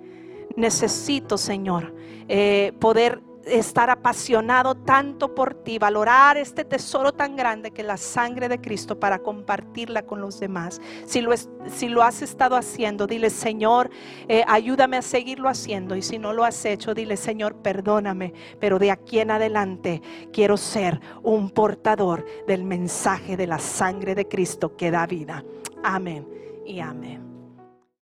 Necesito, 0.55 1.37
Señor, 1.37 1.95
eh, 2.27 2.73
poder 2.79 3.21
estar 3.45 3.89
apasionado 3.89 4.75
tanto 4.75 5.33
por 5.35 5.53
ti, 5.53 5.77
valorar 5.77 6.37
este 6.37 6.63
tesoro 6.65 7.11
tan 7.11 7.35
grande 7.35 7.71
que 7.71 7.81
es 7.81 7.87
la 7.87 7.97
sangre 7.97 8.49
de 8.49 8.59
Cristo 8.59 8.99
para 8.99 9.19
compartirla 9.19 10.03
con 10.03 10.21
los 10.21 10.39
demás. 10.39 10.81
Si 11.05 11.21
lo, 11.21 12.03
has 12.03 12.21
estado 12.21 12.55
haciendo, 12.55 13.07
dile, 13.07 13.29
Señor, 13.29 13.89
eh, 14.27 14.43
ayúdame 14.47 14.97
a 14.97 15.01
seguirlo 15.01 15.49
haciendo. 15.49 15.95
Y 15.95 16.01
si 16.01 16.19
no 16.19 16.33
lo 16.33 16.43
has 16.43 16.63
hecho, 16.65 16.93
dile, 16.93 17.17
Señor, 17.17 17.55
perdóname. 17.55 18.33
Pero 18.59 18.79
de 18.79 18.91
aquí 18.91 19.19
en 19.19 19.31
adelante 19.31 20.01
quiero 20.31 20.57
ser 20.57 20.99
un 21.21 21.49
portador 21.49 22.25
del 22.47 22.63
mensaje 22.63 23.37
de 23.37 23.47
la 23.47 23.59
sangre 23.59 24.15
de 24.15 24.27
Cristo 24.27 24.75
que 24.75 24.91
da 24.91 25.05
vida. 25.05 25.43
Amén 25.83 26.27
y 26.65 26.79
amén. 26.79 27.32